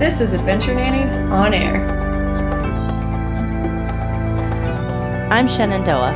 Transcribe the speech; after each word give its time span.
This 0.00 0.22
is 0.22 0.32
Adventure 0.32 0.74
Nannies 0.74 1.18
on 1.30 1.52
Air. 1.52 1.76
I'm 5.30 5.46
Shenandoah. 5.46 6.14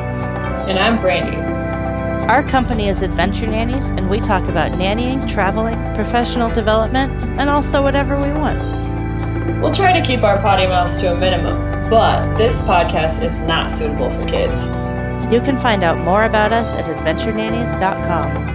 And 0.67 0.79
I'm 0.79 0.99
Brandy. 0.99 1.37
Our 2.27 2.43
company 2.45 2.89
is 2.89 3.03
Adventure 3.03 3.47
Nannies, 3.47 3.91
and 3.91 4.09
we 4.09 4.21
talk 4.21 4.49
about 4.49 4.73
nannying, 4.73 5.31
traveling, 5.31 5.77
professional 5.95 6.51
development, 6.51 7.13
and 7.39 7.51
also 7.51 7.83
whatever 7.83 8.17
we 8.17 8.33
want. 8.33 8.59
We'll 9.61 9.75
try 9.75 9.93
to 9.93 10.01
keep 10.03 10.23
our 10.23 10.41
potty 10.41 10.67
mouths 10.67 10.99
to 11.03 11.13
a 11.13 11.21
minimum, 11.21 11.91
but 11.91 12.39
this 12.39 12.63
podcast 12.63 13.23
is 13.23 13.43
not 13.43 13.71
suitable 13.71 14.09
for 14.09 14.27
kids. 14.27 14.65
You 15.31 15.43
can 15.43 15.59
find 15.59 15.85
out 15.85 15.99
more 15.99 16.25
about 16.25 16.55
us 16.55 16.75
at 16.75 16.87
adventurenannies.com. 16.87 18.54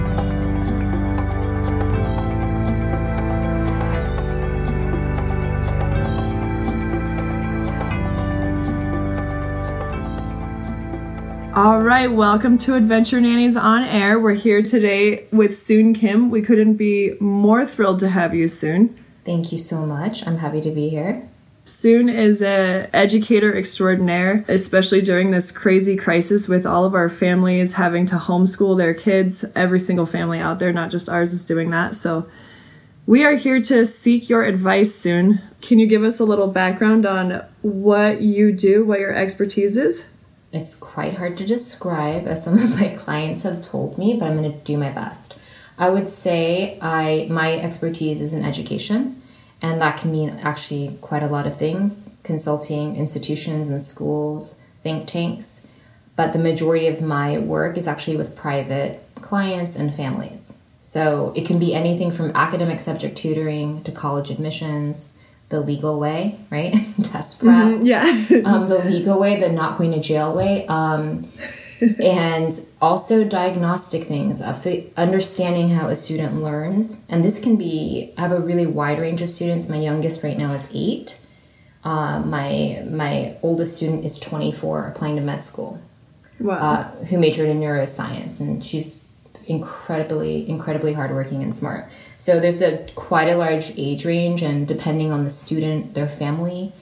All 11.62 11.82
right, 11.82 12.10
welcome 12.10 12.58
to 12.60 12.76
Adventure 12.76 13.20
Nannies 13.20 13.58
on 13.58 13.84
Air. 13.84 14.18
We're 14.18 14.32
here 14.34 14.62
today 14.62 15.28
with 15.30 15.58
Soon 15.58 15.94
Kim. 15.94 16.32
We 16.32 16.42
couldn't 16.42 16.76
be 16.76 17.18
more 17.20 17.66
thrilled 17.66 18.00
to 18.00 18.08
have 18.08 18.34
you, 18.34 18.48
Soon. 18.48 18.96
Thank 19.26 19.52
you 19.52 19.58
so 19.58 19.86
much. 19.86 20.26
I'm 20.26 20.38
happy 20.38 20.62
to 20.62 20.72
be 20.72 20.88
here. 20.88 21.30
Soon 21.66 22.08
is 22.08 22.42
an 22.42 22.90
educator 22.94 23.54
extraordinaire, 23.58 24.46
especially 24.48 25.02
during 25.02 25.32
this 25.32 25.52
crazy 25.52 25.98
crisis 25.98 26.48
with 26.48 26.66
all 26.66 26.86
of 26.86 26.96
our 26.96 27.10
families 27.10 27.74
having 27.74 28.06
to 28.06 28.16
homeschool 28.16 28.78
their 28.78 28.94
kids. 28.94 29.44
Every 29.54 29.82
single 29.82 30.06
family 30.06 30.40
out 30.40 30.60
there, 30.60 30.72
not 30.72 30.92
just 30.92 31.10
ours, 31.10 31.34
is 31.34 31.44
doing 31.44 31.72
that. 31.72 31.94
So 31.94 32.26
we 33.06 33.26
are 33.26 33.36
here 33.36 33.62
to 33.64 33.86
seek 33.86 34.30
your 34.30 34.46
advice 34.46 34.96
soon. 34.96 35.42
Can 35.60 35.78
you 35.78 35.88
give 35.88 36.06
us 36.06 36.22
a 36.22 36.26
little 36.26 36.48
background 36.48 37.06
on 37.06 37.44
what 37.64 38.22
you 38.22 38.54
do, 38.54 38.86
what 38.86 39.02
your 39.02 39.14
expertise 39.14 39.76
is? 39.76 40.08
It's 40.52 40.76
quite 40.76 41.16
hard 41.16 41.38
to 41.38 41.46
describe, 41.46 42.28
as 42.28 42.44
some 42.44 42.58
of 42.64 42.80
my 42.80 42.90
clients 42.90 43.44
have 43.44 43.62
told 43.62 43.98
me, 43.98 44.16
but 44.16 44.26
I'm 44.28 44.38
going 44.38 44.52
to 44.52 44.58
do 44.60 44.78
my 44.78 44.90
best. 44.90 45.38
I 45.78 45.90
would 45.90 46.10
say 46.10 46.78
I 46.82 47.28
my 47.30 47.56
expertise 47.56 48.20
is 48.20 48.34
in 48.34 48.44
education, 48.44 49.22
and 49.62 49.82
that 49.82 49.98
can 49.98 50.12
mean 50.12 50.30
actually 50.42 50.98
quite 51.02 51.24
a 51.24 51.28
lot 51.28 51.48
of 51.48 51.58
things: 51.58 52.18
consulting 52.24 52.98
institutions 52.98 53.70
and 53.70 53.82
schools, 53.82 54.60
think 54.84 55.08
tanks. 55.08 55.66
But 56.16 56.34
the 56.34 56.40
majority 56.40 56.88
of 56.88 57.02
my 57.02 57.38
work 57.38 57.78
is 57.78 57.88
actually 57.88 58.18
with 58.18 58.36
private 58.36 59.02
clients 59.22 59.78
and 59.78 59.94
families. 59.94 60.60
So 60.82 61.32
it 61.36 61.46
can 61.46 61.60
be 61.60 61.74
anything 61.74 62.12
from 62.12 62.32
academic 62.36 62.80
subject 62.80 63.18
tutoring 63.18 63.84
to 63.84 63.92
college 63.92 64.30
admissions, 64.30 65.14
the 65.50 65.60
legal 65.60 66.00
way, 66.00 66.40
right? 66.50 66.74
Test 67.04 67.40
prep. 67.40 67.56
Mm-hmm, 67.56 67.86
yeah. 67.86 68.42
um, 68.46 68.70
the 68.70 68.80
legal 68.80 69.20
way, 69.20 69.40
the 69.40 69.50
not 69.50 69.78
going 69.78 69.92
to 69.92 70.00
jail 70.00 70.36
way. 70.36 70.66
Um, 70.68 71.32
and 72.02 72.60
also 72.82 73.24
diagnostic 73.24 74.04
things, 74.04 74.42
understanding 74.42 75.70
how 75.70 75.88
a 75.88 75.96
student 75.96 76.44
learns. 76.44 77.04
And 77.10 77.24
this 77.24 77.40
can 77.40 77.56
be, 77.56 78.14
I 78.18 78.22
have 78.22 78.32
a 78.32 78.40
really 78.40 78.66
wide 78.66 79.00
range 79.00 79.22
of 79.22 79.32
students. 79.32 79.70
My 79.70 79.78
youngest 79.78 80.24
right 80.24 80.38
now 80.38 80.54
is 80.54 80.68
eight. 80.74 81.20
Uh, 81.84 82.20
my 82.20 82.84
my 82.90 83.38
oldest 83.42 83.78
student 83.78 84.04
is 84.04 84.20
24, 84.20 84.88
applying 84.88 85.16
to 85.16 85.22
med 85.22 85.46
school. 85.46 85.82
Wow. 86.40 86.56
Uh, 86.56 87.06
who 87.06 87.18
majored 87.18 87.48
in 87.48 87.60
neuroscience, 87.60 88.40
and 88.40 88.66
she's 88.66 89.02
incredibly, 89.46 90.48
incredibly 90.48 90.94
hardworking 90.94 91.42
and 91.42 91.56
smart. 91.56 91.90
So 92.20 92.40
there's 92.40 92.62
a 92.62 92.86
quite 92.96 93.30
a 93.30 93.36
large 93.36 93.72
age 93.78 94.06
range, 94.06 94.44
and 94.44 94.68
depending 94.68 95.12
on 95.12 95.24
the 95.24 95.30
student, 95.30 95.94
their 95.94 96.08
family, 96.08 96.74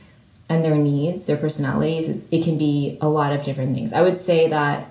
and 0.49 0.65
their 0.65 0.75
needs, 0.75 1.25
their 1.25 1.37
personalities, 1.37 2.09
it, 2.09 2.23
it 2.31 2.43
can 2.43 2.57
be 2.57 2.97
a 3.01 3.07
lot 3.07 3.31
of 3.31 3.43
different 3.43 3.75
things. 3.75 3.93
I 3.93 4.01
would 4.01 4.17
say 4.17 4.49
that 4.49 4.89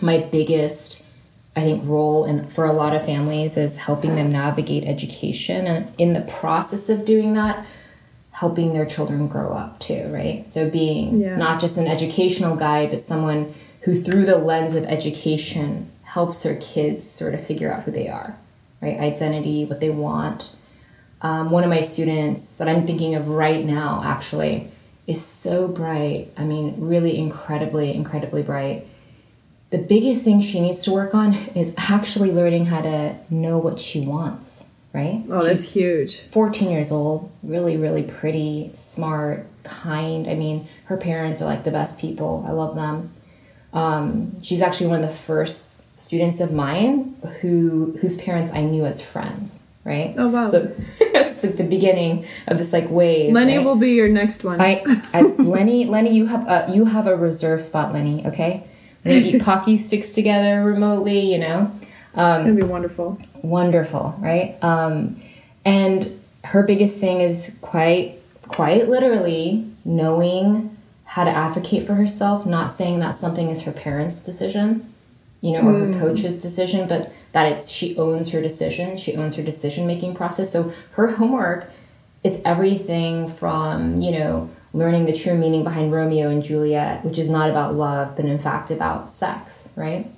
my 0.00 0.18
biggest 0.18 1.02
I 1.56 1.62
think 1.62 1.88
role 1.88 2.26
in 2.26 2.48
for 2.48 2.64
a 2.66 2.72
lot 2.72 2.94
of 2.94 3.04
families 3.04 3.56
is 3.56 3.78
helping 3.78 4.14
them 4.14 4.30
navigate 4.30 4.84
education 4.84 5.66
and 5.66 5.92
in 5.96 6.12
the 6.12 6.20
process 6.20 6.90
of 6.90 7.06
doing 7.06 7.32
that 7.32 7.66
helping 8.32 8.74
their 8.74 8.84
children 8.84 9.26
grow 9.26 9.54
up 9.54 9.80
too, 9.80 10.10
right? 10.12 10.48
So 10.50 10.68
being 10.68 11.18
yeah. 11.22 11.36
not 11.36 11.58
just 11.58 11.78
an 11.78 11.86
educational 11.86 12.56
guide 12.56 12.90
but 12.90 13.02
someone 13.02 13.54
who 13.80 14.02
through 14.02 14.26
the 14.26 14.36
lens 14.36 14.74
of 14.74 14.84
education 14.84 15.90
helps 16.02 16.42
their 16.42 16.56
kids 16.56 17.08
sort 17.08 17.32
of 17.32 17.44
figure 17.44 17.72
out 17.72 17.84
who 17.84 17.90
they 17.90 18.08
are, 18.08 18.36
right? 18.80 18.98
Identity, 18.98 19.64
what 19.64 19.80
they 19.80 19.90
want. 19.90 20.50
Um, 21.22 21.50
one 21.50 21.64
of 21.64 21.70
my 21.70 21.80
students 21.80 22.56
that 22.56 22.68
I'm 22.68 22.86
thinking 22.86 23.14
of 23.14 23.28
right 23.28 23.64
now, 23.64 24.02
actually, 24.04 24.70
is 25.06 25.24
so 25.24 25.68
bright. 25.68 26.32
I 26.36 26.44
mean, 26.44 26.74
really 26.78 27.16
incredibly, 27.16 27.94
incredibly 27.94 28.42
bright. 28.42 28.86
The 29.70 29.78
biggest 29.78 30.22
thing 30.24 30.40
she 30.40 30.60
needs 30.60 30.82
to 30.82 30.92
work 30.92 31.14
on 31.14 31.34
is 31.54 31.74
actually 31.76 32.32
learning 32.32 32.66
how 32.66 32.82
to 32.82 33.16
know 33.30 33.58
what 33.58 33.80
she 33.80 34.00
wants, 34.00 34.68
right? 34.92 35.24
Oh, 35.28 35.42
that's 35.42 35.64
She's 35.64 35.72
huge. 35.72 36.20
14 36.30 36.70
years 36.70 36.92
old, 36.92 37.30
really, 37.42 37.76
really 37.76 38.02
pretty, 38.02 38.70
smart, 38.74 39.46
kind. 39.64 40.28
I 40.28 40.34
mean, 40.34 40.68
her 40.84 40.96
parents 40.96 41.42
are 41.42 41.46
like 41.46 41.64
the 41.64 41.70
best 41.70 42.00
people. 42.00 42.44
I 42.46 42.52
love 42.52 42.76
them. 42.76 43.12
Um, 43.72 44.42
she's 44.42 44.62
actually 44.62 44.86
one 44.88 45.02
of 45.02 45.08
the 45.08 45.14
first 45.14 45.84
students 45.96 46.40
of 46.40 46.52
mine 46.52 47.16
who 47.40 47.96
whose 48.00 48.16
parents 48.16 48.52
I 48.52 48.62
knew 48.62 48.86
as 48.86 49.04
friends, 49.04 49.66
right? 49.82 50.14
Oh 50.16 50.28
wow! 50.28 50.44
So 50.44 50.72
it's 51.00 51.42
like 51.42 51.56
the 51.56 51.64
beginning 51.64 52.26
of 52.46 52.58
this 52.58 52.72
like 52.72 52.88
wave. 52.88 53.32
Lenny 53.32 53.56
right? 53.56 53.66
will 53.66 53.76
be 53.76 53.92
your 53.92 54.08
next 54.08 54.44
one. 54.44 54.60
I, 54.60 54.84
I 55.12 55.22
Lenny, 55.38 55.86
Lenny, 55.86 56.14
you 56.14 56.26
have 56.26 56.46
a, 56.46 56.72
you 56.72 56.84
have 56.84 57.06
a 57.08 57.16
reserve 57.16 57.62
spot, 57.62 57.92
Lenny. 57.92 58.24
Okay, 58.26 58.62
gonna 59.04 59.16
eat 59.16 59.42
pocky 59.42 59.76
sticks 59.76 60.12
together 60.12 60.62
remotely. 60.62 61.32
You 61.32 61.38
know, 61.38 61.58
um, 62.14 62.32
it's 62.32 62.42
gonna 62.42 62.54
be 62.54 62.62
wonderful. 62.62 63.18
Wonderful, 63.42 64.14
right? 64.20 64.62
Um, 64.62 65.20
and 65.64 66.20
her 66.44 66.62
biggest 66.62 66.98
thing 66.98 67.20
is 67.20 67.56
quite 67.62 68.20
quite 68.42 68.88
literally 68.88 69.68
knowing 69.84 70.76
how 71.04 71.24
to 71.24 71.30
advocate 71.30 71.86
for 71.86 71.94
herself, 71.94 72.44
not 72.44 72.72
saying 72.72 72.98
that 72.98 73.16
something 73.16 73.48
is 73.48 73.62
her 73.62 73.72
parents' 73.72 74.24
decision 74.24 74.92
you 75.40 75.52
know, 75.52 75.60
or 75.60 75.78
her 75.78 75.92
coach's 75.98 76.40
decision, 76.40 76.88
but 76.88 77.12
that 77.32 77.50
it's 77.52 77.70
she 77.70 77.96
owns 77.98 78.30
her 78.32 78.40
decision, 78.40 78.96
she 78.96 79.14
owns 79.16 79.36
her 79.36 79.42
decision 79.42 79.86
making 79.86 80.14
process. 80.14 80.52
So 80.52 80.72
her 80.92 81.12
homework 81.12 81.70
is 82.24 82.40
everything 82.44 83.28
from, 83.28 84.00
you 84.00 84.12
know, 84.12 84.50
learning 84.72 85.04
the 85.04 85.12
true 85.12 85.34
meaning 85.34 85.62
behind 85.64 85.92
Romeo 85.92 86.28
and 86.28 86.42
Juliet, 86.42 87.04
which 87.04 87.18
is 87.18 87.30
not 87.30 87.50
about 87.50 87.74
love, 87.74 88.16
but 88.16 88.24
in 88.24 88.38
fact 88.38 88.70
about 88.70 89.12
sex, 89.12 89.70
right? 89.76 90.10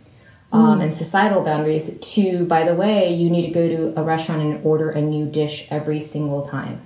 Um, 0.53 0.63
mm. 0.63 0.69
Um, 0.69 0.81
and 0.81 0.95
societal 0.95 1.45
boundaries, 1.45 1.99
to, 2.15 2.47
by 2.47 2.65
the 2.65 2.75
way, 2.75 3.13
you 3.13 3.29
need 3.29 3.47
to 3.47 3.53
go 3.53 3.69
to 3.69 4.01
a 4.01 4.03
restaurant 4.03 4.41
and 4.41 4.65
order 4.65 4.91
a 4.91 5.01
new 5.01 5.27
dish 5.27 5.69
every 5.71 6.01
single 6.01 6.43
time. 6.43 6.81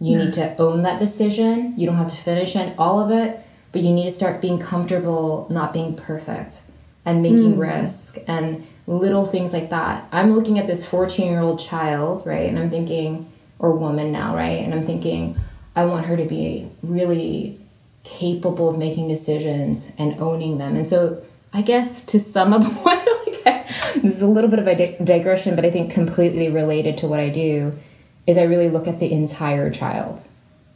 You 0.00 0.18
yeah. 0.18 0.24
need 0.24 0.32
to 0.34 0.56
own 0.56 0.82
that 0.82 0.98
decision. 0.98 1.74
You 1.76 1.86
don't 1.86 1.96
have 1.96 2.08
to 2.08 2.16
finish 2.16 2.56
it 2.56 2.74
all 2.78 3.00
of 3.00 3.10
it, 3.10 3.40
but 3.72 3.82
you 3.82 3.92
need 3.92 4.04
to 4.04 4.10
start 4.10 4.40
being 4.40 4.58
comfortable 4.58 5.46
not 5.50 5.72
being 5.72 5.94
perfect 5.94 6.62
and 7.08 7.22
making 7.22 7.54
mm. 7.54 7.58
risk 7.58 8.18
and 8.28 8.66
little 8.86 9.24
things 9.24 9.54
like 9.54 9.70
that. 9.70 10.06
I'm 10.12 10.34
looking 10.34 10.58
at 10.58 10.66
this 10.66 10.84
14 10.84 11.30
year 11.30 11.40
old 11.40 11.58
child, 11.58 12.26
right? 12.26 12.48
And 12.48 12.58
I'm 12.58 12.68
thinking, 12.68 13.32
or 13.58 13.72
woman 13.72 14.12
now, 14.12 14.36
right? 14.36 14.62
And 14.62 14.74
I'm 14.74 14.84
thinking, 14.84 15.38
I 15.74 15.86
want 15.86 16.04
her 16.04 16.18
to 16.18 16.24
be 16.24 16.70
really 16.82 17.58
capable 18.04 18.68
of 18.68 18.76
making 18.78 19.08
decisions 19.08 19.92
and 19.98 20.20
owning 20.20 20.58
them. 20.58 20.76
And 20.76 20.86
so 20.86 21.22
I 21.54 21.62
guess 21.62 22.04
to 22.04 22.20
sum 22.20 22.52
up 22.52 22.62
what, 22.84 23.26
like, 23.26 23.66
this 23.94 24.16
is 24.16 24.22
a 24.22 24.26
little 24.26 24.50
bit 24.50 24.58
of 24.58 24.68
a 24.68 25.02
digression, 25.02 25.56
but 25.56 25.64
I 25.64 25.70
think 25.70 25.90
completely 25.90 26.50
related 26.50 26.98
to 26.98 27.08
what 27.08 27.20
I 27.20 27.30
do, 27.30 27.78
is 28.26 28.36
I 28.36 28.42
really 28.42 28.68
look 28.68 28.86
at 28.86 29.00
the 29.00 29.10
entire 29.10 29.70
child. 29.70 30.26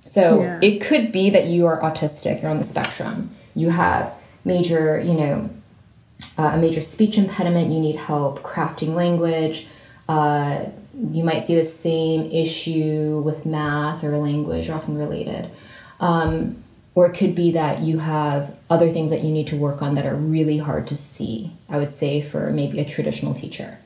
So 0.06 0.40
yeah. 0.40 0.58
it 0.62 0.80
could 0.80 1.12
be 1.12 1.28
that 1.28 1.44
you 1.44 1.66
are 1.66 1.78
autistic, 1.82 2.40
you're 2.40 2.50
on 2.50 2.58
the 2.58 2.64
spectrum. 2.64 3.30
You 3.54 3.68
have 3.68 4.14
major, 4.44 4.98
you 4.98 5.12
know, 5.12 5.50
uh, 6.38 6.52
a 6.54 6.58
major 6.58 6.80
speech 6.80 7.18
impediment, 7.18 7.70
you 7.70 7.80
need 7.80 7.96
help 7.96 8.42
crafting 8.42 8.94
language. 8.94 9.66
Uh, 10.08 10.66
you 10.98 11.24
might 11.24 11.46
see 11.46 11.54
the 11.54 11.64
same 11.64 12.30
issue 12.30 13.22
with 13.24 13.46
math 13.46 14.04
or 14.04 14.16
language, 14.18 14.68
are 14.68 14.74
often 14.74 14.98
related. 14.98 15.50
Um, 16.00 16.62
or 16.94 17.06
it 17.06 17.16
could 17.16 17.34
be 17.34 17.52
that 17.52 17.80
you 17.80 17.98
have 17.98 18.54
other 18.68 18.92
things 18.92 19.10
that 19.10 19.22
you 19.22 19.30
need 19.30 19.46
to 19.46 19.56
work 19.56 19.80
on 19.80 19.94
that 19.94 20.04
are 20.04 20.14
really 20.14 20.58
hard 20.58 20.86
to 20.88 20.96
see, 20.96 21.52
I 21.68 21.78
would 21.78 21.90
say, 21.90 22.20
for 22.20 22.50
maybe 22.50 22.80
a 22.80 22.84
traditional 22.84 23.34
teacher. 23.34 23.78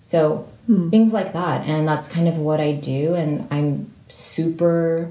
So 0.00 0.48
hmm. 0.66 0.90
things 0.90 1.12
like 1.12 1.32
that. 1.32 1.66
And 1.66 1.88
that's 1.88 2.08
kind 2.08 2.28
of 2.28 2.36
what 2.36 2.60
I 2.60 2.72
do. 2.72 3.14
And 3.14 3.48
I'm 3.50 3.92
super 4.08 5.10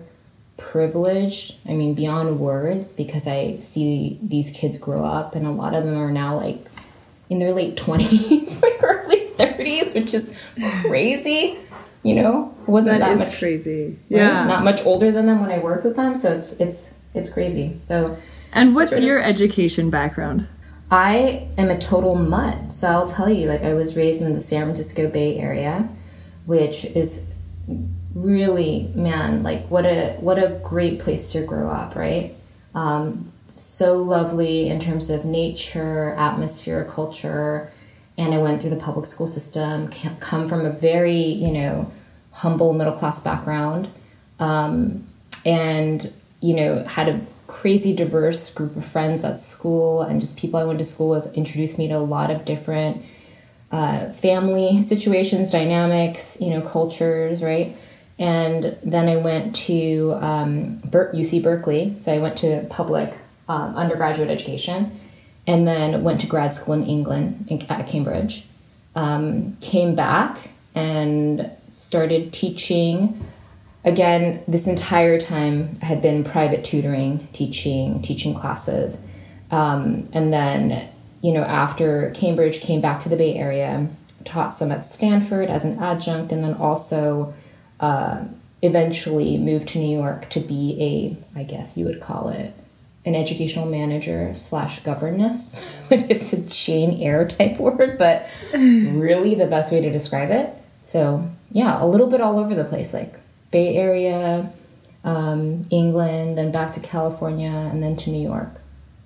privileged 0.57 1.55
i 1.67 1.73
mean 1.73 1.93
beyond 1.93 2.39
words 2.39 2.93
because 2.93 3.27
i 3.27 3.57
see 3.57 4.19
these 4.21 4.51
kids 4.51 4.77
grow 4.77 5.03
up 5.03 5.35
and 5.35 5.45
a 5.47 5.51
lot 5.51 5.73
of 5.73 5.83
them 5.83 5.97
are 5.97 6.11
now 6.11 6.35
like 6.35 6.65
in 7.29 7.39
their 7.39 7.53
late 7.53 7.75
20s 7.75 8.61
like 8.65 8.81
early 8.83 9.27
30s 9.37 9.93
which 9.95 10.13
is 10.13 10.35
crazy 10.81 11.57
You 12.03 12.15
know, 12.15 12.53
wasn't 12.67 12.99
that 12.99 13.17
much 13.17 13.39
crazy. 13.39 13.85
right? 13.85 13.97
Yeah. 14.09 14.45
not 14.45 14.63
much 14.65 14.83
older 14.85 15.09
than 15.09 15.25
them 15.25 15.39
when 15.39 15.49
I 15.51 15.59
worked 15.59 15.85
with 15.85 15.95
them. 15.95 16.15
So 16.15 16.33
it's 16.33 16.51
it's 16.59 16.93
it's 17.13 17.29
crazy. 17.31 17.79
So 17.81 18.17
and 18.51 18.75
what's 18.75 18.99
your 18.99 19.21
education 19.23 19.89
background? 19.89 20.45
I 20.91 21.47
am 21.57 21.69
a 21.69 21.79
total 21.79 22.15
mutt. 22.15 22.73
So 22.73 22.89
I'll 22.89 23.07
tell 23.07 23.29
you, 23.29 23.47
like 23.47 23.63
I 23.63 23.73
was 23.73 23.95
raised 23.95 24.21
in 24.21 24.33
the 24.35 24.43
San 24.43 24.63
Francisco 24.65 25.09
Bay 25.09 25.37
Area, 25.39 25.87
which 26.45 26.83
is 26.83 27.23
really 28.15 28.91
man, 28.95 29.43
like 29.43 29.69
what 29.69 29.85
a 29.85 30.13
what 30.19 30.37
a 30.37 30.59
great 30.63 30.99
place 30.99 31.31
to 31.33 31.43
grow 31.43 31.69
up, 31.69 31.95
right? 31.95 32.35
Um, 32.75 33.31
so 33.49 33.97
lovely 33.97 34.67
in 34.67 34.79
terms 34.79 35.09
of 35.09 35.25
nature, 35.25 36.13
atmosphere, 36.15 36.85
culture. 36.85 37.71
And 38.17 38.33
I 38.33 38.37
went 38.37 38.61
through 38.61 38.71
the 38.71 38.75
public 38.75 39.05
school 39.05 39.27
system, 39.27 39.89
come 40.19 40.47
from 40.47 40.65
a 40.65 40.69
very, 40.69 41.17
you 41.17 41.51
know, 41.51 41.91
humble 42.31 42.73
middle 42.73 42.93
class 42.93 43.21
background. 43.23 43.89
Um, 44.39 45.07
and, 45.45 46.11
you 46.39 46.55
know, 46.55 46.83
had 46.83 47.09
a 47.09 47.21
crazy 47.47 47.95
diverse 47.95 48.53
group 48.53 48.75
of 48.75 48.85
friends 48.85 49.23
at 49.23 49.39
school 49.39 50.01
and 50.01 50.19
just 50.19 50.37
people 50.37 50.59
I 50.59 50.63
went 50.63 50.79
to 50.79 50.85
school 50.85 51.09
with 51.09 51.33
introduced 51.35 51.77
me 51.77 51.87
to 51.89 51.95
a 51.95 51.99
lot 51.99 52.31
of 52.31 52.45
different 52.45 53.03
uh, 53.71 54.11
family 54.13 54.83
situations, 54.83 55.51
dynamics, 55.51 56.37
you 56.39 56.49
know, 56.49 56.61
cultures, 56.61 57.41
right? 57.41 57.75
And 58.19 58.77
then 58.83 59.09
I 59.09 59.17
went 59.17 59.55
to 59.67 60.13
um, 60.21 60.79
UC 60.83 61.41
Berkeley, 61.41 61.95
so 61.99 62.13
I 62.13 62.19
went 62.19 62.37
to 62.39 62.65
public 62.69 63.13
um, 63.49 63.75
undergraduate 63.75 64.29
education, 64.29 64.99
and 65.47 65.67
then 65.67 66.03
went 66.03 66.21
to 66.21 66.27
grad 66.27 66.55
school 66.55 66.75
in 66.75 66.85
England 66.85 67.47
in, 67.49 67.61
at 67.69 67.87
Cambridge. 67.87 68.45
Um, 68.95 69.57
came 69.61 69.95
back 69.95 70.37
and 70.75 71.49
started 71.69 72.31
teaching. 72.31 73.25
Again, 73.83 74.43
this 74.47 74.67
entire 74.67 75.19
time 75.19 75.79
had 75.79 76.01
been 76.01 76.23
private 76.23 76.63
tutoring, 76.63 77.27
teaching, 77.33 78.01
teaching 78.01 78.33
classes, 78.35 79.03
um, 79.51 80.07
and 80.13 80.31
then 80.31 80.87
you 81.21 81.33
know 81.33 81.43
after 81.43 82.11
Cambridge, 82.11 82.61
came 82.61 82.79
back 82.79 82.99
to 83.01 83.09
the 83.09 83.17
Bay 83.17 83.35
Area, 83.35 83.87
taught 84.23 84.55
some 84.55 84.71
at 84.71 84.85
Stanford 84.85 85.49
as 85.49 85.65
an 85.65 85.79
adjunct, 85.79 86.31
and 86.31 86.43
then 86.43 86.53
also 86.53 87.33
uh, 87.79 88.23
eventually 88.61 89.37
moved 89.37 89.69
to 89.69 89.79
New 89.79 89.97
York 89.97 90.29
to 90.31 90.39
be 90.39 90.77
a, 91.35 91.39
I 91.39 91.43
guess 91.43 91.77
you 91.77 91.85
would 91.85 92.01
call 92.01 92.29
it, 92.29 92.53
an 93.05 93.15
educational 93.15 93.65
manager 93.65 94.33
slash 94.33 94.79
governess. 94.79 95.63
it's 95.91 96.31
a 96.33 96.41
Jane 96.41 97.01
Eyre 97.01 97.27
type 97.27 97.59
word, 97.59 97.97
but 97.97 98.29
really 98.53 99.35
the 99.35 99.47
best 99.47 99.71
way 99.71 99.81
to 99.81 99.91
describe 99.91 100.31
it. 100.31 100.53
So 100.81 101.29
yeah, 101.51 101.83
a 101.83 101.85
little 101.85 102.07
bit 102.07 102.21
all 102.21 102.39
over 102.39 102.55
the 102.55 102.63
place, 102.63 102.93
like 102.93 103.13
Bay 103.51 103.75
Area, 103.75 104.51
um, 105.03 105.65
England, 105.69 106.37
then 106.37 106.51
back 106.51 106.73
to 106.73 106.79
California, 106.79 107.51
and 107.51 107.83
then 107.83 107.95
to 107.97 108.09
New 108.09 108.21
York. 108.21 108.49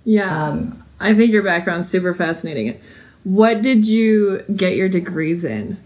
Yeah. 0.06 0.48
Um, 0.48 0.84
I 1.00 1.14
think 1.14 1.34
your 1.34 1.44
background's 1.44 1.90
super 1.90 2.14
fascinating. 2.14 2.80
What 3.24 3.62
did 3.62 3.88
you 3.88 4.44
get 4.56 4.76
your 4.76 4.90
degrees 4.90 5.44
in? 5.44 5.78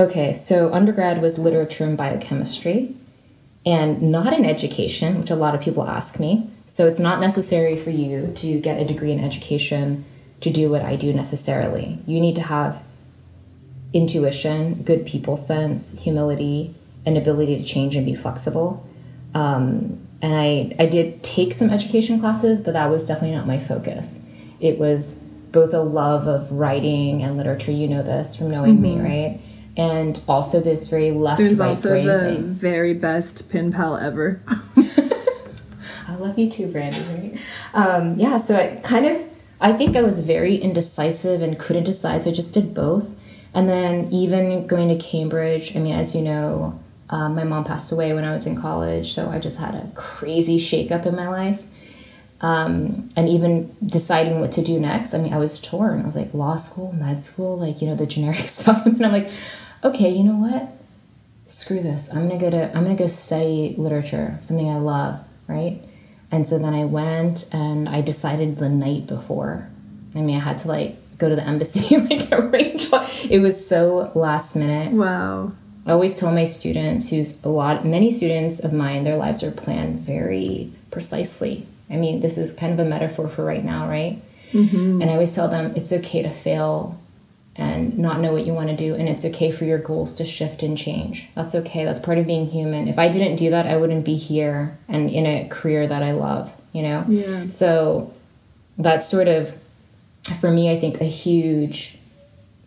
Okay, 0.00 0.32
so 0.32 0.72
undergrad 0.72 1.20
was 1.20 1.38
literature 1.38 1.84
and 1.84 1.94
biochemistry, 1.94 2.96
and 3.66 4.00
not 4.00 4.32
in 4.32 4.46
education, 4.46 5.20
which 5.20 5.28
a 5.28 5.36
lot 5.36 5.54
of 5.54 5.60
people 5.60 5.86
ask 5.86 6.18
me. 6.18 6.48
So 6.64 6.86
it's 6.86 6.98
not 6.98 7.20
necessary 7.20 7.76
for 7.76 7.90
you 7.90 8.32
to 8.36 8.60
get 8.60 8.80
a 8.80 8.84
degree 8.86 9.12
in 9.12 9.22
education 9.22 10.06
to 10.40 10.48
do 10.48 10.70
what 10.70 10.80
I 10.80 10.96
do 10.96 11.12
necessarily. 11.12 11.98
You 12.06 12.18
need 12.18 12.34
to 12.36 12.40
have 12.40 12.82
intuition, 13.92 14.84
good 14.84 15.04
people 15.04 15.36
sense, 15.36 16.00
humility, 16.02 16.74
an 17.04 17.18
ability 17.18 17.58
to 17.58 17.62
change 17.62 17.94
and 17.94 18.06
be 18.06 18.14
flexible. 18.14 18.88
Um, 19.34 20.00
and 20.22 20.34
I, 20.34 20.74
I 20.78 20.86
did 20.86 21.22
take 21.22 21.52
some 21.52 21.68
education 21.68 22.20
classes, 22.20 22.62
but 22.62 22.72
that 22.72 22.88
was 22.88 23.06
definitely 23.06 23.36
not 23.36 23.46
my 23.46 23.58
focus. 23.58 24.22
It 24.60 24.78
was 24.78 25.16
both 25.52 25.74
a 25.74 25.82
love 25.82 26.26
of 26.26 26.50
writing 26.52 27.22
and 27.22 27.36
literature. 27.36 27.72
You 27.72 27.86
know 27.86 28.02
this 28.02 28.34
from 28.34 28.50
knowing 28.50 28.80
me, 28.80 28.98
right? 28.98 29.40
And 29.80 30.20
also 30.28 30.60
this 30.60 30.88
very 30.88 31.10
left 31.10 31.38
Soon's 31.38 31.58
also 31.58 32.02
the 32.02 32.34
thing. 32.34 32.52
very 32.52 32.92
best 32.92 33.50
pin 33.50 33.72
pal 33.72 33.96
ever. 33.96 34.42
I 36.06 36.16
love 36.16 36.38
you 36.38 36.50
too, 36.50 36.66
Brandy. 36.66 37.00
Right? 37.00 37.38
Um, 37.72 38.18
yeah, 38.18 38.36
so 38.36 38.56
I 38.56 38.76
kind 38.82 39.06
of, 39.06 39.22
I 39.58 39.72
think 39.72 39.96
I 39.96 40.02
was 40.02 40.20
very 40.20 40.56
indecisive 40.56 41.40
and 41.40 41.58
couldn't 41.58 41.84
decide, 41.84 42.24
so 42.24 42.30
I 42.30 42.34
just 42.34 42.52
did 42.52 42.74
both. 42.74 43.08
And 43.54 43.70
then 43.70 44.12
even 44.12 44.66
going 44.66 44.88
to 44.90 45.02
Cambridge, 45.02 45.74
I 45.74 45.78
mean, 45.78 45.94
as 45.94 46.14
you 46.14 46.20
know, 46.20 46.78
um, 47.08 47.34
my 47.34 47.44
mom 47.44 47.64
passed 47.64 47.90
away 47.90 48.12
when 48.12 48.24
I 48.24 48.32
was 48.32 48.46
in 48.46 48.60
college, 48.60 49.14
so 49.14 49.30
I 49.30 49.38
just 49.38 49.58
had 49.58 49.74
a 49.74 49.90
crazy 49.94 50.58
shakeup 50.58 51.06
in 51.06 51.16
my 51.16 51.28
life. 51.28 51.62
Um, 52.42 53.08
and 53.16 53.28
even 53.30 53.74
deciding 53.84 54.40
what 54.40 54.52
to 54.52 54.62
do 54.62 54.78
next, 54.78 55.14
I 55.14 55.18
mean, 55.18 55.32
I 55.32 55.38
was 55.38 55.58
torn. 55.58 56.02
I 56.02 56.04
was 56.04 56.16
like, 56.16 56.34
law 56.34 56.56
school, 56.56 56.92
med 56.92 57.22
school, 57.22 57.58
like, 57.58 57.80
you 57.80 57.88
know, 57.88 57.94
the 57.94 58.06
generic 58.06 58.38
stuff. 58.46 58.84
And 58.84 58.96
then 58.96 59.06
I'm 59.06 59.12
like, 59.12 59.30
okay, 59.84 60.10
you 60.10 60.24
know 60.24 60.36
what? 60.36 60.68
Screw 61.46 61.82
this. 61.82 62.10
I'm 62.10 62.28
gonna 62.28 62.40
go 62.40 62.50
to, 62.50 62.76
I'm 62.76 62.84
gonna 62.84 62.96
go 62.96 63.06
study 63.06 63.74
literature, 63.76 64.38
something 64.42 64.68
I 64.68 64.78
love, 64.78 65.24
right? 65.48 65.82
And 66.30 66.46
so 66.48 66.58
then 66.58 66.74
I 66.74 66.84
went 66.84 67.48
and 67.52 67.88
I 67.88 68.02
decided 68.02 68.56
the 68.56 68.68
night 68.68 69.06
before. 69.06 69.68
I 70.14 70.20
mean, 70.20 70.36
I 70.36 70.40
had 70.40 70.58
to 70.58 70.68
like 70.68 70.96
go 71.18 71.28
to 71.28 71.36
the 71.36 71.44
embassy, 71.44 71.96
like 72.10 72.30
arrange. 72.32 72.88
It 73.28 73.40
was 73.40 73.66
so 73.66 74.12
last 74.14 74.56
minute. 74.56 74.92
Wow. 74.92 75.52
I 75.86 75.92
always 75.92 76.16
tell 76.16 76.30
my 76.30 76.44
students, 76.44 77.10
who's 77.10 77.42
a 77.42 77.48
lot, 77.48 77.86
many 77.86 78.10
students 78.10 78.60
of 78.60 78.72
mine, 78.72 79.04
their 79.04 79.16
lives 79.16 79.42
are 79.42 79.50
planned 79.50 80.00
very 80.00 80.72
precisely. 80.90 81.66
I 81.88 81.96
mean, 81.96 82.20
this 82.20 82.38
is 82.38 82.52
kind 82.52 82.72
of 82.72 82.78
a 82.78 82.88
metaphor 82.88 83.28
for 83.28 83.44
right 83.44 83.64
now, 83.64 83.88
right? 83.88 84.22
Mm-hmm. 84.52 85.00
And 85.00 85.10
I 85.10 85.14
always 85.14 85.34
tell 85.34 85.48
them 85.48 85.72
it's 85.76 85.92
okay 85.92 86.22
to 86.22 86.30
fail 86.30 86.99
and 87.56 87.98
not 87.98 88.20
know 88.20 88.32
what 88.32 88.46
you 88.46 88.54
want 88.54 88.68
to 88.68 88.76
do, 88.76 88.94
and 88.94 89.08
it's 89.08 89.24
okay 89.24 89.50
for 89.50 89.64
your 89.64 89.78
goals 89.78 90.14
to 90.16 90.24
shift 90.24 90.62
and 90.62 90.78
change. 90.78 91.28
That's 91.34 91.54
okay. 91.54 91.84
That's 91.84 92.00
part 92.00 92.18
of 92.18 92.26
being 92.26 92.46
human. 92.46 92.88
If 92.88 92.98
I 92.98 93.08
didn't 93.08 93.36
do 93.36 93.50
that, 93.50 93.66
I 93.66 93.76
wouldn't 93.76 94.04
be 94.04 94.16
here 94.16 94.78
and 94.88 95.10
in 95.10 95.26
a 95.26 95.48
career 95.48 95.86
that 95.86 96.02
I 96.02 96.12
love, 96.12 96.54
you 96.72 96.82
know? 96.82 97.04
Yeah. 97.08 97.48
So 97.48 98.14
that's 98.78 99.08
sort 99.08 99.28
of, 99.28 99.54
for 100.40 100.50
me, 100.50 100.70
I 100.70 100.78
think 100.78 101.00
a 101.00 101.04
huge 101.04 101.98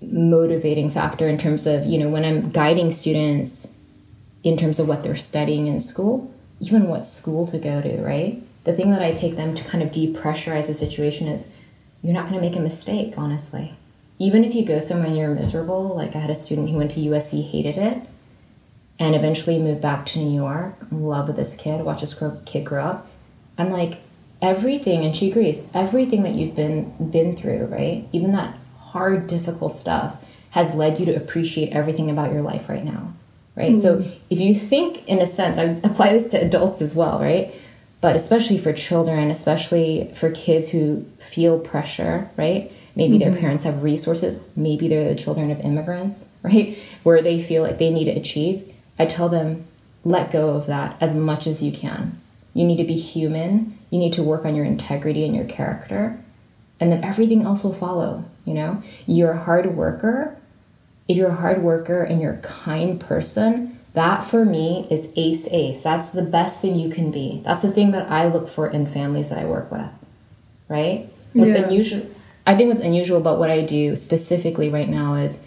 motivating 0.01 0.91
factor 0.91 1.27
in 1.27 1.37
terms 1.37 1.65
of, 1.65 1.85
you 1.85 1.97
know, 1.97 2.09
when 2.09 2.25
I'm 2.25 2.51
guiding 2.51 2.91
students 2.91 3.75
in 4.43 4.57
terms 4.57 4.79
of 4.79 4.87
what 4.87 5.01
they're 5.01 5.15
studying 5.15 5.67
in 5.67 5.79
school, 5.79 6.31
even 6.59 6.87
what 6.87 7.05
school 7.05 7.47
to 7.47 7.57
go 7.57 7.81
to, 7.81 8.01
right? 8.01 8.43
The 8.65 8.73
thing 8.73 8.91
that 8.91 9.01
I 9.01 9.13
take 9.13 9.37
them 9.37 9.55
to 9.55 9.63
kind 9.63 9.81
of 9.81 9.91
depressurize 9.91 10.67
the 10.67 10.73
situation 10.73 11.27
is 11.27 11.49
you're 12.01 12.13
not 12.13 12.27
going 12.27 12.39
to 12.39 12.47
make 12.47 12.57
a 12.57 12.61
mistake, 12.61 13.13
honestly. 13.17 13.75
Even 14.23 14.45
if 14.45 14.55
you 14.55 14.63
go 14.63 14.79
somewhere 14.79 15.07
and 15.07 15.17
you're 15.17 15.35
miserable, 15.35 15.93
like 15.95 16.15
I 16.15 16.19
had 16.19 16.29
a 16.29 16.35
student 16.35 16.69
who 16.69 16.77
went 16.77 16.91
to 16.91 17.01
USC, 17.01 17.43
hated 17.43 17.77
it, 17.77 18.01
and 18.97 19.15
eventually 19.15 19.59
moved 19.59 19.81
back 19.81 20.05
to 20.07 20.19
New 20.19 20.33
York. 20.33 20.75
In 20.89 21.03
love 21.03 21.27
with 21.27 21.35
this 21.35 21.57
kid, 21.57 21.81
watch 21.83 21.99
this 21.99 22.13
grow, 22.13 22.39
kid 22.45 22.63
grow 22.63 22.85
up. 22.85 23.07
I'm 23.57 23.69
like, 23.69 23.99
everything, 24.41 25.03
and 25.03 25.13
she 25.13 25.29
agrees, 25.29 25.61
everything 25.73 26.23
that 26.23 26.35
you've 26.35 26.55
been 26.55 26.93
been 27.11 27.35
through, 27.35 27.65
right? 27.65 28.07
Even 28.13 28.31
that 28.31 28.55
hard, 28.77 29.27
difficult 29.27 29.73
stuff 29.73 30.23
has 30.51 30.73
led 30.73 31.01
you 31.01 31.05
to 31.07 31.15
appreciate 31.15 31.73
everything 31.73 32.09
about 32.09 32.31
your 32.31 32.43
life 32.43 32.69
right 32.69 32.85
now, 32.85 33.11
right? 33.57 33.81
So 33.81 33.97
mm-hmm. 33.97 34.09
if 34.29 34.39
you 34.39 34.55
think, 34.55 35.05
in 35.05 35.19
a 35.19 35.27
sense, 35.27 35.57
I 35.57 35.65
would 35.65 35.83
apply 35.91 36.13
this 36.13 36.29
to 36.29 36.37
adults 36.37 36.81
as 36.81 36.95
well, 36.95 37.19
right? 37.19 37.53
But 37.99 38.15
especially 38.15 38.57
for 38.57 38.71
children, 38.71 39.31
especially 39.31 40.13
for 40.15 40.31
kids 40.31 40.69
who 40.69 41.05
feel 41.19 41.59
pressure, 41.59 42.29
right? 42.37 42.71
Maybe 42.95 43.17
their 43.17 43.31
mm-hmm. 43.31 43.39
parents 43.39 43.63
have 43.63 43.83
resources. 43.83 44.43
Maybe 44.55 44.87
they're 44.87 45.13
the 45.13 45.19
children 45.19 45.51
of 45.51 45.59
immigrants, 45.61 46.29
right? 46.43 46.77
Where 47.03 47.21
they 47.21 47.41
feel 47.41 47.63
like 47.63 47.79
they 47.79 47.89
need 47.89 48.05
to 48.05 48.11
achieve. 48.11 48.71
I 48.99 49.05
tell 49.05 49.29
them, 49.29 49.65
let 50.05 50.31
go 50.31 50.49
of 50.51 50.67
that 50.67 50.97
as 51.01 51.15
much 51.15 51.47
as 51.47 51.63
you 51.63 51.71
can. 51.71 52.19
You 52.53 52.65
need 52.65 52.77
to 52.77 52.83
be 52.83 52.97
human. 52.97 53.79
You 53.89 53.99
need 53.99 54.13
to 54.13 54.23
work 54.23 54.45
on 54.45 54.55
your 54.55 54.65
integrity 54.65 55.25
and 55.25 55.35
your 55.35 55.45
character. 55.45 56.19
And 56.79 56.91
then 56.91 57.03
everything 57.03 57.43
else 57.43 57.63
will 57.63 57.73
follow, 57.73 58.25
you 58.45 58.53
know? 58.53 58.83
You're 59.07 59.31
a 59.31 59.37
hard 59.37 59.75
worker. 59.75 60.35
If 61.07 61.17
you're 61.17 61.29
a 61.29 61.35
hard 61.35 61.63
worker 61.63 62.03
and 62.03 62.21
you're 62.21 62.33
a 62.33 62.37
kind 62.37 62.99
person, 62.99 63.79
that 63.93 64.23
for 64.23 64.43
me 64.43 64.87
is 64.89 65.11
ace 65.15 65.47
ace. 65.51 65.83
That's 65.83 66.09
the 66.09 66.23
best 66.23 66.61
thing 66.61 66.75
you 66.75 66.89
can 66.89 67.11
be. 67.11 67.41
That's 67.45 67.61
the 67.61 67.71
thing 67.71 67.91
that 67.91 68.09
I 68.11 68.27
look 68.27 68.49
for 68.49 68.67
in 68.67 68.87
families 68.87 69.29
that 69.29 69.37
I 69.37 69.45
work 69.45 69.71
with, 69.71 69.89
right? 70.67 71.09
What's 71.33 71.51
Yeah. 71.51 71.65
unusual, 71.65 72.01
I 72.45 72.55
think 72.55 72.69
what's 72.69 72.81
unusual 72.81 73.17
about 73.17 73.39
what 73.39 73.49
I 73.49 73.61
do 73.61 73.95
specifically 73.95 74.69
right 74.69 74.89
now 74.89 75.15
is 75.15 75.39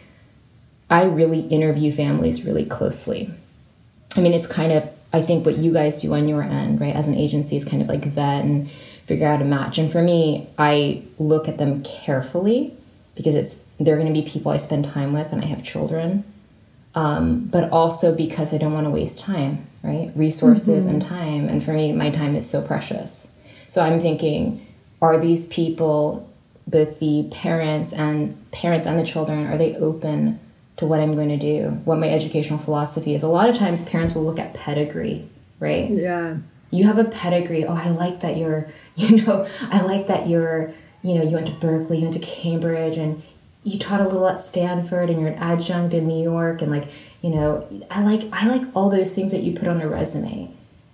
I 0.90 1.04
really 1.04 1.40
interview 1.40 1.92
families 1.92 2.44
really 2.44 2.64
closely. 2.64 3.30
I 4.16 4.20
mean, 4.20 4.32
it's 4.32 4.46
kind 4.46 4.72
of, 4.72 4.88
I 5.12 5.22
think 5.22 5.44
what 5.44 5.58
you 5.58 5.72
guys 5.72 6.00
do 6.00 6.14
on 6.14 6.28
your 6.28 6.42
end, 6.42 6.80
right, 6.80 6.94
as 6.94 7.08
an 7.08 7.14
agency 7.14 7.56
is 7.56 7.64
kind 7.64 7.82
of 7.82 7.88
like 7.88 8.04
vet 8.04 8.44
and 8.44 8.70
figure 9.06 9.26
out 9.28 9.42
a 9.42 9.44
match. 9.44 9.78
And 9.78 9.90
for 9.92 10.02
me, 10.02 10.48
I 10.58 11.02
look 11.18 11.48
at 11.48 11.58
them 11.58 11.82
carefully 11.82 12.72
because 13.14 13.34
it's, 13.34 13.62
they're 13.78 13.96
going 13.96 14.12
to 14.12 14.18
be 14.20 14.26
people 14.26 14.52
I 14.52 14.56
spend 14.56 14.86
time 14.86 15.12
with 15.12 15.32
and 15.32 15.42
I 15.42 15.46
have 15.46 15.62
children. 15.62 16.24
um, 16.94 17.44
but 17.48 17.70
also 17.70 18.14
because 18.14 18.54
I 18.54 18.58
don't 18.58 18.72
want 18.72 18.86
to 18.86 18.90
waste 18.90 19.20
time, 19.20 19.66
right? 19.82 20.10
Resources 20.16 20.84
Mm-hmm. 20.86 20.88
and 20.94 21.02
time. 21.02 21.48
And 21.48 21.62
for 21.62 21.72
me, 21.74 21.92
my 21.92 22.10
time 22.10 22.34
is 22.34 22.48
so 22.48 22.62
precious. 22.62 23.30
So 23.66 23.82
I'm 23.82 24.00
thinking, 24.00 24.66
are 25.02 25.18
these 25.18 25.46
people, 25.48 26.26
both 26.66 26.98
the 26.98 27.28
parents 27.30 27.92
and 27.92 28.50
parents 28.50 28.86
and 28.86 28.98
the 28.98 29.06
children, 29.06 29.46
are 29.46 29.56
they 29.56 29.76
open 29.76 30.40
to 30.76 30.86
what 30.86 31.00
I'm 31.00 31.12
going 31.12 31.28
to 31.28 31.36
do, 31.36 31.70
what 31.84 31.98
my 31.98 32.08
educational 32.08 32.58
philosophy 32.58 33.14
is? 33.14 33.22
A 33.22 33.28
lot 33.28 33.48
of 33.48 33.56
times 33.56 33.88
parents 33.88 34.14
will 34.14 34.24
look 34.24 34.38
at 34.38 34.54
pedigree, 34.54 35.28
right? 35.60 35.88
Yeah. 35.90 36.36
you 36.70 36.84
have 36.86 36.98
a 36.98 37.04
pedigree. 37.04 37.64
Oh, 37.64 37.74
I 37.74 37.90
like 37.90 38.20
that 38.20 38.36
you're, 38.36 38.68
you 38.96 39.22
know, 39.22 39.46
I 39.70 39.82
like 39.82 40.08
that 40.08 40.28
you're, 40.28 40.72
you 41.02 41.14
know, 41.14 41.22
you 41.22 41.30
went 41.30 41.46
to 41.46 41.54
Berkeley, 41.54 41.98
you 41.98 42.02
went 42.02 42.14
to 42.14 42.20
Cambridge, 42.20 42.96
and 42.96 43.22
you 43.62 43.78
taught 43.78 44.00
a 44.00 44.04
little 44.04 44.28
at 44.28 44.44
Stanford, 44.44 45.08
and 45.08 45.20
you're 45.20 45.30
an 45.30 45.38
adjunct 45.38 45.94
in 45.94 46.06
New 46.06 46.22
York, 46.22 46.62
and 46.62 46.70
like, 46.70 46.88
you 47.22 47.30
know, 47.30 47.66
I 47.90 48.02
like, 48.02 48.28
I 48.32 48.46
like 48.46 48.62
all 48.74 48.90
those 48.90 49.14
things 49.14 49.32
that 49.32 49.42
you 49.42 49.56
put 49.56 49.68
on 49.68 49.80
a 49.80 49.88
resume. 49.88 50.50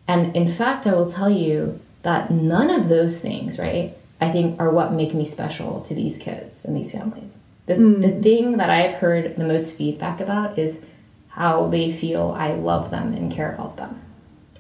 And 0.07 0.37
in 0.37 0.49
fact, 0.49 0.87
I 0.87 0.95
will 0.95 1.11
tell 1.11 1.31
you 1.31 1.81
that 2.03 2.31
none 2.31 2.71
of 2.71 2.89
those 2.89 3.21
things, 3.21 3.59
right, 3.59 3.97
I 4.23 4.31
think 4.31 4.61
are 4.61 4.71
what 4.71 4.93
make 4.93 5.15
me 5.15 5.25
special 5.25 5.81
to 5.83 5.95
these 5.95 6.17
kids 6.17 6.65
and 6.65 6.77
these 6.77 6.93
families. 6.93 7.41
The, 7.67 7.75
the 7.75 8.11
thing 8.23 8.57
that 8.59 8.71
I've 8.71 8.95
heard 8.95 9.37
the 9.37 9.45
most 9.45 9.77
feedback 9.77 10.21
about 10.21 10.59
is 10.59 10.85
how 11.29 11.67
they 11.69 11.93
feel 11.93 12.35
I 12.37 12.53
love 12.53 12.91
them 12.91 13.15
and 13.15 13.33
care 13.33 13.53
about 13.53 13.77
them, 13.77 14.01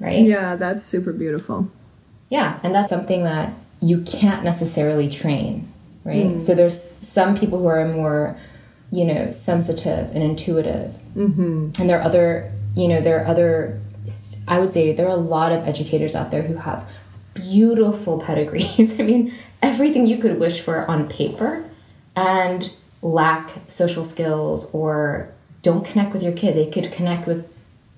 right? 0.01 0.25
Yeah, 0.25 0.57
that's 0.57 0.85
super 0.85 1.13
beautiful. 1.13 1.71
Yeah, 2.29 2.59
and 2.63 2.75
that's 2.75 2.91
something 2.91 3.25
that 3.25 3.53
you 3.81 4.01
can't 4.03 4.43
necessarily 4.43 5.09
train, 5.09 5.73
right? 6.05 6.43
So 6.43 6.55
there's 6.55 6.81
some 6.81 7.37
people 7.37 7.59
who 7.59 7.67
are 7.67 7.87
more, 7.87 8.37
you 8.91 9.05
know, 9.05 9.31
sensitive 9.31 10.11
and 10.15 10.23
intuitive, 10.23 10.95
mm-hmm. 11.15 11.71
and 11.79 11.91
there 11.91 11.99
are 12.01 12.03
other, 12.03 12.51
you 12.75 12.89
know, 12.89 13.01
there 13.01 13.23
are 13.23 13.27
other. 13.27 13.81
I 14.49 14.59
would 14.59 14.73
say 14.73 14.93
there 14.93 15.07
are 15.07 15.11
a 15.11 15.17
lot 15.37 15.53
of 15.53 15.69
educators 15.69 16.17
out 16.17 16.31
there 16.31 16.43
who 16.43 16.57
have 16.57 16.89
beautiful 17.35 18.21
pedigrees. 18.21 18.99
I 19.01 19.03
mean, 19.03 19.35
everything 19.63 20.07
you 20.07 20.19
could 20.19 20.39
wish 20.39 20.61
for 20.61 20.87
on 20.91 21.09
paper, 21.09 21.71
and 22.15 22.73
lack 23.01 23.51
social 23.69 24.05
skills 24.05 24.73
or 24.75 25.29
don't 25.63 25.85
connect 25.85 26.13
with 26.13 26.23
your 26.23 26.33
kid. 26.33 26.57
They 26.57 26.71
could 26.71 26.93
connect 26.93 27.27
with 27.27 27.49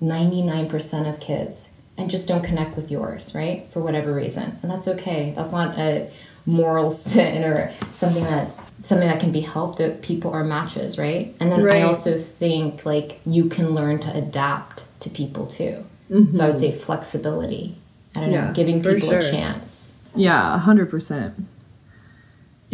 99% 0.01 1.09
of 1.11 1.19
kids 1.19 1.73
and 1.97 2.09
just 2.09 2.27
don't 2.27 2.43
connect 2.43 2.75
with 2.75 2.91
yours, 2.91 3.33
right? 3.33 3.67
For 3.71 3.79
whatever 3.81 4.13
reason. 4.13 4.59
And 4.61 4.71
that's 4.71 4.87
okay. 4.87 5.33
That's 5.35 5.51
not 5.51 5.77
a 5.77 6.09
moral 6.45 6.91
sin 6.91 7.43
or 7.43 7.71
something 7.91 8.23
that's 8.23 8.71
something 8.83 9.07
that 9.07 9.19
can 9.19 9.31
be 9.31 9.41
helped 9.41 9.79
that 9.79 10.01
people 10.01 10.31
are 10.31 10.43
matches, 10.43 10.97
right? 10.97 11.35
And 11.39 11.51
then 11.51 11.63
Right. 11.63 11.81
I 11.81 11.87
also 11.87 12.19
think 12.19 12.85
like 12.85 13.19
you 13.25 13.49
can 13.49 13.73
learn 13.73 13.99
to 13.99 14.15
adapt 14.15 14.83
to 15.01 15.09
people 15.09 15.47
too. 15.47 15.85
So 16.07 16.15
I 16.15 16.17
would 16.17 16.29
mm-hmm. 16.29 16.59
say 16.59 16.71
flexibility. 16.71 17.77
I 18.15 18.19
don't 18.21 18.31
Yeah, 18.31 18.47
know, 18.47 18.53
giving 18.53 18.83
people 18.83 19.09
a 19.11 19.21
chance. 19.31 19.95
Yeah, 20.15 20.55
a 20.55 20.59
hundred 20.59 20.89
percent. 20.89 21.33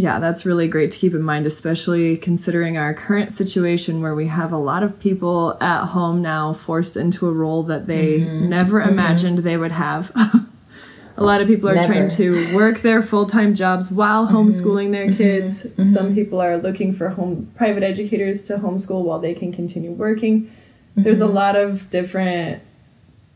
Yeah, 0.01 0.17
that's 0.19 0.45
really 0.47 0.67
great 0.67 0.89
to 0.91 0.97
keep 0.97 1.13
in 1.13 1.21
mind, 1.21 1.45
especially 1.45 2.17
considering 2.17 2.75
our 2.77 2.93
current 2.93 3.31
situation 3.33 4.01
where 4.01 4.15
we 4.15 4.27
have 4.27 4.51
a 4.51 4.57
lot 4.57 4.81
of 4.83 4.99
people 4.99 5.57
at 5.61 5.85
home 5.95 6.21
now 6.23 6.53
forced 6.53 6.97
into 6.97 7.27
a 7.27 7.31
role 7.43 7.61
that 7.71 7.85
they 7.85 8.19
Mm-hmm. 8.21 8.49
never 8.49 8.81
imagined 8.81 9.37
they 9.39 9.57
would 9.57 9.71
have. 9.87 10.11
a 11.17 11.23
lot 11.23 11.39
of 11.41 11.47
people 11.47 11.69
are 11.69 11.75
Never. 11.75 11.93
trying 11.93 12.09
to 12.21 12.55
work 12.55 12.81
their 12.81 13.03
full 13.03 13.27
time 13.27 13.53
jobs 13.53 13.91
while 13.91 14.25
Mm-hmm. 14.25 14.35
homeschooling 14.37 14.91
their 14.91 15.13
kids. 15.13 15.67
Some 15.97 16.15
people 16.15 16.41
are 16.41 16.57
looking 16.57 16.93
for 16.93 17.09
home 17.09 17.51
private 17.55 17.83
educators 17.83 18.41
to 18.47 18.53
homeschool 18.57 19.03
while 19.03 19.19
they 19.19 19.35
can 19.35 19.51
continue 19.53 19.91
working. 19.91 20.49
There's 20.95 21.21
a 21.21 21.25
Mm-hmm. 21.25 21.35
lot 21.35 21.55
of 21.55 21.89
different 21.91 22.63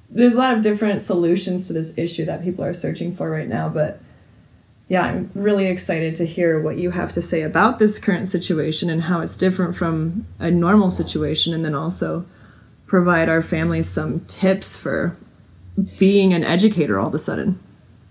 there's 0.09 0.35
a 0.35 0.39
lot 0.39 0.53
of 0.55 0.61
different 0.63 1.01
solutions 1.01 1.67
to 1.67 1.73
this 1.73 1.95
issue 1.97 2.25
that 2.25 2.43
people 2.43 2.63
are 2.63 2.73
searching 2.73 3.15
for 3.15 3.29
right 3.29 3.47
now, 3.47 3.67
but 3.69 3.99
yeah, 4.87 5.03
I'm 5.03 5.31
really 5.33 5.67
excited 5.67 6.15
to 6.17 6.25
hear 6.25 6.59
what 6.59 6.77
you 6.77 6.91
have 6.91 7.13
to 7.13 7.21
say 7.21 7.41
about 7.41 7.79
this 7.79 7.97
current 7.99 8.27
situation 8.27 8.89
and 8.89 9.03
how 9.03 9.21
it's 9.21 9.35
different 9.35 9.75
from 9.75 10.25
a 10.39 10.51
normal 10.51 10.91
situation, 10.91 11.53
and 11.53 11.65
then 11.65 11.73
also 11.75 12.25
provide 12.85 13.27
our 13.29 13.41
families 13.41 13.89
some 13.89 14.19
tips 14.21 14.77
for 14.77 15.17
being 15.97 16.33
an 16.33 16.43
educator 16.43 16.99
all 16.99 17.07
of 17.07 17.15
a 17.15 17.19
sudden. 17.19 17.59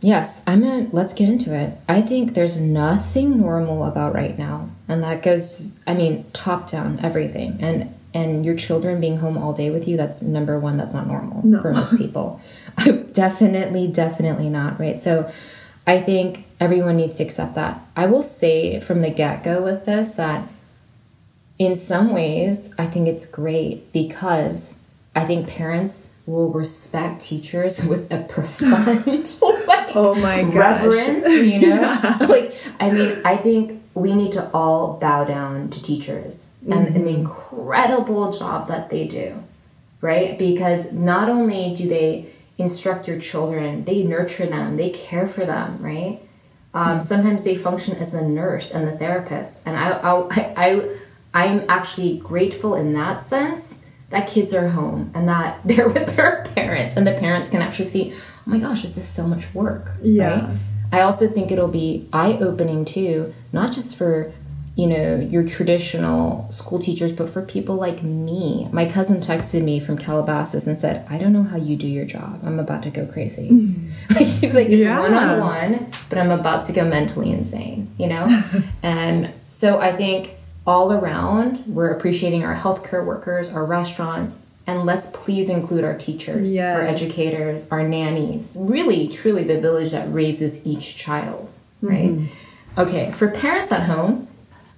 Yes, 0.00 0.42
I'm 0.46 0.60
gonna 0.62 0.88
let's 0.92 1.14
get 1.14 1.28
into 1.30 1.54
it. 1.54 1.78
I 1.88 2.02
think 2.02 2.34
there's 2.34 2.58
nothing 2.58 3.38
normal 3.38 3.84
about 3.84 4.14
right 4.14 4.38
now, 4.38 4.68
and 4.86 5.02
that 5.02 5.22
goes. 5.22 5.66
I 5.86 5.94
mean, 5.94 6.26
top 6.34 6.70
down, 6.70 6.98
everything, 7.02 7.56
and 7.60 7.94
and 8.12 8.44
your 8.44 8.54
children 8.54 9.00
being 9.00 9.16
home 9.18 9.38
all 9.38 9.52
day 9.54 9.70
with 9.70 9.88
you. 9.88 9.96
That's 9.96 10.22
number 10.22 10.58
one. 10.58 10.76
That's 10.76 10.92
not 10.94 11.06
normal 11.06 11.40
No. 11.46 11.62
for 11.62 11.72
most 11.72 11.96
people. 11.96 12.40
definitely, 13.12 13.88
definitely 13.88 14.48
not. 14.50 14.78
Right. 14.78 15.00
So, 15.00 15.30
I 15.86 16.00
think 16.00 16.46
everyone 16.60 16.96
needs 16.96 17.18
to 17.18 17.24
accept 17.24 17.54
that. 17.54 17.80
I 17.96 18.06
will 18.06 18.22
say 18.22 18.80
from 18.80 19.02
the 19.02 19.10
get 19.10 19.44
go 19.44 19.62
with 19.62 19.84
this 19.84 20.14
that 20.14 20.48
in 21.58 21.76
some 21.76 22.12
ways, 22.12 22.74
I 22.78 22.86
think 22.86 23.06
it's 23.06 23.26
great 23.26 23.92
because 23.92 24.74
I 25.14 25.24
think 25.24 25.48
parents 25.48 26.12
will 26.26 26.52
respect 26.52 27.22
teachers 27.22 27.84
with 27.86 28.12
a 28.12 28.22
profound 28.24 29.36
like, 29.66 29.94
Oh 29.94 30.14
my 30.16 30.42
gosh. 30.42 30.54
reverence, 30.54 31.28
you 31.28 31.60
know? 31.68 32.16
Like, 32.20 32.54
I 32.80 32.90
mean, 32.90 33.20
I 33.24 33.36
think 33.36 33.82
we 33.94 34.14
need 34.14 34.32
to 34.32 34.50
all 34.52 34.94
bow 34.94 35.24
down 35.24 35.70
to 35.70 35.82
teachers 35.82 36.50
and, 36.64 36.88
and 36.88 37.06
the 37.06 37.10
mm-hmm. 37.10 37.20
incredible 37.20 38.32
job 38.32 38.68
that 38.68 38.90
they 38.90 39.06
do, 39.06 39.40
right? 40.00 40.36
Because 40.36 40.92
not 40.92 41.28
only 41.28 41.74
do 41.76 41.88
they 41.88 42.33
instruct 42.58 43.08
your 43.08 43.18
children, 43.18 43.84
they 43.84 44.02
nurture 44.04 44.46
them, 44.46 44.76
they 44.76 44.90
care 44.90 45.26
for 45.26 45.44
them, 45.44 45.78
right? 45.80 46.20
Um, 46.72 47.02
sometimes 47.02 47.44
they 47.44 47.54
function 47.56 47.96
as 47.98 48.12
the 48.12 48.22
nurse 48.22 48.70
and 48.72 48.86
the 48.86 48.92
therapist, 48.96 49.66
and 49.66 49.76
I, 49.76 49.90
I, 50.30 50.54
I, 50.56 50.96
I'm 51.34 51.64
actually 51.68 52.18
grateful 52.18 52.74
in 52.74 52.92
that 52.94 53.22
sense 53.22 53.80
that 54.10 54.28
kids 54.28 54.52
are 54.54 54.68
home 54.68 55.10
and 55.14 55.28
that 55.28 55.60
they're 55.64 55.88
with 55.88 56.14
their 56.16 56.44
parents, 56.54 56.96
and 56.96 57.06
the 57.06 57.14
parents 57.14 57.48
can 57.48 57.62
actually 57.62 57.86
see, 57.86 58.12
oh 58.14 58.18
my 58.46 58.58
gosh, 58.58 58.82
this 58.82 58.96
is 58.96 59.06
so 59.06 59.26
much 59.26 59.52
work, 59.54 59.90
Yeah. 60.02 60.46
right? 60.48 60.56
I 60.92 61.00
also 61.00 61.26
think 61.26 61.50
it'll 61.50 61.66
be 61.66 62.08
eye 62.12 62.38
opening 62.40 62.84
too, 62.84 63.34
not 63.52 63.72
just 63.72 63.96
for 63.96 64.32
you 64.76 64.86
know 64.88 65.16
your 65.16 65.44
traditional 65.46 66.50
school 66.50 66.78
teachers, 66.80 67.12
but 67.12 67.30
for 67.30 67.42
people 67.42 67.76
like 67.76 68.02
me. 68.02 68.68
My 68.72 68.86
cousin 68.86 69.20
texted 69.20 69.62
me 69.62 69.78
from 69.78 69.96
Calabasas 69.96 70.66
and 70.66 70.76
said, 70.76 71.06
"I 71.08 71.18
don't 71.18 71.32
know 71.32 71.44
how 71.44 71.56
you 71.56 71.76
do 71.76 71.86
your 71.86 72.04
job. 72.04 72.40
I'm 72.44 72.58
about 72.58 72.82
to 72.84 72.90
go 72.90 73.06
crazy." 73.06 73.50
Mm. 73.50 73.90
like 74.10 74.26
she's 74.26 74.52
like, 74.54 74.68
"It's 74.68 74.84
Yeah. 74.84 74.98
one 74.98 75.14
on 75.14 75.40
one, 75.40 75.86
but 76.08 76.18
I'm 76.18 76.30
about 76.30 76.64
to 76.66 76.72
go 76.72 76.84
mentally 76.84 77.30
insane," 77.30 77.88
you 77.98 78.08
know. 78.08 78.42
and 78.82 79.30
so 79.48 79.78
I 79.78 79.92
think 79.92 80.32
all 80.66 80.92
around 80.92 81.62
we're 81.66 81.90
appreciating 81.92 82.42
our 82.44 82.56
healthcare 82.56 83.04
workers, 83.04 83.52
our 83.54 83.64
restaurants. 83.64 84.46
And 84.66 84.86
let's 84.86 85.08
please 85.08 85.50
include 85.50 85.84
our 85.84 85.92
teachers, 85.96 86.48
our 86.52 86.54
Yes. 86.54 86.90
educators 87.02 87.10
educators, 87.10 87.70
our 87.72 87.86
nannies, 87.86 88.56
really, 88.58 89.08
truly 89.08 89.44
the 89.44 89.60
village 89.60 89.90
that 89.90 90.10
raises 90.12 90.66
each 90.66 90.96
child, 90.96 91.52
right? 91.82 92.10
Mm-hmm. 92.10 92.80
Okay, 92.80 93.12
for 93.12 93.28
parents 93.28 93.70
at 93.72 93.82
home, 93.82 94.26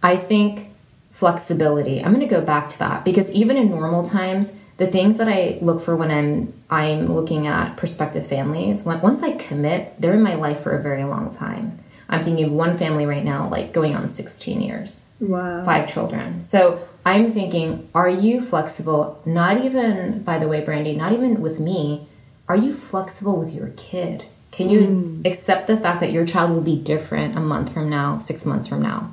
I 0.03 0.17
think 0.17 0.69
flexibility. 1.11 2.03
I'm 2.03 2.13
going 2.15 2.27
to 2.27 2.35
go 2.35 2.43
back 2.43 2.69
to 2.69 2.79
that 2.81 3.05
because 3.05 3.33
even 3.33 3.57
in 3.57 3.71
normal 3.71 4.05
times, 4.05 4.55
the 4.77 4.87
things 4.87 5.17
that 5.17 5.29
I 5.29 5.59
look 5.63 5.83
for 5.83 5.97
when 5.97 6.11
I'm 6.11 6.53
I'm 6.69 7.13
looking 7.13 7.47
at 7.47 7.77
prospective 7.77 8.27
families, 8.27 8.85
when, 8.85 9.01
once 9.01 9.23
I 9.23 9.33
commit, 9.33 9.99
they're 10.01 10.13
in 10.15 10.23
my 10.23 10.35
life 10.35 10.63
for 10.63 10.77
a 10.77 10.83
very 10.83 11.05
long 11.05 11.31
time. 11.31 11.79
I'm 12.09 12.23
thinking 12.23 12.45
of 12.45 12.53
one 12.53 12.79
family 12.79 13.07
right 13.07 13.25
now, 13.25 13.49
like 13.49 13.73
going 13.73 13.97
on 13.97 14.07
16 14.09 14.61
years 14.61 15.11
Wow. 15.21 15.65
five 15.65 15.89
children. 15.89 16.43
So 16.43 16.87
I'm 17.05 17.33
thinking, 17.33 17.89
are 17.95 18.09
you 18.09 18.43
flexible? 18.45 19.21
Not 19.25 19.65
even, 19.65 20.23
by 20.23 20.39
the 20.39 20.49
way, 20.49 20.65
Brandy, 20.65 20.95
not 20.95 21.13
even 21.13 21.41
with 21.41 21.59
me. 21.59 22.07
Are 22.49 22.57
you 22.57 22.75
flexible 22.75 23.39
with 23.39 23.53
your 23.53 23.69
kid? 23.77 24.25
Can 24.53 24.71
you 24.71 24.87
hmm. 24.87 25.23
accept 25.25 25.67
the 25.67 25.77
fact 25.77 26.01
that 26.01 26.13
your 26.13 26.25
child 26.25 26.51
will 26.51 26.63
be 26.63 26.77
different 26.77 27.37
a 27.37 27.41
month 27.41 27.73
from 27.73 27.91
now, 27.91 28.19
six 28.19 28.47
months 28.47 28.69
from 28.69 28.83
now? 28.83 29.13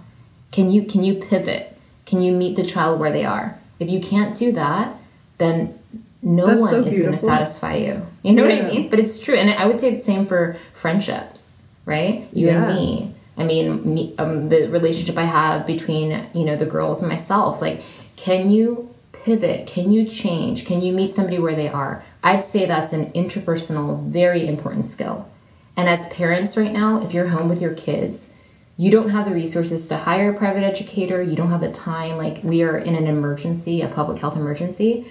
Can 0.54 0.72
you 0.72 0.84
can 0.84 1.04
you 1.04 1.16
pivot? 1.16 1.76
Can 2.06 2.22
you 2.22 2.32
meet 2.32 2.56
the 2.56 2.64
child 2.64 3.00
where 3.00 3.12
they 3.12 3.26
are? 3.26 3.60
If 3.80 3.90
you 3.90 4.00
can't 4.00 4.38
do 4.38 4.52
that, 4.54 4.96
then 5.40 5.78
no 6.22 6.46
That's 6.46 6.62
one 6.62 6.70
so 6.70 6.84
is 6.84 7.00
going 7.00 7.12
to 7.12 7.18
satisfy 7.18 7.76
you. 7.76 8.06
You 8.22 8.34
know 8.34 8.44
what 8.44 8.54
I 8.54 8.62
mean? 8.62 8.90
But 8.90 9.00
it's 9.00 9.20
true, 9.20 9.36
and 9.36 9.50
I 9.50 9.66
would 9.66 9.80
say 9.80 9.96
the 9.96 10.02
same 10.02 10.26
for 10.26 10.56
friendships, 10.74 11.64
right? 11.86 12.28
You 12.32 12.48
Yeah. 12.48 12.64
and 12.64 12.76
me. 12.76 13.16
I 13.36 13.44
mean, 13.44 13.94
me, 13.96 14.14
um, 14.20 14.50
the 14.50 14.68
relationship 14.68 15.18
I 15.18 15.26
have 15.26 15.66
between 15.66 16.28
you 16.34 16.46
know 16.46 16.56
the 16.56 16.68
girls 16.68 17.02
and 17.02 17.12
myself. 17.12 17.60
Like, 17.60 17.82
can 18.16 18.52
you 18.52 18.94
pivot? 19.12 19.66
Can 19.66 19.92
you 19.92 20.06
change? 20.06 20.66
Can 20.66 20.82
you 20.82 20.94
meet 20.94 21.16
somebody 21.16 21.40
where 21.40 21.56
they 21.56 21.68
are? 21.68 22.04
I'd 22.24 22.46
say 22.46 22.66
that's 22.66 22.94
an 22.94 23.12
interpersonal, 23.14 24.06
very 24.08 24.48
important 24.48 24.86
skill. 24.86 25.28
And 25.76 25.90
as 25.90 26.08
parents 26.10 26.56
right 26.56 26.72
now, 26.72 27.02
if 27.04 27.12
you're 27.12 27.30
home 27.30 27.50
with 27.50 27.60
your 27.60 27.74
kids, 27.74 28.33
you 28.78 28.90
don't 28.90 29.10
have 29.10 29.26
the 29.26 29.34
resources 29.34 29.88
to 29.88 29.98
hire 29.98 30.32
a 30.32 30.38
private 30.38 30.64
educator. 30.64 31.22
You 31.22 31.36
don't 31.36 31.50
have 31.50 31.62
the 31.62 31.72
time. 31.72 32.18
Like 32.18 32.44
we 32.44 32.64
are 32.64 32.78
in 32.78 32.96
an 32.96 33.08
emergency, 33.08 33.82
a 33.82 33.88
public 33.88 34.20
health 34.20 34.36
emergency, 34.36 35.06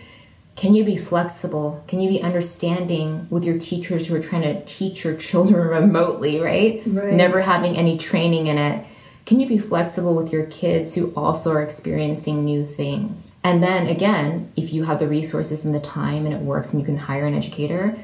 can 0.54 0.75
you 0.75 0.85
be 0.85 0.97
flexible? 0.97 1.83
Can 1.88 2.00
you 2.00 2.09
be 2.09 2.23
understanding 2.23 3.26
with 3.31 3.45
your 3.45 3.59
teachers 3.59 4.07
who 4.07 4.14
are 4.14 4.23
trying 4.23 4.42
to 4.42 4.64
teach 4.64 5.04
your 5.04 5.16
children 5.16 5.66
remotely, 5.69 6.40
right? 6.40 6.83
Right. 6.87 7.14
Never 7.14 7.42
having 7.42 7.76
any 7.76 7.99
training 7.99 8.47
in 8.47 8.59
it. 8.59 8.87
Can 9.25 9.38
you 9.38 9.47
be 9.47 9.59
flexible 9.59 10.16
with 10.16 10.33
your 10.33 10.47
kids 10.47 10.97
who 10.97 11.12
also 11.14 11.52
are 11.52 11.62
experiencing 11.62 12.45
new 12.45 12.66
things? 12.66 13.33
And 13.45 13.62
then 13.62 13.87
again, 13.87 14.52
if 14.57 14.73
you 14.73 14.85
have 14.85 14.99
the 14.99 15.07
resources 15.07 15.64
and 15.64 15.73
the 15.73 15.81
time 15.81 16.26
and 16.26 16.35
it 16.35 16.40
works 16.40 16.73
and 16.73 16.81
you 16.81 16.87
can 16.87 16.99
hire 16.99 17.26
an 17.26 17.35
educator, 17.35 17.97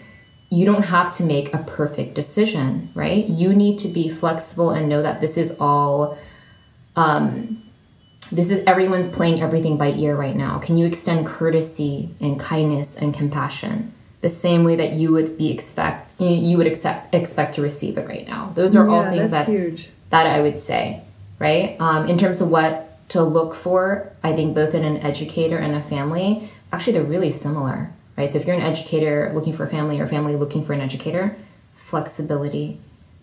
you 0.51 0.65
don't 0.65 0.85
have 0.85 1.15
to 1.17 1.25
make 1.25 1.53
a 1.53 1.59
perfect 1.59 2.15
decision, 2.15 2.91
right? 2.95 3.27
You 3.27 3.55
need 3.55 3.79
to 3.81 3.89
be 3.89 4.09
flexible 4.09 4.71
and 4.71 4.89
know 4.89 5.03
that 5.03 5.21
this 5.21 5.37
is 5.37 5.57
all 5.61 6.19
um, 6.97 7.63
this 8.33 8.51
is 8.51 8.63
everyone's 8.67 9.09
playing 9.09 9.41
everything 9.41 9.77
by 9.77 9.93
ear 9.93 10.17
right 10.17 10.37
now. 10.37 10.59
Can 10.59 10.77
you 10.77 10.87
extend 10.87 11.27
courtesy 11.27 12.11
and 12.21 12.39
kindness 12.39 12.97
and 12.97 13.15
compassion 13.15 13.93
the 14.21 14.29
same 14.29 14.65
way 14.65 14.77
that 14.77 14.93
you 14.93 15.13
would 15.13 15.39
be 15.39 15.51
expect 15.51 16.15
you, 16.19 16.29
you 16.29 16.57
would 16.57 16.67
accept 16.67 17.15
expect 17.15 17.55
to 17.55 17.63
receive 17.63 17.99
it 17.99 18.09
right 18.09 18.27
now? 18.27 18.53
Those 18.55 18.75
are 18.75 18.89
all 18.89 19.05
things 19.05 19.31
that 19.31 19.47
huge. 19.47 19.91
that 20.11 20.27
I 20.27 20.41
would 20.41 20.61
say, 20.61 21.03
right? 21.39 21.77
Um, 21.79 22.09
in 22.09 22.19
terms 22.19 22.41
of 22.41 22.51
what 22.51 23.09
to 23.11 23.23
look 23.23 23.55
for, 23.55 24.13
I 24.23 24.35
think 24.35 24.55
both 24.55 24.75
in 24.75 24.85
an 24.85 24.99
educator 24.99 25.57
and 25.57 25.75
a 25.75 25.81
family, 25.83 26.51
actually 26.73 26.95
they're 26.95 27.03
really 27.03 27.31
similar, 27.31 27.91
right? 28.19 28.33
So 28.33 28.41
if 28.41 28.47
you're 28.47 28.57
an 28.57 28.63
educator 28.63 29.31
looking 29.33 29.53
for 29.53 29.65
a 29.65 29.69
family 29.69 30.01
or 30.01 30.05
a 30.05 30.09
family 30.09 30.35
looking 30.35 30.65
for 30.65 30.73
an 30.73 30.81
educator, 30.81 31.37
flexibility, 31.75 32.79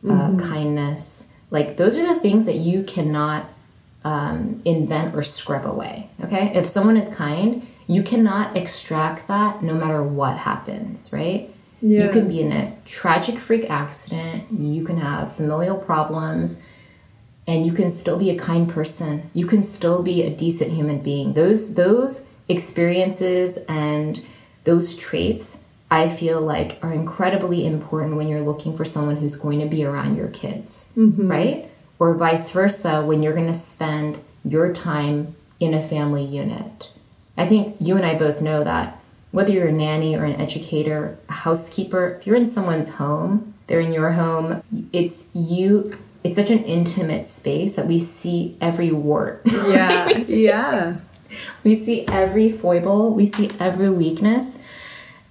uh, 0.10 0.38
kindness, 0.38 1.32
like 1.52 1.78
those 1.78 1.98
are 1.98 2.14
the 2.14 2.20
things 2.20 2.46
that 2.46 2.56
you 2.56 2.84
cannot 2.84 3.46
um, 4.04 4.62
invent 4.64 5.16
or 5.16 5.24
scrub 5.24 5.66
away. 5.66 6.10
Okay, 6.24 6.56
if 6.56 6.70
someone 6.70 6.96
is 6.96 7.14
kind, 7.14 7.68
you 7.88 8.04
cannot 8.04 8.56
extract 8.56 9.28
that 9.28 9.62
no 9.62 9.74
matter 9.74 10.02
what 10.02 10.38
happens, 10.38 11.12
right? 11.12 11.50
Yeah. 11.82 12.06
You 12.06 12.10
can 12.10 12.28
be 12.28 12.40
in 12.42 12.52
a 12.52 12.74
tragic 12.86 13.38
freak 13.38 13.70
accident, 13.70 14.52
you 14.52 14.86
can 14.86 14.98
have 14.98 15.36
familial 15.36 15.78
problems, 15.78 16.64
and 17.48 17.66
you 17.66 17.74
can 17.74 17.92
still 17.92 18.18
be 18.18 18.30
a 18.30 18.38
kind 18.38 18.70
person. 18.70 19.30
You 19.34 19.46
can 19.46 19.64
still 19.64 20.02
be 20.02 20.24
a 20.24 20.30
decent 20.30 20.72
human 20.72 21.00
being. 21.00 21.34
Those 21.34 21.76
those 21.76 22.30
experiences 22.48 23.58
and 23.68 24.22
those 24.66 24.98
traits 24.98 25.66
I 25.90 26.10
feel 26.10 26.42
like 26.42 26.80
are 26.82 26.92
incredibly 26.92 27.66
important 27.66 28.16
when 28.16 28.28
you're 28.28 28.42
looking 28.42 28.76
for 28.76 28.86
someone 28.86 29.18
who's 29.18 29.36
going 29.36 29.60
to 29.60 29.66
be 29.66 29.86
around 29.86 30.18
your 30.18 30.28
kids, 30.30 30.92
mm-hmm. 30.98 31.32
right? 31.32 31.70
Or 32.00 32.16
vice 32.16 32.52
versa 32.52 33.04
when 33.04 33.24
you're 33.24 33.34
going 33.34 33.48
to 33.48 33.54
spend 33.54 34.20
your 34.44 34.74
time 34.74 35.36
in 35.60 35.74
a 35.74 35.88
family 35.88 36.26
unit. 36.26 36.92
I 37.38 37.48
think 37.48 37.78
you 37.80 37.96
and 37.96 38.06
I 38.06 38.18
both 38.18 38.42
know 38.42 38.64
that 38.64 39.00
whether 39.32 39.52
you're 39.52 39.68
a 39.68 39.72
nanny 39.72 40.16
or 40.16 40.26
an 40.26 40.40
educator, 40.40 41.18
a 41.30 41.34
housekeeper, 41.34 42.18
if 42.20 42.28
you're 42.28 42.36
in 42.36 42.48
someone's 42.48 42.96
home, 42.96 43.54
they're 43.68 43.80
in 43.80 43.94
your 43.94 44.12
home, 44.12 44.64
it's 44.92 45.30
you 45.34 45.98
it's 46.24 46.38
such 46.38 46.50
an 46.50 46.64
intimate 46.64 47.28
space 47.28 47.76
that 47.76 47.86
we 47.86 48.00
see 48.00 48.58
every 48.60 48.92
wart. 48.92 49.42
Yeah, 49.46 50.10
yeah. 50.28 50.96
We 51.64 51.76
see 51.76 52.08
every 52.08 52.52
foible, 52.52 53.14
we 53.14 53.26
see 53.26 53.50
every 53.60 53.90
weakness. 53.90 54.60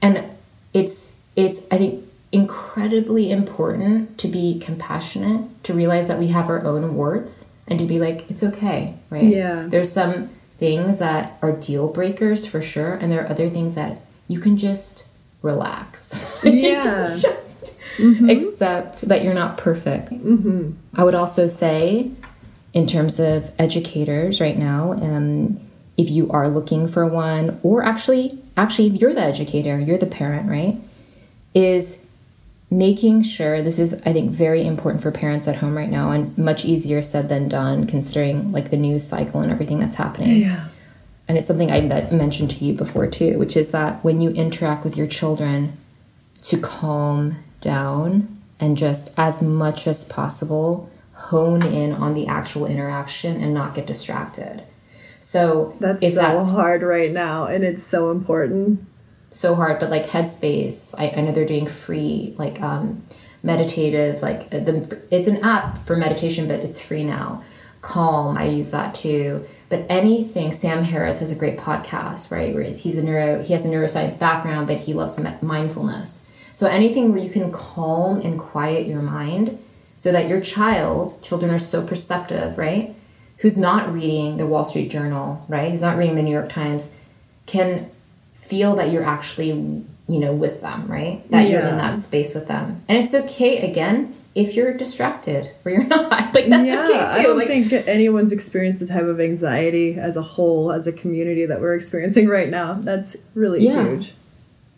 And 0.02 0.24
it's 0.72 1.16
it's 1.36 1.66
I 1.70 1.78
think 1.78 2.04
incredibly 2.32 3.30
important 3.30 4.18
to 4.18 4.28
be 4.28 4.58
compassionate, 4.58 5.64
to 5.64 5.72
realize 5.72 6.08
that 6.08 6.18
we 6.18 6.28
have 6.28 6.48
our 6.48 6.64
own 6.64 6.96
warts 6.96 7.50
and 7.68 7.78
to 7.78 7.84
be 7.84 7.98
like 7.98 8.30
it's 8.30 8.42
okay, 8.42 8.94
right? 9.10 9.24
Yeah. 9.24 9.66
There's 9.68 9.90
some 9.90 10.30
things 10.56 10.98
that 10.98 11.38
are 11.42 11.52
deal 11.52 11.88
breakers 11.88 12.46
for 12.46 12.60
sure 12.60 12.94
and 12.94 13.10
there 13.10 13.24
are 13.24 13.30
other 13.30 13.50
things 13.50 13.74
that 13.74 14.00
you 14.28 14.40
can 14.40 14.56
just 14.56 15.08
relax. 15.42 16.22
Yeah. 16.44 17.16
just 17.18 17.80
accept 17.98 19.02
that 19.02 19.22
you're 19.22 19.34
not 19.34 19.56
perfect. 19.56 20.10
Mm-hmm. 20.10 20.72
I 20.94 21.04
would 21.04 21.14
also 21.14 21.46
say, 21.46 22.10
in 22.72 22.86
terms 22.86 23.20
of 23.20 23.50
educators 23.58 24.40
right 24.40 24.58
now, 24.58 24.92
um, 24.92 25.60
if 25.96 26.10
you 26.10 26.30
are 26.30 26.48
looking 26.48 26.88
for 26.88 27.06
one, 27.06 27.60
or 27.62 27.82
actually, 27.84 28.38
actually, 28.56 28.88
if 28.88 29.00
you're 29.00 29.14
the 29.14 29.22
educator, 29.22 29.78
you're 29.78 29.98
the 29.98 30.06
parent, 30.06 30.48
right? 30.48 30.78
Is 31.54 32.04
making 32.70 33.22
sure 33.22 33.62
this 33.62 33.78
is 33.78 34.02
i 34.04 34.12
think 34.12 34.30
very 34.32 34.66
important 34.66 35.00
for 35.00 35.12
parents 35.12 35.46
at 35.46 35.54
home 35.56 35.76
right 35.76 35.90
now 35.90 36.10
and 36.10 36.36
much 36.36 36.64
easier 36.64 37.02
said 37.02 37.28
than 37.28 37.46
done 37.48 37.86
considering 37.86 38.50
like 38.50 38.70
the 38.70 38.76
news 38.76 39.06
cycle 39.06 39.40
and 39.40 39.52
everything 39.52 39.78
that's 39.78 39.94
happening 39.94 40.38
Yeah. 40.40 40.64
and 41.28 41.38
it's 41.38 41.46
something 41.46 41.70
I 41.70 41.82
met- 41.82 42.10
mentioned 42.12 42.50
to 42.52 42.64
you 42.64 42.72
before 42.74 43.06
too, 43.06 43.38
which 43.38 43.56
is 43.56 43.70
that 43.70 44.02
when 44.02 44.20
you 44.20 44.30
interact 44.30 44.82
with 44.82 44.96
your 44.96 45.06
children, 45.06 45.76
to 46.44 46.58
calm 46.58 47.36
down 47.60 48.28
and 48.58 48.76
just 48.76 49.12
as 49.16 49.40
much 49.40 49.86
as 49.86 50.04
possible 50.06 50.90
hone 51.12 51.62
in 51.62 51.92
on 51.92 52.14
the 52.14 52.26
actual 52.26 52.66
interaction 52.66 53.40
and 53.42 53.54
not 53.54 53.74
get 53.74 53.86
distracted. 53.86 54.62
So 55.24 55.74
That's 55.80 56.02
so 56.14 56.20
that's 56.20 56.50
hard 56.50 56.82
right 56.82 57.10
now, 57.10 57.46
and 57.46 57.64
it's 57.64 57.82
so 57.82 58.10
important. 58.10 58.84
so 59.30 59.54
hard, 59.54 59.80
but 59.80 59.88
like 59.88 60.06
Headspace, 60.06 60.94
I, 60.98 61.08
I 61.16 61.20
know 61.22 61.32
they're 61.32 61.46
doing 61.46 61.66
free 61.66 62.34
like 62.36 62.60
um, 62.60 63.02
meditative 63.42 64.20
like 64.20 64.42
uh, 64.52 64.60
the 64.60 65.00
it's 65.10 65.26
an 65.26 65.38
app 65.38 65.86
for 65.86 65.96
meditation, 65.96 66.46
but 66.46 66.60
it's 66.60 66.78
free 66.78 67.04
now. 67.04 67.42
Calm, 67.80 68.36
I 68.36 68.44
use 68.44 68.70
that 68.72 68.94
too. 68.94 69.46
But 69.70 69.86
anything, 69.88 70.52
Sam 70.52 70.84
Harris 70.84 71.20
has 71.20 71.32
a 71.32 71.36
great 71.38 71.56
podcast, 71.58 72.30
right? 72.30 72.52
Where 72.54 72.62
he's 72.62 72.98
a 72.98 73.02
neuro, 73.02 73.42
he 73.42 73.54
has 73.54 73.64
a 73.64 73.70
neuroscience 73.70 74.18
background, 74.18 74.66
but 74.66 74.76
he 74.80 74.92
loves 74.92 75.18
mindfulness. 75.40 76.26
So 76.52 76.66
anything 76.66 77.12
where 77.12 77.22
you 77.22 77.30
can 77.30 77.50
calm 77.50 78.20
and 78.20 78.38
quiet 78.38 78.86
your 78.86 79.02
mind, 79.02 79.58
so 79.94 80.12
that 80.12 80.28
your 80.28 80.40
child, 80.42 81.22
children 81.22 81.50
are 81.50 81.58
so 81.58 81.84
perceptive, 81.84 82.58
right? 82.58 82.94
Who's 83.44 83.58
not 83.58 83.92
reading 83.92 84.38
the 84.38 84.46
Wall 84.46 84.64
Street 84.64 84.90
Journal, 84.90 85.44
right? 85.50 85.70
Who's 85.70 85.82
not 85.82 85.98
reading 85.98 86.14
the 86.16 86.22
New 86.22 86.30
York 86.32 86.48
Times, 86.48 86.90
can 87.44 87.90
feel 88.32 88.74
that 88.76 88.90
you're 88.90 89.04
actually 89.04 89.48
you 89.50 90.18
know 90.20 90.32
with 90.32 90.60
them 90.62 90.86
right 90.86 91.30
that 91.30 91.48
you're 91.48 91.60
in 91.60 91.76
that 91.78 91.98
space 91.98 92.34
with 92.34 92.46
them 92.46 92.82
and 92.88 92.98
it's 92.98 93.14
okay 93.14 93.70
again 93.70 94.14
if 94.34 94.54
you're 94.54 94.74
distracted 94.76 95.50
or 95.64 95.70
you're 95.70 95.84
not 95.96 96.10
like 96.34 96.46
that's 96.48 96.66
yeah, 96.66 96.84
okay 96.84 96.92
too 96.92 97.20
I 97.20 97.22
don't 97.22 97.38
like 97.38 97.46
think 97.48 97.72
anyone's 97.88 98.32
experienced 98.32 98.80
the 98.80 98.86
type 98.86 99.04
of 99.04 99.20
anxiety 99.20 99.94
as 99.98 100.16
a 100.16 100.22
whole, 100.22 100.72
as 100.72 100.86
a 100.86 100.92
community 100.92 101.46
that 101.46 101.60
we're 101.60 101.74
experiencing 101.74 102.28
right 102.28 102.48
now. 102.50 102.74
That's 102.74 103.16
really 103.34 103.64
Yeah. 103.64 103.82
huge. 103.86 104.12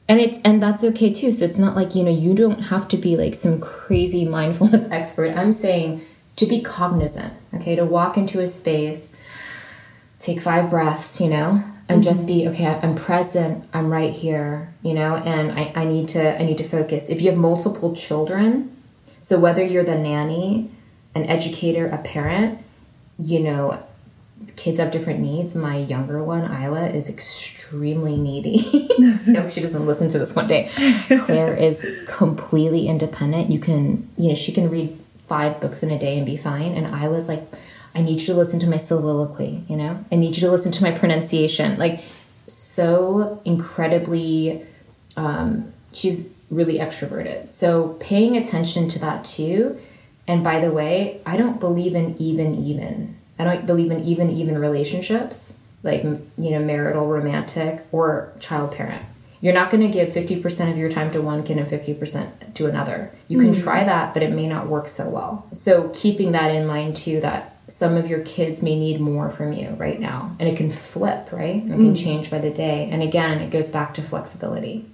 and 0.08 0.20
it's 0.20 0.38
and 0.44 0.62
that's 0.62 0.84
okay 0.84 1.12
too 1.12 1.32
so 1.32 1.44
it's 1.44 1.58
not 1.58 1.74
like 1.74 1.94
you 1.96 2.02
know 2.04 2.10
you 2.12 2.32
don't 2.34 2.60
have 2.72 2.86
to 2.88 2.96
be 2.96 3.16
like 3.16 3.34
some 3.34 3.60
crazy 3.60 4.24
mindfulness 4.24 4.88
expert 5.00 5.36
i'm 5.36 5.50
saying 5.52 6.00
to 6.36 6.46
be 6.46 6.60
cognizant 6.60 7.32
okay 7.54 7.74
to 7.74 7.84
walk 7.84 8.16
into 8.16 8.40
a 8.40 8.46
space 8.46 9.12
take 10.18 10.40
five 10.40 10.70
breaths 10.70 11.20
you 11.20 11.28
know 11.28 11.62
and 11.88 12.02
just 12.02 12.26
mm-hmm. 12.26 12.38
be 12.38 12.48
okay 12.48 12.66
i'm 12.82 12.94
present 12.94 13.64
i'm 13.72 13.90
right 13.90 14.12
here 14.12 14.72
you 14.82 14.94
know 14.94 15.16
and 15.16 15.52
I, 15.52 15.72
I 15.74 15.84
need 15.84 16.08
to 16.10 16.40
i 16.40 16.44
need 16.44 16.58
to 16.58 16.68
focus. 16.68 17.08
If 17.08 17.20
you 17.22 17.30
have 17.30 17.38
multiple 17.38 17.94
children 17.94 18.76
so 19.20 19.38
whether 19.38 19.64
you're 19.64 19.84
the 19.84 19.96
nanny 19.96 20.70
an 21.14 21.24
educator 21.26 21.86
a 21.88 21.98
parent 21.98 22.60
you 23.18 23.40
know 23.40 23.82
kids 24.56 24.78
have 24.78 24.92
different 24.92 25.20
needs. 25.20 25.56
My 25.56 25.76
younger 25.76 26.22
one 26.22 26.42
isla 26.44 26.88
is 26.88 27.08
extremely 27.08 28.16
needy. 28.16 28.88
I 28.98 29.40
hope 29.40 29.50
she 29.50 29.60
doesn't 29.60 29.86
listen 29.86 30.08
to 30.10 30.18
this 30.18 30.36
one 30.36 30.46
day. 30.46 30.68
Claire 31.24 31.56
is 31.56 31.86
completely 32.06 32.86
independent. 32.88 33.50
You 33.50 33.58
can 33.58 34.08
you 34.16 34.30
know 34.30 34.34
she 34.34 34.52
can 34.52 34.70
read 34.70 34.96
five 35.28 35.60
books 35.60 35.82
in 35.82 35.90
a 35.90 35.98
day 35.98 36.16
and 36.16 36.26
be 36.26 36.36
fine 36.36 36.72
and 36.74 36.86
I 36.86 37.08
was 37.08 37.28
like 37.28 37.42
i 37.94 38.02
need 38.02 38.20
you 38.20 38.26
to 38.26 38.34
listen 38.34 38.60
to 38.60 38.66
my 38.66 38.76
soliloquy 38.76 39.64
you 39.68 39.74
know 39.74 40.04
i 40.12 40.16
need 40.16 40.36
you 40.36 40.42
to 40.42 40.50
listen 40.50 40.70
to 40.70 40.82
my 40.82 40.90
pronunciation 40.90 41.78
like 41.78 42.02
so 42.46 43.40
incredibly 43.46 44.66
um, 45.16 45.72
she's 45.92 46.30
really 46.50 46.78
extroverted. 46.78 47.48
So 47.48 47.94
paying 48.00 48.36
attention 48.36 48.88
to 48.90 48.98
that 49.00 49.24
too. 49.24 49.78
And 50.28 50.44
by 50.44 50.60
the 50.60 50.70
way, 50.70 51.20
I 51.24 51.36
don't 51.36 51.58
believe 51.60 51.94
in 51.94 52.16
even 52.20 52.54
even. 52.54 53.16
I 53.38 53.44
don't 53.44 53.66
believe 53.66 53.90
in 53.90 54.00
even 54.00 54.30
even 54.30 54.58
relationships, 54.58 55.58
like 55.82 56.02
you 56.02 56.50
know, 56.50 56.60
marital, 56.60 57.06
romantic, 57.06 57.84
or 57.92 58.32
child 58.40 58.72
parent. 58.72 59.04
You're 59.46 59.54
not 59.54 59.70
going 59.70 59.84
to 59.84 59.88
give 59.88 60.08
50% 60.08 60.72
of 60.72 60.76
your 60.76 60.90
time 60.90 61.12
to 61.12 61.22
one 61.22 61.44
kid 61.44 61.56
and 61.56 61.68
50% 61.68 62.54
to 62.54 62.66
another. 62.66 63.12
You 63.28 63.38
can 63.38 63.52
mm. 63.52 63.62
try 63.62 63.84
that, 63.84 64.12
but 64.12 64.24
it 64.24 64.32
may 64.32 64.48
not 64.48 64.66
work 64.66 64.88
so 64.88 65.08
well. 65.08 65.46
So 65.52 65.88
keeping 65.90 66.32
that 66.32 66.50
in 66.50 66.66
mind 66.66 66.96
too 66.96 67.20
that 67.20 67.54
some 67.68 67.94
of 67.94 68.08
your 68.08 68.22
kids 68.22 68.60
may 68.60 68.76
need 68.76 69.00
more 69.00 69.30
from 69.30 69.52
you 69.52 69.68
right 69.78 70.00
now 70.00 70.34
and 70.40 70.48
it 70.48 70.56
can 70.56 70.72
flip, 70.72 71.30
right? 71.30 71.62
It 71.62 71.68
can 71.68 71.94
mm. 71.94 71.96
change 71.96 72.28
by 72.28 72.40
the 72.40 72.50
day. 72.50 72.88
And 72.90 73.04
again, 73.04 73.40
it 73.40 73.50
goes 73.50 73.70
back 73.70 73.94
to 73.94 74.02
flexibility 74.02 74.84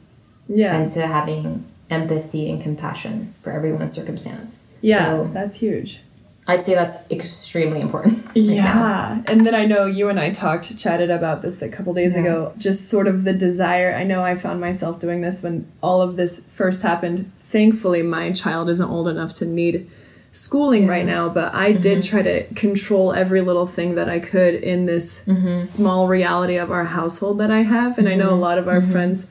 Yeah. 0.49 0.77
and 0.77 0.91
to 0.91 1.07
having 1.07 1.65
empathy 1.89 2.51
and 2.51 2.63
compassion 2.63 3.33
for 3.41 3.53
everyone's 3.53 3.95
circumstance. 3.95 4.69
yeah, 4.83 5.07
So, 5.07 5.31
that's 5.33 5.61
huge. 5.61 6.01
I'd 6.47 6.67
say 6.67 6.75
that's 6.75 7.09
extremely 7.11 7.81
important. 7.81 8.25
right 8.27 8.37
Yeah. 8.37 8.65
now. 8.65 9.23
And 9.27 9.47
then 9.47 9.55
I 9.55 9.65
know 9.65 9.87
you 9.87 10.09
and 10.09 10.19
I 10.19 10.31
talked, 10.31 10.77
chatted 10.77 11.11
about 11.11 11.43
this 11.43 11.63
a 11.63 11.69
couple 11.69 11.95
days 11.95 12.15
Yeah. 12.15 12.21
ago. 12.23 12.53
Just 12.59 12.89
sort 12.89 13.07
of 13.07 13.25
the 13.25 13.33
desire. 13.33 13.95
I 13.95 14.03
know 14.03 14.25
I 14.25 14.35
found 14.35 14.61
myself 14.61 14.99
doing 14.99 15.21
this 15.21 15.43
when 15.43 15.71
all 15.83 16.03
of 16.03 16.17
this 16.17 16.41
first 16.41 16.83
happened. 16.83 17.31
Thankfully, 17.49 18.03
my 18.03 18.33
child 18.33 18.69
isn't 18.71 18.89
old 18.89 19.09
enough 19.09 19.35
to 19.37 19.45
need 19.45 19.89
schooling 20.33 20.87
right 20.87 21.05
now, 21.05 21.29
but 21.29 21.55
I 21.55 21.73
did 21.73 21.99
mm-hmm. 21.99 22.11
try 22.11 22.23
to 22.23 22.55
control 22.55 23.13
every 23.13 23.43
little 23.43 23.67
thing 23.67 23.95
that 23.97 24.09
I 24.09 24.19
could 24.19 24.55
in 24.55 24.87
this 24.87 25.23
mm-hmm. 25.27 25.59
small 25.59 26.09
reality 26.09 26.57
of 26.57 26.73
our 26.73 26.87
household 26.87 27.39
that 27.39 27.51
I 27.51 27.63
have. 27.63 27.99
And 27.99 28.09
I 28.09 28.15
know 28.15 28.31
a 28.31 28.33
mm-hmm. 28.33 28.41
lot 28.41 28.59
of 28.59 28.67
our 28.67 28.81
friends 28.81 29.31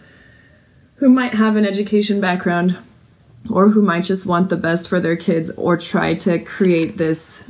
who 0.95 1.09
might 1.09 1.33
have 1.33 1.55
an 1.55 1.65
education 1.65 2.21
background 2.21 2.77
or 3.49 3.69
who 3.69 3.81
might 3.81 4.03
just 4.03 4.25
want 4.25 4.49
the 4.49 4.57
best 4.57 4.87
for 4.87 4.99
their 4.99 5.15
kids 5.15 5.49
or 5.51 5.77
try 5.77 6.13
to 6.13 6.39
create 6.39 6.97
this 6.97 7.43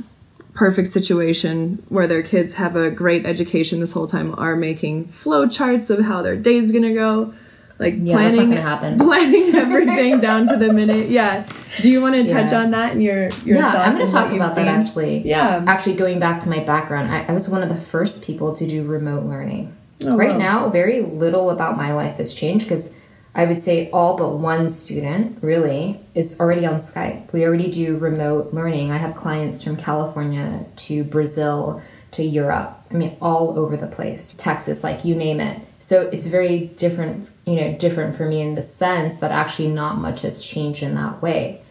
perfect 0.54 0.88
situation 0.88 1.82
where 1.88 2.06
their 2.06 2.22
kids 2.22 2.54
have 2.54 2.76
a 2.76 2.90
great 2.90 3.24
education 3.26 3.80
this 3.80 3.92
whole 3.92 4.06
time 4.06 4.34
are 4.38 4.54
making 4.56 5.04
flow 5.06 5.48
charts 5.48 5.88
of 5.90 6.00
how 6.00 6.20
their 6.22 6.36
day's 6.36 6.72
gonna 6.72 6.92
go 6.92 7.32
like 7.78 7.94
Yeah, 7.98 8.14
planning 8.16 8.98
planning 8.98 9.54
everything 9.54 10.20
down 10.20 10.46
to 10.48 10.56
the 10.58 10.70
minute 10.72 11.08
yeah 11.08 11.46
do 11.80 11.90
you 11.90 12.02
want 12.02 12.14
to 12.14 12.26
touch 12.26 12.52
Yeah. 12.52 12.62
on 12.62 12.70
that 12.72 12.92
and 12.92 13.02
your 13.02 13.28
your 13.44 13.56
yeah, 13.56 13.68
I'm 13.82 13.94
going 13.94 14.06
to 14.06 14.12
talk 14.12 14.30
about 14.30 14.54
that 14.56 14.68
actually. 14.68 15.26
Yeah. 15.26 15.64
Actually, 15.66 15.94
going 15.94 16.18
back 16.18 16.42
to 16.42 16.50
my 16.50 16.60
background, 16.62 17.10
I, 17.10 17.24
I 17.24 17.32
was 17.32 17.48
one 17.48 17.62
of 17.62 17.70
the 17.70 17.76
first 17.76 18.22
people 18.24 18.54
to 18.56 18.66
do 18.66 18.84
remote 18.84 19.24
learning. 19.24 19.74
Oh, 20.04 20.14
right 20.16 20.32
wow. 20.32 20.36
now, 20.38 20.68
very 20.68 21.00
little 21.00 21.48
about 21.48 21.78
my 21.78 21.94
life 21.94 22.18
has 22.18 22.34
changed 22.34 22.66
because 22.66 22.94
I 23.34 23.46
would 23.46 23.62
say 23.62 23.90
all 23.90 24.16
but 24.16 24.36
one 24.36 24.68
student 24.68 25.42
really 25.42 26.00
is 26.14 26.38
already 26.38 26.66
on 26.66 26.74
Skype. 26.74 27.32
We 27.32 27.44
already 27.44 27.70
do 27.70 27.96
remote 27.96 28.52
learning. 28.52 28.90
I 28.90 28.98
have 28.98 29.16
clients 29.16 29.62
from 29.62 29.76
California 29.76 30.66
to 30.76 31.04
Brazil 31.04 31.82
to 32.12 32.22
Europe. 32.22 32.78
I 32.90 32.94
mean, 32.94 33.16
all 33.22 33.58
over 33.58 33.76
the 33.76 33.86
place. 33.86 34.34
Texas, 34.36 34.84
like 34.84 35.04
you 35.04 35.14
name 35.14 35.40
it. 35.40 35.60
So 35.78 36.02
it's 36.02 36.26
very 36.26 36.66
different, 36.66 37.28
you 37.46 37.56
know, 37.56 37.74
different 37.76 38.16
for 38.16 38.26
me 38.26 38.42
in 38.42 38.54
the 38.54 38.62
sense 38.62 39.16
that 39.16 39.30
actually 39.30 39.68
not 39.68 39.96
much 39.96 40.20
has 40.22 40.42
changed 40.42 40.82
in 40.82 40.94
that 40.94 41.22
way. 41.22 41.62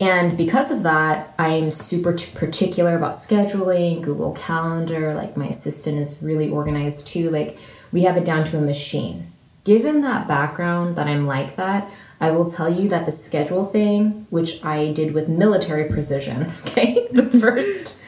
And 0.00 0.36
because 0.36 0.70
of 0.70 0.82
that, 0.82 1.34
I'm 1.38 1.70
super 1.70 2.12
particular 2.12 2.96
about 2.96 3.16
scheduling, 3.16 4.02
Google 4.02 4.32
Calendar. 4.32 5.14
Like 5.14 5.36
my 5.36 5.46
assistant 5.46 5.98
is 5.98 6.22
really 6.22 6.50
organized 6.50 7.06
too. 7.06 7.30
Like 7.30 7.56
we 7.92 8.02
have 8.02 8.16
it 8.16 8.24
down 8.24 8.44
to 8.46 8.58
a 8.58 8.60
machine. 8.60 9.32
Given 9.64 10.00
that 10.02 10.26
background 10.26 10.96
that 10.96 11.06
I'm 11.06 11.26
like 11.26 11.56
that, 11.56 11.90
I 12.20 12.30
will 12.30 12.50
tell 12.50 12.68
you 12.68 12.88
that 12.88 13.06
the 13.06 13.12
schedule 13.12 13.66
thing, 13.66 14.26
which 14.30 14.64
I 14.64 14.92
did 14.92 15.12
with 15.12 15.28
military 15.28 15.84
precision, 15.84 16.52
okay, 16.66 17.06
the 17.12 17.26
first, 17.26 18.00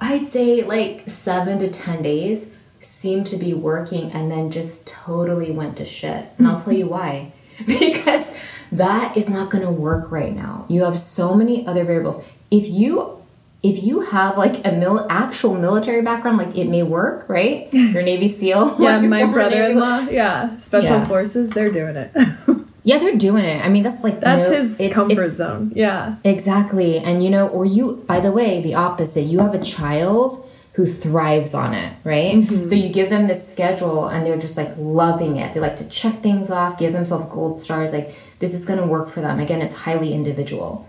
I'd 0.00 0.26
say 0.26 0.62
like 0.62 1.08
seven 1.08 1.58
to 1.60 1.70
10 1.70 2.02
days 2.02 2.54
seemed 2.80 3.26
to 3.28 3.36
be 3.36 3.54
working 3.54 4.10
and 4.12 4.30
then 4.30 4.50
just 4.50 4.86
totally 4.86 5.50
went 5.50 5.76
to 5.76 5.84
shit. 5.84 6.26
And 6.38 6.46
I'll 6.46 6.60
tell 6.60 6.74
you 6.74 6.86
why. 6.86 7.32
Because 7.66 8.34
that 8.72 9.16
is 9.16 9.28
not 9.28 9.50
going 9.50 9.64
to 9.64 9.70
work 9.70 10.10
right 10.10 10.34
now. 10.34 10.64
You 10.68 10.84
have 10.84 10.98
so 10.98 11.34
many 11.34 11.66
other 11.66 11.84
variables. 11.84 12.24
If 12.50 12.66
you 12.66 13.21
if 13.62 13.82
you 13.82 14.00
have 14.00 14.36
like 14.36 14.66
a 14.66 14.72
mil- 14.72 15.06
actual 15.08 15.54
military 15.54 16.02
background, 16.02 16.38
like 16.38 16.56
it 16.56 16.68
may 16.68 16.82
work, 16.82 17.28
right? 17.28 17.68
You're 17.72 18.02
Navy 18.02 18.28
SEAL. 18.28 18.76
yeah 18.80 18.96
like, 18.98 19.08
my 19.08 19.20
former 19.20 19.38
Navy 19.48 19.50
SEAL. 19.54 19.80
brother-in-law 19.80 19.98
yeah 20.10 20.56
special 20.58 20.90
Yeah. 20.98 21.04
forces 21.06 21.50
they're 21.50 21.70
doing 21.70 21.96
it 21.96 22.10
Yeah, 22.84 22.98
they're 22.98 23.14
doing 23.16 23.44
it. 23.44 23.64
I 23.64 23.68
mean, 23.68 23.84
that's 23.84 24.02
like 24.02 24.18
that's 24.20 24.48
no- 24.48 24.56
his 24.56 24.80
it's- 24.80 24.92
comfort 24.92 25.12
it's- 25.30 25.36
zone 25.36 25.70
yeah 25.76 26.16
Exactly. 26.24 26.98
And 26.98 27.22
you 27.22 27.30
know, 27.30 27.46
or 27.46 27.64
you, 27.64 28.02
by 28.08 28.18
the 28.18 28.32
way, 28.32 28.60
the 28.60 28.74
opposite. 28.74 29.22
You 29.22 29.38
have 29.38 29.54
a 29.54 29.62
child 29.62 30.44
who 30.72 30.84
thrives 30.86 31.54
on 31.54 31.74
it, 31.74 31.92
right? 32.02 32.34
Mm-hmm. 32.34 32.62
So 32.64 32.74
you 32.74 32.88
give 32.88 33.08
them 33.10 33.26
this 33.28 33.46
schedule 33.52 34.08
and 34.08 34.26
they're 34.26 34.38
just 34.46 34.56
like 34.56 34.72
loving 34.78 35.36
it. 35.36 35.54
They 35.54 35.60
like 35.60 35.76
to 35.76 35.88
check 35.88 36.20
things 36.22 36.50
off, 36.50 36.76
give 36.78 36.92
themselves 36.92 37.26
gold 37.26 37.58
stars. 37.60 37.92
Like, 37.92 38.16
this 38.40 38.52
is 38.54 38.64
going 38.64 38.80
to 38.80 38.86
work 38.86 39.10
for 39.10 39.20
them. 39.20 39.38
Again, 39.38 39.60
it's 39.62 39.74
highly 39.74 40.12
individual. 40.14 40.88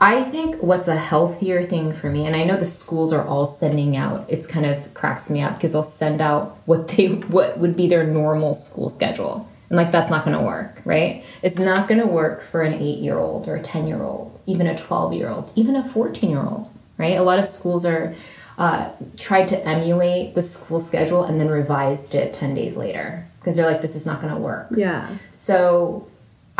I 0.00 0.22
think 0.24 0.62
what's 0.62 0.88
a 0.88 0.96
healthier 0.96 1.62
thing 1.62 1.92
for 1.92 2.10
me, 2.10 2.24
and 2.26 2.34
I 2.34 2.44
know 2.44 2.56
the 2.56 2.64
schools 2.64 3.12
are 3.12 3.22
all 3.26 3.44
sending 3.44 3.96
out, 3.96 4.24
it's 4.28 4.46
kind 4.46 4.64
of 4.64 4.94
cracks 4.94 5.28
me 5.28 5.42
up 5.42 5.54
because 5.54 5.72
they'll 5.72 5.82
send 5.82 6.22
out 6.22 6.56
what 6.64 6.88
they 6.88 7.08
what 7.08 7.58
would 7.58 7.76
be 7.76 7.86
their 7.86 8.04
normal 8.04 8.54
school 8.54 8.88
schedule. 8.88 9.46
And 9.68 9.76
like 9.76 9.92
that's 9.92 10.10
not 10.10 10.24
gonna 10.24 10.42
work, 10.42 10.80
right? 10.84 11.22
It's 11.42 11.58
not 11.58 11.86
gonna 11.86 12.06
work 12.06 12.42
for 12.42 12.62
an 12.62 12.74
eight 12.74 12.98
year 12.98 13.18
old 13.18 13.46
or 13.46 13.56
a 13.56 13.62
10 13.62 13.86
year 13.86 14.02
old, 14.02 14.40
even 14.46 14.66
a 14.66 14.76
12 14.76 15.12
year 15.12 15.28
old, 15.28 15.52
even 15.54 15.76
a 15.76 15.86
14 15.86 16.30
year 16.30 16.42
old, 16.42 16.68
right? 16.96 17.16
A 17.18 17.22
lot 17.22 17.38
of 17.38 17.46
schools 17.46 17.84
are 17.84 18.14
uh, 18.58 18.90
tried 19.16 19.48
to 19.48 19.66
emulate 19.66 20.34
the 20.34 20.42
school 20.42 20.80
schedule 20.80 21.24
and 21.24 21.40
then 21.40 21.48
revised 21.48 22.14
it 22.14 22.32
10 22.32 22.54
days 22.54 22.76
later 22.76 23.26
because 23.38 23.56
they're 23.56 23.70
like, 23.70 23.80
this 23.80 23.94
is 23.96 24.06
not 24.06 24.20
gonna 24.20 24.38
work. 24.38 24.68
yeah 24.74 25.08
So 25.30 26.08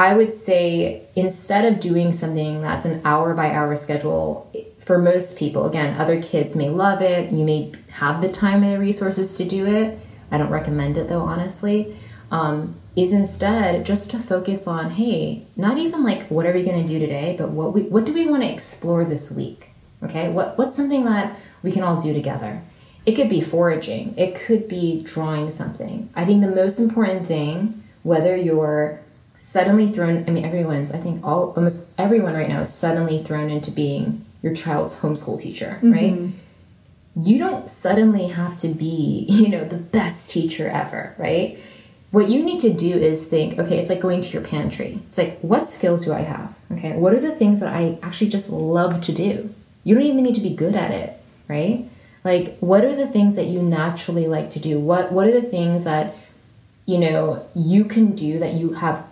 I 0.00 0.14
would 0.14 0.32
say 0.32 1.02
instead 1.14 1.70
of 1.70 1.78
doing 1.78 2.10
something 2.10 2.62
that's 2.62 2.86
an 2.86 3.02
hour 3.04 3.34
by 3.34 3.50
hour 3.50 3.76
schedule, 3.76 4.50
for 4.78 4.96
most 4.98 5.36
people, 5.36 5.66
again, 5.66 5.94
other 6.00 6.22
kids 6.22 6.56
may 6.56 6.70
love 6.70 7.02
it. 7.02 7.30
You 7.30 7.44
may 7.44 7.74
have 7.90 8.22
the 8.22 8.32
time 8.32 8.62
and 8.62 8.72
the 8.72 8.78
resources 8.78 9.36
to 9.36 9.44
do 9.44 9.66
it. 9.66 9.98
I 10.30 10.38
don't 10.38 10.48
recommend 10.48 10.96
it 10.96 11.08
though, 11.08 11.20
honestly. 11.20 11.94
Um, 12.30 12.76
is 12.96 13.12
instead 13.12 13.84
just 13.84 14.10
to 14.12 14.18
focus 14.18 14.66
on, 14.66 14.92
hey, 14.92 15.44
not 15.54 15.76
even 15.76 16.02
like 16.02 16.28
what 16.28 16.46
are 16.46 16.54
we 16.54 16.64
going 16.64 16.80
to 16.80 16.88
do 16.88 16.98
today, 16.98 17.34
but 17.36 17.50
what 17.50 17.74
we 17.74 17.82
what 17.82 18.06
do 18.06 18.14
we 18.14 18.26
want 18.26 18.42
to 18.42 18.50
explore 18.50 19.04
this 19.04 19.30
week? 19.30 19.68
Okay, 20.02 20.30
what 20.30 20.56
what's 20.56 20.76
something 20.76 21.04
that 21.04 21.36
we 21.62 21.72
can 21.72 21.82
all 21.82 22.00
do 22.00 22.14
together? 22.14 22.62
It 23.04 23.16
could 23.16 23.28
be 23.28 23.42
foraging. 23.42 24.14
It 24.16 24.34
could 24.34 24.66
be 24.66 25.02
drawing 25.02 25.50
something. 25.50 26.08
I 26.16 26.24
think 26.24 26.40
the 26.40 26.56
most 26.62 26.78
important 26.78 27.26
thing, 27.26 27.82
whether 28.02 28.34
you're 28.34 29.00
suddenly 29.35 29.88
thrown, 29.88 30.25
I 30.29 30.31
mean, 30.31 30.45
everyone's, 30.45 30.93
I 30.93 30.99
think 30.99 31.25
all, 31.25 31.53
almost 31.57 31.90
everyone 31.99 32.35
right 32.35 32.49
now 32.49 32.61
is 32.61 32.73
suddenly 32.73 33.23
thrown 33.23 33.51
into 33.51 33.71
being 33.71 34.25
your 34.43 34.55
child's 34.55 35.01
homeschool 35.01 35.40
teacher, 35.40 35.79
mm-hmm. 35.83 35.93
right? 35.93 36.33
You 37.16 37.38
don't 37.38 37.69
suddenly 37.69 38.29
have 38.29 38.57
to 38.59 38.69
be, 38.69 39.27
you 39.29 39.49
know, 39.49 39.64
the 39.64 39.77
best 39.77 40.31
teacher 40.31 40.69
ever, 40.69 41.14
right? 41.19 41.59
What 42.11 42.29
you 42.29 42.43
need 42.43 42.61
to 42.61 42.73
do 42.73 42.97
is 42.97 43.25
think, 43.27 43.59
okay, 43.59 43.79
it's 43.79 43.88
like 43.88 44.01
going 44.01 44.21
to 44.21 44.29
your 44.31 44.43
pantry. 44.43 45.01
It's 45.09 45.19
like, 45.19 45.38
what 45.40 45.69
skills 45.69 46.05
do 46.05 46.12
I 46.12 46.21
have? 46.21 46.55
Okay, 46.73 46.97
what 46.97 47.14
are 47.14 47.21
the 47.21 47.35
things 47.35 47.61
that 47.61 47.69
I 47.69 47.99
actually 48.03 48.31
just 48.31 48.51
love 48.51 49.01
to 49.03 49.12
do? 49.12 49.53
You 49.85 49.95
don't 49.95 50.05
even 50.05 50.23
need 50.23 50.35
to 50.35 50.40
be 50.40 50.55
good 50.55 50.75
at 50.75 50.90
it, 50.90 51.21
right? 51.49 51.88
Like, 52.25 52.59
what 52.59 52.85
are 52.85 52.95
the 52.95 53.07
things 53.07 53.37
that 53.37 53.47
you 53.47 53.62
naturally 53.62 54.27
like 54.27 54.51
to 54.51 54.61
do? 54.61 54.79
What 54.79 55.12
What 55.12 55.27
are 55.27 55.33
the 55.33 55.43
things 55.43 55.85
that 55.85 56.14
you 56.87 56.99
know 56.99 57.47
you 57.55 57.85
can 57.85 58.14
do 58.14 58.38
that 58.38 58.55
you 58.55 58.75
have 58.75 59.05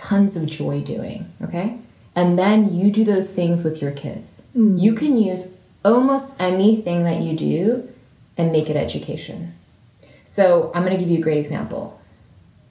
tons 0.00 0.36
of 0.36 0.46
joy 0.46 0.80
doing? 0.80 1.32
Okay, 1.42 1.78
and 2.14 2.38
then 2.38 2.72
you 2.74 2.90
do 2.90 3.04
those 3.04 3.34
things 3.34 3.64
with 3.64 3.80
your 3.82 3.92
kids. 3.92 4.48
You 4.54 4.94
can 4.94 5.16
use 5.16 5.56
almost 5.84 6.40
anything 6.40 7.04
that 7.04 7.20
you 7.20 7.36
do 7.36 7.88
and 8.36 8.52
make 8.52 8.70
it 8.70 8.76
education. 8.76 9.54
So 10.24 10.70
I'm 10.74 10.84
going 10.84 10.96
to 10.96 11.02
give 11.02 11.10
you 11.10 11.18
a 11.18 11.22
great 11.22 11.38
example. 11.38 12.00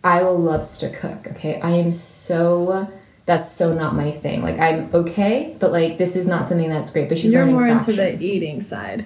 Isla 0.06 0.32
loves 0.32 0.78
to 0.80 0.90
cook. 0.90 1.28
Okay, 1.28 1.60
I 1.62 1.72
am 1.72 1.92
so. 1.92 2.90
That's 3.26 3.52
so 3.52 3.74
not 3.74 3.94
my 3.94 4.10
thing. 4.10 4.42
Like 4.42 4.58
I'm 4.58 4.90
okay, 4.94 5.56
but 5.60 5.72
like 5.72 5.98
this 5.98 6.16
is 6.16 6.28
not 6.28 6.50
something 6.50 6.70
that's 6.70 6.92
great. 6.92 7.10
But 7.10 7.18
she's 7.18 7.32
you're 7.32 7.46
more 7.58 7.68
into 7.68 7.94
the 7.94 8.16
eating 8.16 8.62
side 8.62 9.06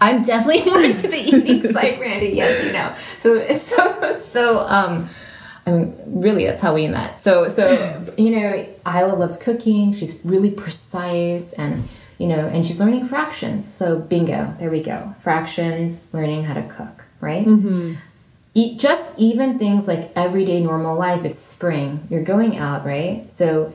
I'm 0.00 0.22
definitely 0.22 0.70
more 0.70 0.80
into 0.80 1.08
the 1.08 1.18
eating 1.18 1.72
side, 1.72 1.98
Brandy. 1.98 2.30
Yes, 2.30 2.64
you 2.64 2.72
know. 2.72 2.94
So 3.16 3.34
it's 3.34 3.64
so 3.64 4.16
so. 4.16 4.60
Um, 4.60 5.08
I 5.66 5.72
mean, 5.72 5.94
really, 6.06 6.46
that's 6.46 6.62
how 6.62 6.74
we 6.74 6.86
met. 6.88 7.22
So 7.22 7.48
so 7.48 8.04
you 8.18 8.30
know, 8.30 8.66
Isla 8.86 9.14
loves 9.14 9.36
cooking. 9.36 9.92
She's 9.92 10.20
really 10.24 10.50
precise, 10.50 11.52
and 11.54 11.88
you 12.18 12.26
know, 12.26 12.46
and 12.46 12.66
she's 12.66 12.80
learning 12.80 13.06
fractions. 13.06 13.72
So 13.72 13.98
bingo, 13.98 14.54
there 14.58 14.70
we 14.70 14.82
go. 14.82 15.14
Fractions, 15.18 16.06
learning 16.12 16.44
how 16.44 16.54
to 16.54 16.62
cook, 16.62 17.04
right? 17.20 17.46
Mm-hmm. 17.46 17.94
Eat 18.52 18.80
just 18.80 19.16
even 19.18 19.58
things 19.58 19.86
like 19.86 20.10
everyday 20.16 20.60
normal 20.60 20.96
life. 20.96 21.24
It's 21.24 21.38
spring. 21.38 22.06
You're 22.10 22.24
going 22.24 22.56
out, 22.56 22.84
right? 22.84 23.30
So 23.30 23.72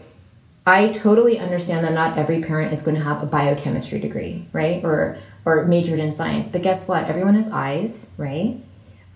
I 0.65 0.89
totally 0.89 1.39
understand 1.39 1.85
that 1.85 1.93
not 1.93 2.17
every 2.17 2.41
parent 2.41 2.73
is 2.73 2.81
going 2.81 2.97
to 2.97 3.03
have 3.03 3.21
a 3.21 3.25
biochemistry 3.25 3.99
degree, 3.99 4.47
right? 4.51 4.83
Or 4.83 5.17
or 5.45 5.65
majored 5.65 5.99
in 5.99 6.11
science. 6.11 6.49
But 6.49 6.63
guess 6.63 6.87
what? 6.87 7.05
Everyone 7.05 7.35
has 7.35 7.49
eyes, 7.49 8.09
right? 8.17 8.57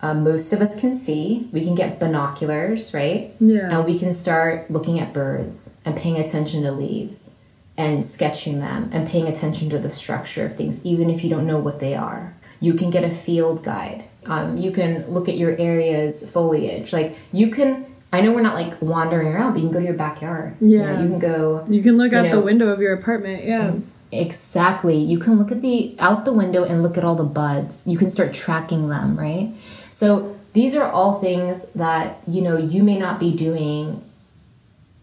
Um, 0.02 0.24
most 0.24 0.52
of 0.52 0.60
us 0.60 0.80
can 0.80 0.94
see. 0.94 1.48
We 1.52 1.62
can 1.64 1.74
get 1.74 1.98
binoculars, 2.00 2.94
right? 2.94 3.34
Yeah. 3.38 3.68
And 3.76 3.84
we 3.84 3.98
can 3.98 4.12
start 4.12 4.70
looking 4.70 4.98
at 4.98 5.12
birds 5.12 5.80
and 5.84 5.96
paying 5.96 6.16
attention 6.18 6.62
to 6.62 6.72
leaves 6.72 7.36
and 7.76 8.04
sketching 8.04 8.60
them 8.60 8.88
and 8.92 9.06
paying 9.06 9.26
attention 9.28 9.68
to 9.70 9.78
the 9.78 9.90
structure 9.90 10.46
of 10.46 10.56
things, 10.56 10.84
even 10.86 11.10
if 11.10 11.22
you 11.22 11.28
don't 11.30 11.46
know 11.46 11.58
what 11.58 11.80
they 11.80 11.94
are. 11.94 12.34
You 12.60 12.74
can 12.74 12.90
get 12.90 13.04
a 13.04 13.10
field 13.10 13.62
guide. 13.62 14.04
Um, 14.26 14.56
you 14.56 14.70
can 14.70 15.06
look 15.10 15.28
at 15.28 15.36
your 15.36 15.56
area's 15.58 16.30
foliage. 16.30 16.92
Like 16.92 17.16
you 17.32 17.50
can. 17.50 17.86
I 18.12 18.22
know 18.22 18.32
we're 18.32 18.42
not 18.42 18.54
like 18.54 18.80
wandering 18.82 19.28
around, 19.28 19.52
but 19.52 19.60
you 19.60 19.66
can 19.68 19.72
go 19.72 19.78
to 19.80 19.84
your 19.86 19.94
backyard. 19.94 20.56
You 20.60 20.78
know, 20.78 20.84
Yeah. 20.84 21.02
you 21.02 21.08
can 21.10 21.18
go 21.18 21.64
you 21.68 21.82
can 21.82 21.96
look 21.96 22.12
You 22.12 22.18
out 22.18 22.24
know- 22.26 22.36
the 22.40 22.40
window 22.42 22.68
of 22.68 22.80
your 22.80 22.92
apartment 22.94 23.44
yeah 23.44 23.72
Exactly. 24.12 24.96
You 24.96 25.18
can 25.18 25.38
look 25.38 25.52
at 25.52 25.62
the 25.62 25.94
out 25.98 26.24
the 26.24 26.32
window 26.32 26.64
and 26.64 26.82
look 26.82 26.98
at 26.98 27.04
all 27.04 27.14
the 27.14 27.24
buds. 27.24 27.86
You 27.86 27.96
can 27.96 28.10
start 28.10 28.34
tracking 28.34 28.88
them, 28.88 29.16
right? 29.18 29.52
So 30.00 30.34
these 30.54 30.74
are 30.74 30.90
all 30.90 31.20
things 31.20 31.66
that, 31.74 32.20
you 32.26 32.40
know, 32.40 32.56
you 32.56 32.82
may 32.82 32.98
not 32.98 33.20
be 33.20 33.36
doing 33.36 34.02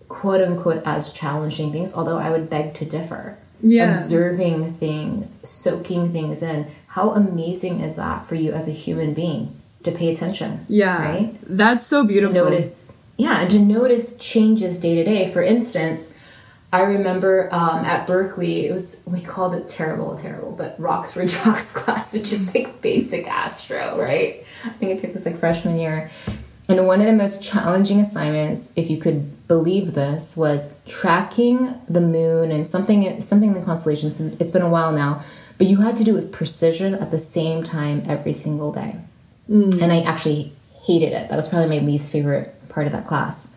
quote 0.08 0.42
unquote 0.42 0.82
as 0.88 1.14
challenging 1.14 1.72
things, 1.72 1.94
although 1.96 2.18
I 2.18 2.32
would 2.32 2.50
beg 2.50 2.74
to 2.76 2.86
differ. 2.86 3.38
Yeah. 3.62 3.92
Observing 3.92 4.74
things, 4.78 5.48
soaking 5.48 6.14
things 6.14 6.42
in. 6.42 6.66
How 6.88 7.12
amazing 7.12 7.82
is 7.82 7.96
that 7.98 8.26
for 8.26 8.34
you 8.34 8.54
as 8.54 8.68
a 8.68 8.72
human 8.72 9.14
being 9.14 9.62
to 9.84 9.92
pay 9.92 10.12
attention? 10.12 10.66
Yeah. 10.68 11.00
Right? 11.00 11.38
That's 11.44 11.86
so 11.86 12.04
beautiful. 12.04 12.34
Notice 12.34 12.92
yeah, 13.18 13.42
and 13.42 13.52
to 13.52 13.60
notice 13.60 14.18
changes 14.18 14.80
day 14.80 14.96
to 14.96 15.04
day. 15.04 15.32
For 15.32 15.44
instance, 15.44 16.12
I 16.78 16.84
remember 16.84 17.50
um, 17.52 17.86
at 17.86 18.06
Berkeley, 18.06 18.68
it 18.68 18.72
was 18.72 19.02
we 19.06 19.20
called 19.22 19.56
it 19.56 19.68
terrible, 19.68 20.16
terrible, 20.16 20.52
but 20.52 20.80
rocks 20.80 21.12
for 21.12 21.26
jocks 21.26 21.74
class, 21.74 22.14
which 22.14 22.32
is 22.32 22.54
like 22.54 22.82
basic 22.82 23.28
astro, 23.28 24.00
right? 24.00 24.46
I 24.64 24.70
think 24.70 24.92
I 24.92 24.98
took 25.02 25.14
this 25.14 25.26
like 25.26 25.38
freshman 25.38 25.80
year, 25.80 26.12
and 26.70 26.86
one 26.86 27.02
of 27.02 27.08
the 27.08 27.14
most 27.14 27.44
challenging 27.44 28.00
assignments, 28.00 28.72
if 28.76 28.92
you 28.92 28.98
could 28.98 29.48
believe 29.48 29.96
this, 29.96 30.38
was 30.38 30.76
tracking 30.86 31.82
the 31.90 32.02
moon 32.02 32.52
and 32.52 32.68
something 32.68 33.22
something 33.22 33.50
in 33.50 33.56
the 33.56 33.66
constellations. 33.66 34.22
It's 34.22 34.52
been 34.52 34.62
a 34.62 34.70
while 34.70 34.92
now, 34.92 35.24
but 35.58 35.66
you 35.66 35.78
had 35.78 35.98
to 35.98 36.04
do 36.04 36.12
it 36.12 36.22
with 36.22 36.32
precision 36.32 36.94
at 36.94 37.10
the 37.10 37.20
same 37.20 37.64
time 37.64 38.04
every 38.08 38.34
single 38.34 38.72
day, 38.72 38.98
mm. 39.50 39.82
and 39.82 39.92
I 39.92 40.02
actually 40.02 40.54
hated 40.84 41.12
it. 41.12 41.30
That 41.30 41.38
was 41.38 41.50
probably 41.50 41.80
my 41.80 41.84
least 41.84 42.12
favorite 42.12 42.54
part 42.70 42.86
of 42.86 42.94
that 42.94 43.08
class. 43.08 43.50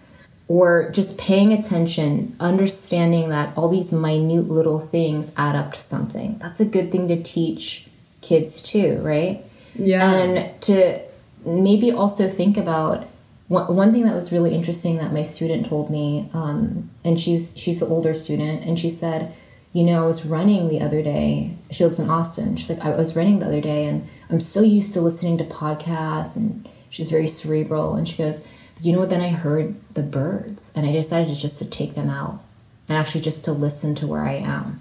Or 0.51 0.91
just 0.91 1.17
paying 1.17 1.53
attention, 1.53 2.35
understanding 2.41 3.29
that 3.29 3.57
all 3.57 3.69
these 3.69 3.93
minute 3.93 4.51
little 4.51 4.81
things 4.81 5.33
add 5.37 5.55
up 5.55 5.75
to 5.75 5.83
something. 5.83 6.39
That's 6.39 6.59
a 6.59 6.65
good 6.65 6.91
thing 6.91 7.07
to 7.07 7.23
teach 7.23 7.87
kids 8.21 8.61
too, 8.61 9.01
right? 9.03 9.45
Yeah. 9.77 10.13
And 10.13 10.61
to 10.63 11.03
maybe 11.45 11.93
also 11.93 12.29
think 12.29 12.57
about 12.57 13.07
one, 13.47 13.77
one 13.77 13.93
thing 13.93 14.03
that 14.07 14.15
was 14.17 14.33
really 14.33 14.53
interesting 14.53 14.99
that 14.99 15.13
my 15.13 15.23
student 15.23 15.67
told 15.67 15.89
me, 15.89 16.29
um, 16.35 16.91
and 17.05 17.21
she's 17.21 17.53
she's 17.57 17.79
the 17.79 17.87
older 17.87 18.13
student, 18.13 18.65
and 18.65 18.77
she 18.77 18.91
said, 18.91 19.33
you 19.73 19.85
know, 19.85 20.03
I 20.03 20.07
was 20.07 20.27
running 20.27 20.69
the 20.69 20.81
other 20.81 21.01
day. 21.01 21.55
She 21.71 21.85
lives 21.85 22.01
in 22.01 22.11
Austin. 22.11 22.57
She's 22.57 22.71
like, 22.71 22.85
I 22.85 22.91
was 22.97 23.15
running 23.15 23.39
the 23.39 23.47
other 23.47 23.61
day, 23.61 23.87
and 23.87 24.09
I'm 24.29 24.41
so 24.41 24.63
used 24.63 24.95
to 24.95 25.01
listening 25.01 25.39
to 25.39 25.45
podcasts, 25.45 26.35
and 26.35 26.69
she's 26.89 27.09
very 27.09 27.29
cerebral, 27.29 27.95
and 27.95 28.09
she 28.09 28.19
goes, 28.19 28.45
you 28.83 28.93
know, 28.93 29.07
then 29.07 29.21
I 29.21 29.29
heard 29.29 29.75
the 29.95 30.03
birds 30.03 30.73
and 30.77 30.87
I 30.87 30.93
decided 30.93 31.37
just 31.37 31.59
to 31.59 31.65
take 31.69 31.95
them 31.95 32.09
out 32.09 32.43
and 32.89 32.97
actually 32.97 33.21
just 33.21 33.45
to 33.45 33.53
listen 33.53 33.95
to 33.97 34.07
where 34.07 34.25
I 34.25 34.35
am. 34.35 34.81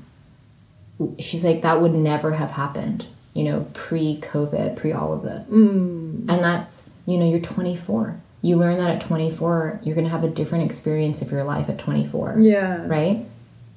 She's 1.19 1.43
like, 1.43 1.61
that 1.61 1.81
would 1.81 1.93
never 1.93 2.33
have 2.33 2.51
happened, 2.51 3.05
you 3.33 3.43
know, 3.43 3.67
pre 3.73 4.19
COVID, 4.21 4.75
pre 4.75 4.91
all 4.91 5.13
of 5.13 5.23
this. 5.23 5.53
Mm. 5.53 6.29
And 6.29 6.43
that's, 6.43 6.89
you 7.05 7.17
know, 7.17 7.29
you're 7.29 7.39
24. 7.39 8.19
You 8.41 8.55
learn 8.55 8.77
that 8.77 8.89
at 8.89 9.01
24, 9.01 9.81
you're 9.83 9.95
going 9.95 10.05
to 10.05 10.11
have 10.11 10.23
a 10.23 10.29
different 10.29 10.65
experience 10.65 11.21
of 11.21 11.31
your 11.31 11.43
life 11.43 11.69
at 11.69 11.77
24. 11.77 12.37
Yeah. 12.39 12.87
Right? 12.87 13.25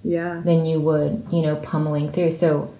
Yeah. 0.04 0.42
Than 0.44 0.66
you 0.66 0.80
would, 0.80 1.26
you 1.32 1.42
know, 1.42 1.56
pummeling 1.56 2.10
through. 2.12 2.30
So 2.32 2.72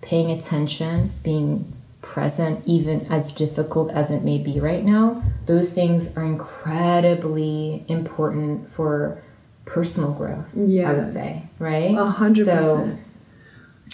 paying 0.00 0.30
attention, 0.30 1.12
being 1.22 1.73
present, 2.04 2.62
even 2.66 3.06
as 3.06 3.32
difficult 3.32 3.90
as 3.90 4.10
it 4.10 4.22
may 4.22 4.38
be 4.38 4.60
right 4.60 4.84
now, 4.84 5.22
those 5.46 5.72
things 5.72 6.14
are 6.16 6.22
incredibly 6.22 7.84
important 7.88 8.70
for 8.72 9.22
personal 9.64 10.12
growth. 10.12 10.50
Yeah. 10.54 10.90
I 10.90 10.94
would 10.94 11.08
say, 11.08 11.42
right? 11.58 11.96
A 11.96 12.04
hundred 12.04 12.44
so, 12.44 12.54
percent. 12.54 13.00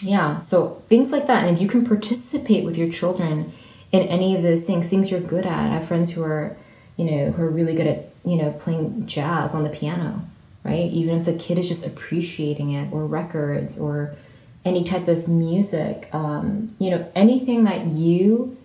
Yeah, 0.02 0.40
so 0.40 0.82
things 0.88 1.10
like 1.12 1.26
that. 1.28 1.44
And 1.44 1.56
if 1.56 1.62
you 1.62 1.68
can 1.68 1.86
participate 1.86 2.64
with 2.64 2.76
your 2.76 2.90
children 2.90 3.52
in 3.92 4.02
any 4.02 4.36
of 4.36 4.42
those 4.42 4.66
things, 4.66 4.88
things 4.88 5.10
you're 5.10 5.20
good 5.20 5.46
at. 5.46 5.70
I 5.70 5.74
have 5.78 5.88
friends 5.88 6.12
who 6.12 6.22
are, 6.22 6.56
you 6.96 7.04
know, 7.04 7.30
who 7.30 7.42
are 7.42 7.50
really 7.50 7.74
good 7.74 7.86
at, 7.86 8.10
you 8.24 8.36
know, 8.36 8.52
playing 8.52 9.06
jazz 9.06 9.54
on 9.54 9.62
the 9.62 9.70
piano, 9.70 10.22
right? 10.64 10.90
Even 10.90 11.18
if 11.20 11.26
the 11.26 11.34
kid 11.34 11.58
is 11.58 11.68
just 11.68 11.86
appreciating 11.86 12.72
it, 12.72 12.92
or 12.92 13.06
records, 13.06 13.78
or 13.78 14.16
any 14.64 14.84
type 14.84 15.08
of 15.08 15.28
music, 15.28 16.08
um, 16.12 16.74
you 16.78 16.90
know, 16.90 17.10
anything 17.14 17.64
that 17.64 17.86
you 17.86 18.56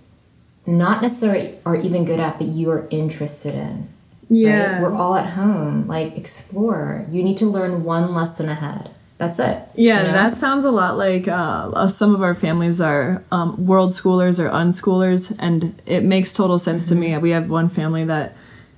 not 0.65 1.01
necessarily 1.01 1.55
are 1.65 1.75
even 1.75 2.05
good 2.05 2.19
at, 2.19 2.37
but 2.37 2.47
you 2.47 2.69
are 2.71 2.87
interested 2.89 3.53
in. 3.53 3.87
Yeah. 4.29 4.73
Right? 4.73 4.81
We're 4.81 4.95
all 4.95 5.15
at 5.15 5.31
home. 5.31 5.87
Like, 5.87 6.17
explore. 6.17 7.05
You 7.11 7.23
need 7.23 7.37
to 7.37 7.45
learn 7.45 7.83
one 7.83 8.13
lesson 8.13 8.49
ahead. 8.49 8.89
That's 9.17 9.39
it. 9.39 9.63
Yeah, 9.75 10.01
you 10.01 10.07
know? 10.07 10.11
that 10.11 10.33
sounds 10.35 10.65
a 10.65 10.71
lot 10.71 10.97
like 10.97 11.27
uh, 11.27 11.87
some 11.87 12.13
of 12.13 12.21
our 12.21 12.35
families 12.35 12.81
are 12.81 13.23
um, 13.31 13.65
world 13.65 13.91
schoolers 13.91 14.39
or 14.39 14.49
unschoolers, 14.49 15.33
and 15.39 15.81
it 15.85 16.03
makes 16.03 16.33
total 16.33 16.59
sense 16.59 16.83
mm-hmm. 16.83 16.95
to 16.95 16.99
me. 16.99 17.17
We 17.19 17.29
have 17.29 17.49
one 17.49 17.69
family 17.69 18.03
that 18.05 18.35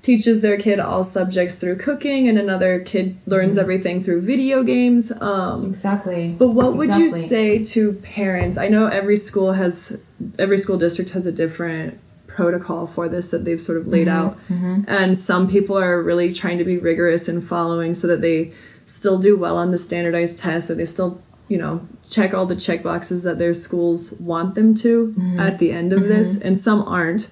teaches 0.07 0.39
their 0.39 0.57
kid 0.57 0.79
all 0.79 1.03
subjects 1.03 1.55
through 1.55 1.75
cooking 1.75 2.29
and 2.29 2.37
another 2.39 2.79
kid 2.79 3.17
learns 3.25 3.55
mm-hmm. 3.55 3.61
everything 3.63 4.01
through 4.01 4.21
video 4.21 4.63
games 4.63 5.11
um, 5.19 5.65
exactly 5.65 6.33
but 6.39 6.47
what 6.47 6.77
would 6.77 6.85
exactly. 6.85 7.19
you 7.19 7.27
say 7.27 7.61
to 7.61 7.91
parents 7.91 8.57
i 8.57 8.69
know 8.69 8.87
every 8.87 9.17
school 9.17 9.51
has 9.51 9.99
every 10.39 10.57
school 10.57 10.77
district 10.77 11.09
has 11.09 11.27
a 11.27 11.31
different 11.31 11.99
protocol 12.25 12.87
for 12.87 13.09
this 13.09 13.31
that 13.31 13.43
they've 13.43 13.59
sort 13.59 13.77
of 13.77 13.85
laid 13.85 14.07
mm-hmm. 14.07 14.27
out 14.27 14.37
mm-hmm. 14.47 14.81
and 14.87 15.17
some 15.17 15.49
people 15.49 15.77
are 15.77 16.01
really 16.01 16.33
trying 16.33 16.57
to 16.57 16.63
be 16.63 16.77
rigorous 16.77 17.27
in 17.27 17.41
following 17.41 17.93
so 17.93 18.07
that 18.07 18.21
they 18.21 18.53
still 18.85 19.19
do 19.19 19.35
well 19.35 19.57
on 19.57 19.71
the 19.71 19.77
standardized 19.77 20.37
tests 20.37 20.71
or 20.71 20.75
they 20.75 20.85
still 20.85 21.21
you 21.49 21.57
know 21.57 21.85
check 22.09 22.33
all 22.33 22.45
the 22.45 22.55
check 22.55 22.81
boxes 22.81 23.23
that 23.23 23.39
their 23.39 23.53
schools 23.53 24.13
want 24.13 24.55
them 24.55 24.73
to 24.73 25.07
Mm-hmm. 25.07 25.37
at 25.41 25.59
the 25.59 25.73
end 25.73 25.91
of 25.91 26.03
this 26.03 26.37
and 26.39 26.57
some 26.57 26.81
aren't 26.87 27.27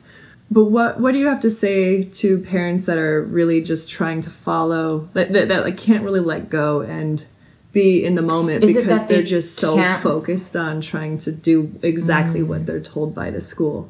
but 0.51 0.65
what 0.65 0.99
what 0.99 1.11
do 1.11 1.17
you 1.17 1.27
have 1.27 1.41
to 1.41 1.49
say 1.49 2.03
to 2.03 2.39
parents 2.39 2.85
that 2.85 2.97
are 2.97 3.23
really 3.23 3.61
just 3.61 3.89
trying 3.89 4.21
to 4.21 4.29
follow 4.29 5.09
that 5.13 5.33
that, 5.33 5.49
that 5.49 5.63
like 5.63 5.77
can't 5.77 6.03
really 6.03 6.19
let 6.19 6.49
go 6.49 6.81
and 6.81 7.25
be 7.75 8.05
in 8.05 8.15
the 8.15 8.21
moment 8.21 8.63
Is 8.63 8.75
because 8.75 9.05
they 9.07 9.15
they're 9.15 9.23
just 9.23 9.57
so 9.57 9.75
can't- 9.75 10.01
focused 10.01 10.55
on 10.55 10.81
trying 10.81 11.19
to 11.19 11.31
do 11.31 11.77
exactly 11.83 12.39
mm. 12.39 12.47
what 12.47 12.65
they're 12.65 12.79
told 12.79 13.13
by 13.13 13.29
the 13.31 13.41
school. 13.41 13.89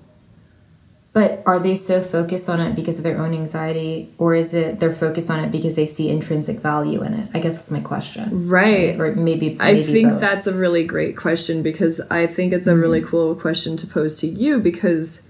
But 1.13 1.43
are 1.45 1.59
they 1.59 1.77
so 1.77 2.01
focused 2.01 2.49
on 2.49 2.59
it 2.59 2.75
because 2.75 2.97
of 2.97 3.05
their 3.05 3.21
own 3.21 3.33
anxiety, 3.33 4.11
or 4.17 4.35
is 4.35 4.53
it 4.53 4.81
they're 4.81 4.91
focused 4.91 5.31
on 5.31 5.39
it 5.39 5.49
because 5.49 5.75
they 5.75 5.85
see 5.85 6.09
intrinsic 6.09 6.59
value 6.59 7.03
in 7.03 7.13
it? 7.13 7.29
I 7.33 7.39
guess 7.39 7.53
that's 7.53 7.71
my 7.71 7.79
question. 7.79 8.49
Right. 8.49 8.99
Or 8.99 9.15
maybe, 9.15 9.55
I 9.61 9.83
think 9.83 10.09
both. 10.09 10.19
that's 10.19 10.45
a 10.45 10.53
really 10.53 10.83
great 10.83 11.15
question 11.15 11.63
because 11.63 12.01
I 12.11 12.27
think 12.27 12.51
it's 12.51 12.67
a 12.67 12.73
mm. 12.73 12.81
really 12.81 13.01
cool 13.01 13.33
question 13.33 13.77
to 13.77 13.87
pose 13.87 14.19
to 14.21 14.27
you 14.27 14.59
because 14.59 15.21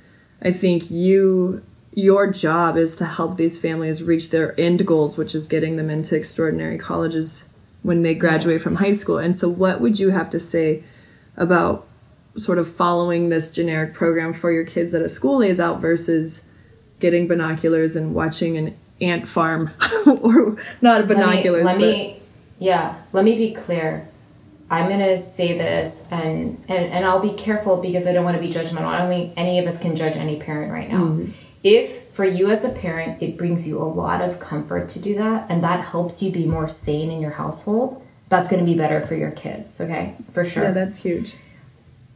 I 0.45 0.53
think 0.53 0.89
you 0.91 1.63
your 1.93 2.29
job 2.29 2.77
is 2.77 2.97
to 2.97 3.05
help 3.05 3.35
these 3.37 3.57
families 3.57 4.03
reach 4.03 4.29
their 4.29 4.53
end 4.59 4.85
goals, 4.85 5.17
which 5.17 5.33
is 5.33 5.47
getting 5.47 5.77
them 5.77 5.89
into 5.89 6.15
extraordinary 6.15 6.77
colleges 6.77 7.45
when 7.83 8.01
they 8.01 8.13
graduate 8.13 8.55
Yes. 8.55 8.63
from 8.63 8.75
high 8.75 8.93
school. 8.93 9.17
And 9.17 9.33
so 9.33 9.47
what 9.49 9.79
would 9.81 9.97
you 9.97 10.09
have 10.09 10.29
to 10.31 10.39
say 10.39 10.83
about 11.37 11.87
sort 12.37 12.57
of 12.57 12.69
following 12.69 13.29
this 13.29 13.49
generic 13.49 13.93
program 13.93 14.33
for 14.33 14.51
your 14.51 14.65
kids 14.65 14.91
that 14.91 15.01
a 15.01 15.09
school 15.09 15.37
lays 15.37 15.59
out 15.59 15.79
versus 15.79 16.41
getting 16.99 17.27
binoculars 17.27 17.95
and 17.95 18.13
watching 18.13 18.57
an 18.57 18.75
ant 18.99 19.27
farm 19.27 19.71
or 20.21 20.57
not 20.81 21.01
a 21.01 21.05
binoculars 21.05 21.63
Let 21.65 21.77
me, 21.77 21.83
let 21.85 21.97
me 21.97 22.21
yeah, 22.59 22.95
let 23.13 23.25
me 23.25 23.35
be 23.35 23.53
clear. 23.53 24.07
I'm 24.69 24.89
gonna 24.89 25.17
say 25.17 25.57
this, 25.57 26.07
and, 26.09 26.63
and 26.67 26.85
and 26.91 27.05
I'll 27.05 27.19
be 27.19 27.33
careful 27.33 27.81
because 27.81 28.07
I 28.07 28.13
don't 28.13 28.25
want 28.25 28.35
to 28.35 28.41
be 28.41 28.51
judgmental. 28.51 28.85
I 28.85 28.97
don't 28.97 29.09
think 29.09 29.33
any 29.37 29.59
of 29.59 29.67
us 29.67 29.79
can 29.79 29.95
judge 29.95 30.15
any 30.15 30.39
parent 30.39 30.71
right 30.71 30.89
now. 30.89 31.03
Mm-hmm. 31.03 31.31
If 31.63 32.09
for 32.13 32.25
you 32.25 32.49
as 32.49 32.63
a 32.63 32.69
parent, 32.69 33.21
it 33.21 33.37
brings 33.37 33.67
you 33.67 33.79
a 33.79 33.83
lot 33.83 34.21
of 34.21 34.39
comfort 34.39 34.89
to 34.89 34.99
do 34.99 35.15
that, 35.15 35.49
and 35.49 35.63
that 35.63 35.85
helps 35.85 36.23
you 36.23 36.31
be 36.31 36.45
more 36.45 36.69
sane 36.69 37.11
in 37.11 37.21
your 37.21 37.31
household, 37.31 38.03
that's 38.29 38.47
going 38.49 38.63
to 38.63 38.71
be 38.71 38.77
better 38.77 39.05
for 39.05 39.15
your 39.15 39.31
kids. 39.31 39.79
Okay, 39.79 40.15
for 40.31 40.43
sure. 40.43 40.63
yeah 40.63 40.71
that's 40.71 41.03
huge 41.03 41.35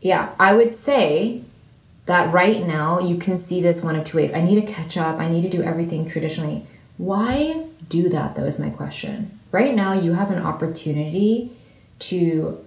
Yeah, 0.01 0.33
I 0.39 0.53
would 0.53 0.73
say 0.73 1.43
that 2.05 2.33
right 2.33 2.65
now 2.65 2.99
you 2.99 3.17
can 3.17 3.37
see 3.37 3.61
this 3.61 3.83
one 3.83 3.95
of 3.95 4.05
two 4.05 4.17
ways. 4.17 4.33
I 4.33 4.41
need 4.41 4.65
to 4.65 4.73
catch 4.73 4.97
up, 4.97 5.19
I 5.19 5.27
need 5.29 5.43
to 5.43 5.49
do 5.49 5.61
everything 5.61 6.07
traditionally. 6.07 6.65
Why 6.97 7.67
do 7.87 8.09
that, 8.09 8.35
though, 8.35 8.45
is 8.45 8.59
my 8.59 8.69
question. 8.69 9.39
Right 9.51 9.73
now, 9.73 9.93
you 9.93 10.13
have 10.13 10.31
an 10.31 10.39
opportunity 10.39 11.55
to 11.99 12.65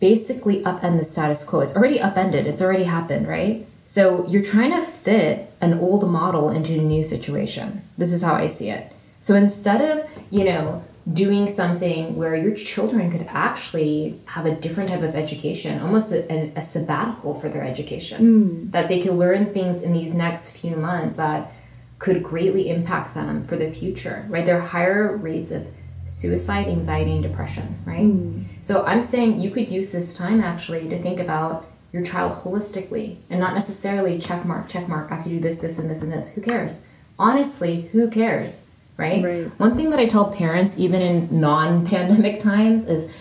basically 0.00 0.62
upend 0.62 0.98
the 0.98 1.04
status 1.04 1.44
quo. 1.44 1.60
It's 1.60 1.76
already 1.76 2.00
upended, 2.00 2.46
it's 2.46 2.62
already 2.62 2.84
happened, 2.84 3.26
right? 3.26 3.66
So 3.84 4.26
you're 4.28 4.42
trying 4.42 4.72
to 4.72 4.82
fit 4.82 5.52
an 5.60 5.78
old 5.78 6.08
model 6.08 6.50
into 6.50 6.74
a 6.74 6.82
new 6.82 7.02
situation. 7.02 7.82
This 7.96 8.12
is 8.12 8.22
how 8.22 8.34
I 8.34 8.46
see 8.46 8.70
it. 8.70 8.92
So 9.18 9.34
instead 9.34 9.80
of, 9.80 10.08
you 10.30 10.44
know, 10.44 10.84
doing 11.12 11.48
something 11.48 12.14
where 12.16 12.36
your 12.36 12.54
children 12.54 13.10
could 13.10 13.26
actually 13.30 14.20
have 14.26 14.44
a 14.44 14.54
different 14.54 14.90
type 14.90 15.02
of 15.02 15.16
education, 15.16 15.80
almost 15.80 16.12
a, 16.12 16.52
a, 16.54 16.60
sabbatical 16.60 17.32
for 17.40 17.48
their 17.48 17.62
education, 17.62 18.18
hmm. 18.18 18.70
that 18.70 18.88
they 18.88 19.00
could 19.00 19.14
learn 19.14 19.52
things 19.54 19.80
in 19.80 19.92
these 19.92 20.14
next 20.14 20.50
few 20.50 20.76
months 20.76 21.16
that 21.16 21.50
could 21.98 22.22
greatly 22.22 22.68
impact 22.68 23.14
them 23.14 23.42
for 23.44 23.56
the 23.56 23.70
future, 23.70 24.26
right? 24.28 24.44
There 24.44 24.58
are 24.58 24.66
higher 24.66 25.16
rates 25.16 25.50
of 25.50 25.68
suicide, 26.08 26.66
anxiety, 26.66 27.12
and 27.12 27.22
depression, 27.22 27.78
right? 27.84 28.06
Mm. 28.06 28.44
So 28.60 28.84
I'm 28.84 29.02
saying 29.02 29.40
you 29.40 29.50
could 29.50 29.70
use 29.70 29.90
this 29.90 30.14
time 30.14 30.40
actually 30.40 30.88
to 30.88 31.00
think 31.00 31.20
about 31.20 31.66
your 31.92 32.02
child 32.02 32.42
holistically 32.42 33.16
and 33.30 33.38
not 33.38 33.54
necessarily 33.54 34.18
check 34.18 34.44
mark, 34.44 34.68
check 34.68 34.88
mark, 34.88 35.10
have 35.10 35.24
to 35.24 35.30
do 35.30 35.38
this, 35.38 35.60
this, 35.60 35.78
and 35.78 35.88
this, 35.88 36.02
and 36.02 36.10
this. 36.10 36.34
Who 36.34 36.40
cares? 36.40 36.86
Honestly, 37.18 37.82
who 37.92 38.10
cares? 38.10 38.70
Right? 38.96 39.22
Right. 39.22 39.60
One 39.60 39.76
thing 39.76 39.90
that 39.90 40.00
I 40.00 40.06
tell 40.06 40.32
parents, 40.32 40.78
even 40.78 41.00
in 41.00 41.40
non 41.40 41.86
pandemic 41.86 42.40
times, 42.42 42.86
is 42.86 43.12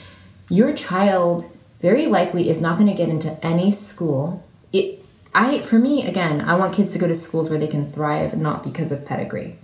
your 0.50 0.74
child 0.74 1.46
very 1.82 2.08
likely 2.08 2.50
is 2.50 2.62
not 2.62 2.78
going 2.78 2.90
to 2.90 2.96
get 2.96 3.10
into 3.10 3.46
any 3.46 3.70
school. 3.70 4.44
It, 4.74 5.04
I, 5.36 5.62
for 5.62 5.78
me, 5.78 6.08
again, 6.08 6.42
I 6.42 6.56
want 6.56 6.74
kids 6.74 6.94
to 6.94 7.00
go 7.00 7.08
to 7.08 7.14
schools 7.14 7.50
where 7.50 7.60
they 7.60 7.68
can 7.68 7.92
thrive, 7.92 8.36
not 8.36 8.64
because 8.64 8.92
of 8.92 9.06
pedigree. 9.06 9.60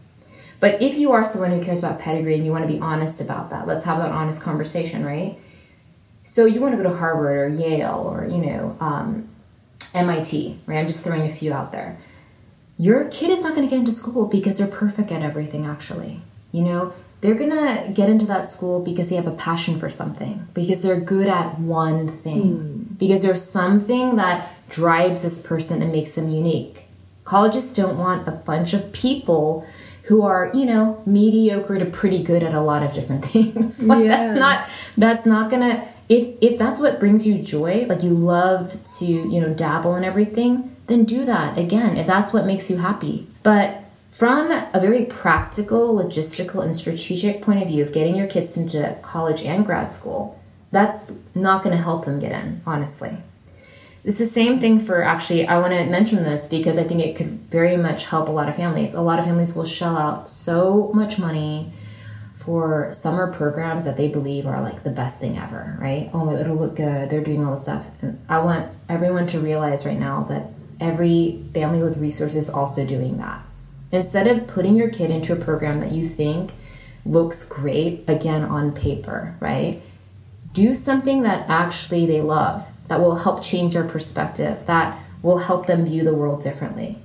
But 0.63 0.81
if 0.81 0.97
you 0.97 1.11
are 1.11 1.25
someone 1.25 1.51
who 1.51 1.61
cares 1.61 1.79
about 1.79 1.99
pedigree 1.99 2.35
and 2.35 2.45
you 2.45 2.51
want 2.53 2.65
to 2.65 2.73
be 2.73 2.79
honest 2.79 3.19
about 3.19 3.49
that, 3.49 3.67
let's 3.67 3.83
have 3.83 3.97
that 3.97 4.13
honest 4.13 4.41
conversation, 4.41 5.03
right? 5.03 5.37
So 6.23 6.45
you 6.45 6.61
want 6.61 6.71
to 6.71 6.81
go 6.81 6.89
to 6.89 6.95
Harvard 6.95 7.37
or 7.37 7.53
Yale 7.53 8.01
or 8.09 8.25
you 8.25 8.37
know 8.37 8.77
um, 8.79 9.27
MIT, 9.93 10.57
right? 10.65 10.77
I'm 10.77 10.87
just 10.87 11.03
throwing 11.03 11.23
a 11.23 11.33
few 11.33 11.51
out 11.51 11.73
there. 11.73 11.97
Your 12.77 13.09
kid 13.09 13.29
is 13.29 13.41
not 13.41 13.55
going 13.55 13.67
to 13.67 13.69
get 13.69 13.77
into 13.77 13.91
school 13.91 14.29
because 14.29 14.57
they're 14.57 14.67
perfect 14.67 15.11
at 15.11 15.21
everything. 15.21 15.65
Actually, 15.65 16.21
you 16.53 16.61
know 16.61 16.93
they're 17.19 17.35
going 17.35 17.49
to 17.49 17.91
get 17.91 18.09
into 18.09 18.25
that 18.27 18.47
school 18.47 18.81
because 18.81 19.09
they 19.09 19.17
have 19.17 19.27
a 19.27 19.31
passion 19.31 19.77
for 19.77 19.89
something, 19.89 20.47
because 20.53 20.81
they're 20.81 20.97
good 20.97 21.27
at 21.27 21.59
one 21.59 22.19
thing, 22.19 22.95
because 22.97 23.21
there's 23.21 23.43
something 23.43 24.15
that 24.15 24.49
drives 24.69 25.23
this 25.23 25.45
person 25.45 25.81
and 25.81 25.91
makes 25.91 26.13
them 26.13 26.29
unique. 26.29 26.85
Colleges 27.25 27.73
don't 27.73 27.97
want 27.97 28.25
a 28.29 28.31
bunch 28.31 28.73
of 28.73 28.93
people 28.93 29.67
who 30.03 30.21
are, 30.21 30.51
you 30.53 30.65
know, 30.65 31.01
mediocre 31.05 31.77
to 31.79 31.85
pretty 31.85 32.21
good 32.23 32.43
at 32.43 32.53
a 32.53 32.61
lot 32.61 32.83
of 32.83 32.93
different 32.93 33.25
things. 33.33 33.83
like 33.83 34.01
Yeah. 34.03 34.07
that's 34.07 34.39
not 34.39 34.69
that's 34.97 35.25
not 35.25 35.49
gonna 35.49 35.87
if 36.09 36.35
if 36.41 36.57
that's 36.59 36.79
what 36.79 36.99
brings 36.99 37.25
you 37.25 37.39
joy, 37.39 37.85
like 37.87 38.03
you 38.03 38.09
love 38.11 38.77
to, 38.99 39.05
you 39.05 39.39
know, 39.39 39.53
dabble 39.53 39.95
in 39.95 40.03
everything, 40.03 40.75
then 40.87 41.05
do 41.05 41.25
that 41.25 41.57
again 41.57 41.97
if 41.97 42.05
that's 42.05 42.33
what 42.33 42.45
makes 42.45 42.69
you 42.69 42.77
happy. 42.77 43.27
But 43.43 43.79
from 44.11 44.51
a 44.51 44.79
very 44.79 45.05
practical, 45.05 45.95
logistical, 45.95 46.63
and 46.63 46.75
strategic 46.75 47.41
point 47.41 47.61
of 47.63 47.67
view 47.67 47.81
of 47.83 47.91
getting 47.91 48.15
your 48.15 48.27
kids 48.27 48.55
into 48.57 48.95
college 49.01 49.41
and 49.41 49.65
grad 49.65 49.91
school, 49.91 50.39
that's 50.71 51.11
not 51.33 51.63
going 51.63 51.75
to 51.75 51.81
help 51.81 52.05
them 52.05 52.19
get 52.19 52.31
in, 52.31 52.61
honestly. 52.65 53.17
It's 54.03 54.17
the 54.17 54.25
same 54.25 54.59
thing 54.59 54.81
for 54.81 55.01
actually, 55.01 55.47
I 55.47 55.59
want 55.59 55.73
to 55.73 55.85
mention 55.85 56.23
this 56.23 56.47
because 56.47 56.77
I 56.77 56.83
think 56.83 57.01
it 57.01 57.15
could 57.15 57.27
very 57.49 57.77
much 57.77 58.05
help 58.05 58.27
a 58.27 58.31
lot 58.31 58.49
of 58.49 58.55
families. 58.55 58.93
A 58.93 59.01
lot 59.01 59.19
of 59.19 59.25
families 59.25 59.55
will 59.55 59.65
shell 59.65 59.97
out 59.97 60.29
so 60.29 60.91
much 60.93 61.17
money 61.17 61.71
for 62.35 62.91
summer 62.91 63.31
programs 63.31 63.85
that 63.85 63.95
they 63.95 64.09
believe 64.09 64.45
are 64.45 64.61
like 64.61 64.83
the 64.83 64.89
best 64.89 65.21
thing 65.21 65.37
ever, 65.37 65.77
right? 65.79 66.09
Oh, 66.13 66.35
it'll 66.35 66.57
look 66.57 66.75
good. 66.75 67.09
They're 67.09 67.23
doing 67.23 67.45
all 67.45 67.53
this 67.53 67.63
stuff. 67.63 67.87
And 68.01 68.19
I 68.27 68.39
want 68.39 68.69
everyone 68.89 69.27
to 69.27 69.39
realize 69.39 69.85
right 69.85 69.99
now 69.99 70.23
that 70.23 70.47
every 70.81 71.45
family 71.53 71.81
with 71.81 71.97
resources 71.97 72.35
is 72.35 72.49
also 72.49 72.85
doing 72.85 73.17
that. 73.19 73.41
Instead 73.93 74.27
of 74.27 74.47
putting 74.47 74.75
your 74.75 74.89
kid 74.89 75.11
into 75.11 75.31
a 75.31 75.37
program 75.37 75.79
that 75.79 75.93
you 75.93 76.09
think 76.09 76.51
looks 77.05 77.47
great, 77.47 78.03
again, 78.09 78.43
on 78.43 78.73
paper, 78.73 79.35
right? 79.39 79.81
do 80.53 80.73
something 80.73 81.23
that 81.23 81.49
actually 81.49 82.05
they 82.05 82.21
love 82.21 82.65
that 82.87 82.99
will 82.99 83.15
help 83.17 83.41
change 83.41 83.73
their 83.73 83.87
perspective 83.87 84.65
that 84.65 84.99
will 85.21 85.39
help 85.39 85.67
them 85.67 85.85
view 85.85 86.03
the 86.03 86.13
world 86.13 86.41
differently 86.41 86.97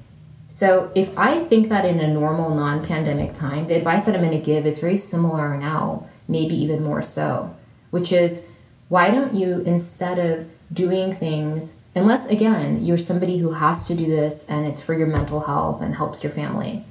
so 0.47 0.91
if 0.95 1.17
i 1.19 1.43
think 1.45 1.69
that 1.69 1.85
in 1.85 2.01
a 2.01 2.13
normal 2.13 2.55
non-pandemic 2.55 3.35
time 3.35 3.67
the 3.69 3.75
advice 3.75 4.05
that 4.05 4.15
i'm 4.15 4.23
going 4.23 4.31
to 4.31 4.39
give 4.39 4.67
is 4.67 4.79
very 4.79 4.97
similar 4.97 5.57
now 5.57 6.07
maybe 6.27 6.55
even 6.55 6.83
more 6.83 7.03
so 7.03 7.55
which 7.91 8.13
is 8.13 8.47
why 8.89 9.11
don't 9.11 9.35
you 9.35 9.61
instead 9.61 10.19
of 10.19 10.49
doing 10.73 11.13
things 11.13 11.81
unless 11.95 12.27
again 12.27 12.85
you're 12.85 12.99
somebody 12.99 13.39
who 13.39 13.53
has 13.53 13.87
to 13.87 13.95
do 13.95 14.07
this 14.07 14.47
and 14.49 14.67
it's 14.67 14.83
for 14.83 14.95
your 14.95 15.07
mental 15.07 15.41
health 15.41 15.81
and 15.81 15.95
helps 15.95 16.23
your 16.23 16.33
family 16.33 16.85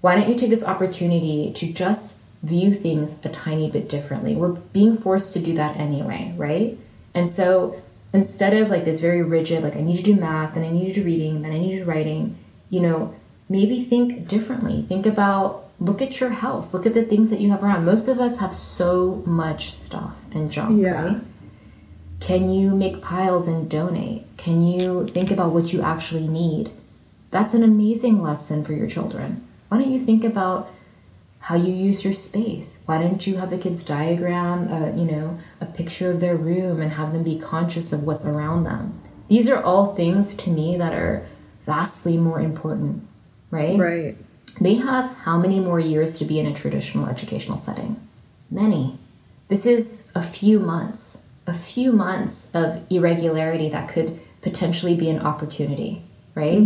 why 0.00 0.14
don't 0.14 0.28
you 0.28 0.36
take 0.36 0.50
this 0.50 0.64
opportunity 0.64 1.52
to 1.54 1.72
just 1.72 2.22
view 2.42 2.72
things 2.72 3.18
a 3.24 3.28
tiny 3.28 3.70
bit 3.70 3.88
differently? 3.88 4.34
We're 4.34 4.52
being 4.52 4.96
forced 4.96 5.32
to 5.34 5.40
do 5.40 5.54
that 5.54 5.76
anyway, 5.76 6.32
right? 6.36 6.78
And 7.14 7.28
so 7.28 7.82
instead 8.16 8.54
of 8.54 8.70
like 8.70 8.84
this 8.84 8.98
very 9.00 9.22
rigid, 9.22 9.62
like 9.62 9.76
I 9.76 9.80
need 9.82 9.96
to 9.98 10.02
do 10.02 10.16
math, 10.16 10.54
then 10.54 10.64
I 10.64 10.70
need 10.70 10.88
to 10.92 11.00
do 11.00 11.06
reading, 11.06 11.42
then 11.42 11.52
I 11.52 11.58
need 11.58 11.72
to 11.78 11.84
do 11.84 11.90
writing, 11.90 12.36
you 12.70 12.80
know, 12.80 13.14
maybe 13.48 13.82
think 13.84 14.26
differently. 14.26 14.84
Think 14.88 15.06
about 15.06 15.64
look 15.78 16.00
at 16.00 16.18
your 16.20 16.30
house, 16.30 16.72
look 16.72 16.86
at 16.86 16.94
the 16.94 17.04
things 17.04 17.28
that 17.30 17.40
you 17.40 17.50
have 17.50 17.62
around. 17.62 17.84
Most 17.84 18.08
of 18.08 18.18
us 18.18 18.38
have 18.38 18.54
so 18.54 19.22
much 19.26 19.70
stuff 19.72 20.16
and 20.32 20.50
junk, 20.50 20.80
Yeah. 20.80 21.02
right? 21.04 21.20
Can 22.20 22.50
you 22.50 22.74
make 22.74 23.02
piles 23.02 23.46
and 23.46 23.68
donate? 23.68 24.24
Can 24.38 24.62
you 24.66 25.06
think 25.06 25.30
about 25.30 25.52
what 25.52 25.72
you 25.72 25.82
actually 25.82 26.26
need? 26.26 26.70
That's 27.30 27.52
an 27.52 27.62
amazing 27.62 28.22
lesson 28.22 28.64
for 28.64 28.72
your 28.72 28.86
children. 28.86 29.42
Why 29.68 29.78
don't 29.78 29.90
you 29.90 30.00
think 30.00 30.24
about 30.24 30.70
how 31.46 31.54
you 31.54 31.72
use 31.72 32.02
your 32.02 32.12
space? 32.12 32.82
Why 32.86 32.98
don't 33.00 33.24
you 33.24 33.36
have 33.36 33.50
the 33.50 33.58
kids 33.58 33.84
diagram, 33.84 34.66
uh, 34.66 34.88
you 34.96 35.04
know, 35.04 35.38
a 35.60 35.66
picture 35.66 36.10
of 36.10 36.18
their 36.18 36.34
room 36.34 36.80
and 36.80 36.90
have 36.90 37.12
them 37.12 37.22
be 37.22 37.38
conscious 37.38 37.92
of 37.92 38.02
what's 38.02 38.26
around 38.26 38.64
them? 38.64 39.00
These 39.28 39.48
are 39.48 39.62
all 39.62 39.94
things 39.94 40.34
to 40.38 40.50
me 40.50 40.76
that 40.76 40.92
are 40.92 41.24
vastly 41.64 42.16
more 42.16 42.40
important, 42.40 43.06
right? 43.52 43.78
Right. 43.78 44.16
They 44.60 44.74
have 44.74 45.12
how 45.18 45.38
many 45.38 45.60
more 45.60 45.78
years 45.78 46.18
to 46.18 46.24
be 46.24 46.40
in 46.40 46.46
a 46.46 46.52
traditional 46.52 47.06
educational 47.06 47.58
setting? 47.58 47.94
Many. 48.50 48.98
This 49.46 49.66
is 49.66 50.10
a 50.16 50.22
few 50.22 50.58
months, 50.58 51.26
a 51.46 51.52
few 51.52 51.92
months 51.92 52.52
of 52.56 52.84
irregularity 52.90 53.68
that 53.68 53.88
could 53.88 54.18
potentially 54.42 54.96
be 54.96 55.08
an 55.10 55.20
opportunity, 55.20 56.02
right? 56.34 56.58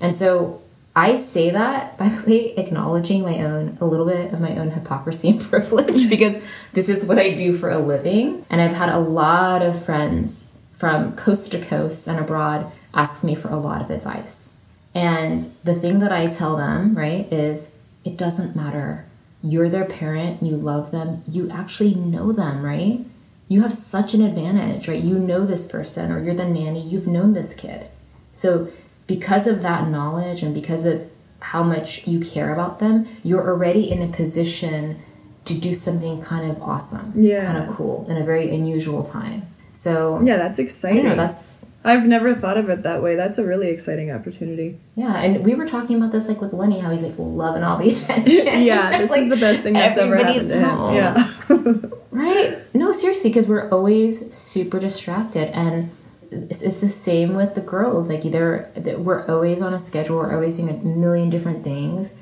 And 0.00 0.14
so 0.14 0.62
I 0.98 1.14
say 1.14 1.50
that, 1.50 1.96
by 1.98 2.08
the 2.08 2.28
way, 2.28 2.54
acknowledging 2.56 3.22
my 3.22 3.38
own, 3.44 3.78
a 3.80 3.84
little 3.84 4.06
bit 4.06 4.32
of 4.32 4.40
my 4.40 4.56
own 4.56 4.72
hypocrisy 4.72 5.30
and 5.30 5.40
privilege 5.50 5.94
mm-hmm. 5.94 6.10
because 6.10 6.42
this 6.72 6.88
is 6.88 7.04
what 7.04 7.20
I 7.20 7.34
do 7.34 7.56
for 7.56 7.70
a 7.70 7.78
living. 7.78 8.44
And 8.50 8.60
I've 8.60 8.74
had 8.74 8.88
a 8.88 8.98
lot 8.98 9.62
of 9.62 9.84
friends 9.84 10.60
from 10.72 11.14
coast 11.14 11.52
to 11.52 11.60
coast 11.64 12.08
and 12.08 12.18
abroad 12.18 12.72
ask 12.94 13.22
me 13.22 13.36
for 13.36 13.48
a 13.48 13.56
lot 13.56 13.80
of 13.80 13.90
advice. 13.90 14.52
And 14.92 15.40
the 15.62 15.74
thing 15.74 16.00
that 16.00 16.10
I 16.10 16.26
tell 16.26 16.56
them, 16.56 16.96
right, 16.96 17.32
is 17.32 17.76
it 18.04 18.16
doesn't 18.16 18.56
matter. 18.56 19.06
You're 19.40 19.68
their 19.68 19.84
parent, 19.84 20.42
you 20.42 20.56
love 20.56 20.90
them, 20.90 21.22
you 21.28 21.48
actually 21.48 21.94
know 21.94 22.32
them, 22.32 22.64
right? 22.64 23.04
You 23.46 23.62
have 23.62 23.72
such 23.72 24.14
an 24.14 24.22
advantage, 24.22 24.88
right? 24.88 25.02
You 25.02 25.18
know 25.18 25.46
this 25.46 25.70
person, 25.70 26.10
or 26.10 26.20
you're 26.22 26.34
the 26.34 26.44
nanny, 26.44 26.80
you've 26.80 27.06
known 27.06 27.34
this 27.34 27.54
kid. 27.54 27.88
So, 28.32 28.68
because 29.08 29.48
of 29.48 29.62
that 29.62 29.88
knowledge 29.88 30.42
and 30.44 30.54
because 30.54 30.84
of 30.86 31.02
how 31.40 31.62
much 31.64 32.06
you 32.06 32.20
care 32.20 32.52
about 32.52 32.78
them, 32.78 33.08
you're 33.24 33.44
already 33.48 33.90
in 33.90 34.00
a 34.02 34.08
position 34.08 35.00
to 35.46 35.54
do 35.54 35.74
something 35.74 36.20
kind 36.22 36.48
of 36.50 36.62
awesome, 36.62 37.12
Yeah. 37.16 37.44
kind 37.44 37.58
of 37.58 37.74
cool 37.74 38.06
in 38.08 38.16
a 38.16 38.24
very 38.24 38.54
unusual 38.54 39.02
time. 39.02 39.42
So, 39.72 40.20
Yeah, 40.22 40.36
that's 40.36 40.58
exciting. 40.60 41.04
know, 41.04 41.16
that's 41.16 41.64
I've 41.84 42.04
never 42.06 42.34
thought 42.34 42.58
of 42.58 42.68
it 42.68 42.82
that 42.82 43.02
way. 43.02 43.14
That's 43.16 43.38
a 43.38 43.46
really 43.46 43.68
exciting 43.68 44.10
opportunity. 44.10 44.78
Yeah, 44.96 45.16
and 45.22 45.44
we 45.44 45.54
were 45.54 45.66
talking 45.66 45.96
about 45.96 46.10
this 46.12 46.28
like 46.28 46.40
with 46.40 46.52
Lenny, 46.52 46.80
how 46.80 46.90
he's 46.90 47.02
like 47.04 47.14
loving 47.16 47.62
all 47.62 47.78
the 47.78 47.90
attention. 47.92 48.62
yeah, 48.62 48.98
this 48.98 49.10
Like, 49.10 49.20
is 49.22 49.28
the 49.30 49.36
best 49.36 49.60
thing 49.62 49.72
that's 49.74 49.96
ever 49.96 50.16
happened 50.16 50.36
everybody's 50.40 50.50
to 50.50 50.58
him. 50.58 50.68
home. 50.76 50.94
Yeah. 50.94 51.30
Right? 52.10 52.58
No, 52.74 52.90
seriously, 52.92 53.30
because 53.30 53.46
we're 53.46 53.68
always 53.70 54.34
super 54.34 54.80
distracted, 54.80 55.54
and 55.54 55.90
it's, 56.30 56.62
it's 56.62 56.80
the 56.80 56.88
same 56.88 57.34
with 57.34 57.54
the 57.54 57.60
girls. 57.60 58.10
Like 58.10 58.24
either 58.24 58.70
we're 58.98 59.26
always 59.26 59.60
on 59.62 59.74
a 59.74 59.78
schedule, 59.78 60.16
we're 60.16 60.34
always 60.34 60.56
doing 60.58 60.70
a 60.70 60.74
million 60.84 61.30
different 61.30 61.64
things, 61.64 62.14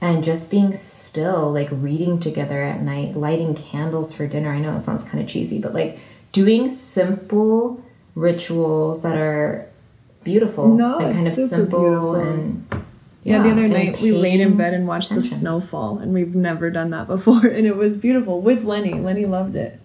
and 0.00 0.22
just 0.24 0.50
being 0.50 0.72
still, 0.74 1.52
like 1.52 1.68
reading 1.72 2.20
together 2.20 2.62
at 2.62 2.80
night, 2.82 3.16
lighting 3.16 3.54
candles 3.54 4.12
for 4.12 4.26
dinner. 4.26 4.52
I 4.52 4.58
know 4.60 4.74
it 4.76 4.80
sounds 4.80 5.04
kind 5.04 5.20
of 5.22 5.28
cheesy, 5.28 5.58
but 5.60 5.74
like 5.74 5.98
doing 6.32 6.68
simple 6.68 7.82
rituals 8.14 9.02
that 9.02 9.16
are 9.16 9.68
beautiful 10.24 10.74
No, 10.74 10.98
and 10.98 11.14
kind 11.14 11.26
of 11.26 11.32
simple 11.32 11.80
beautiful. 11.80 12.14
and 12.16 12.66
Yeah, 13.24 13.42
the 13.42 13.50
other 13.50 13.66
night 13.68 14.00
we 14.00 14.12
laid 14.12 14.40
in 14.40 14.56
bed 14.56 14.74
and 14.74 14.86
watched 14.86 15.08
the 15.10 15.16
attention. 15.18 15.38
snowfall, 15.38 15.98
and 15.98 16.12
we've 16.12 16.34
never 16.34 16.70
done 16.70 16.90
that 16.90 17.06
before, 17.14 17.46
and 17.46 17.66
it 17.66 17.76
was 17.76 17.96
beautiful 17.96 18.40
with 18.40 18.64
Lenny. 18.64 18.94
Lenny 18.94 19.24
loved 19.26 19.56
it. 19.56 19.80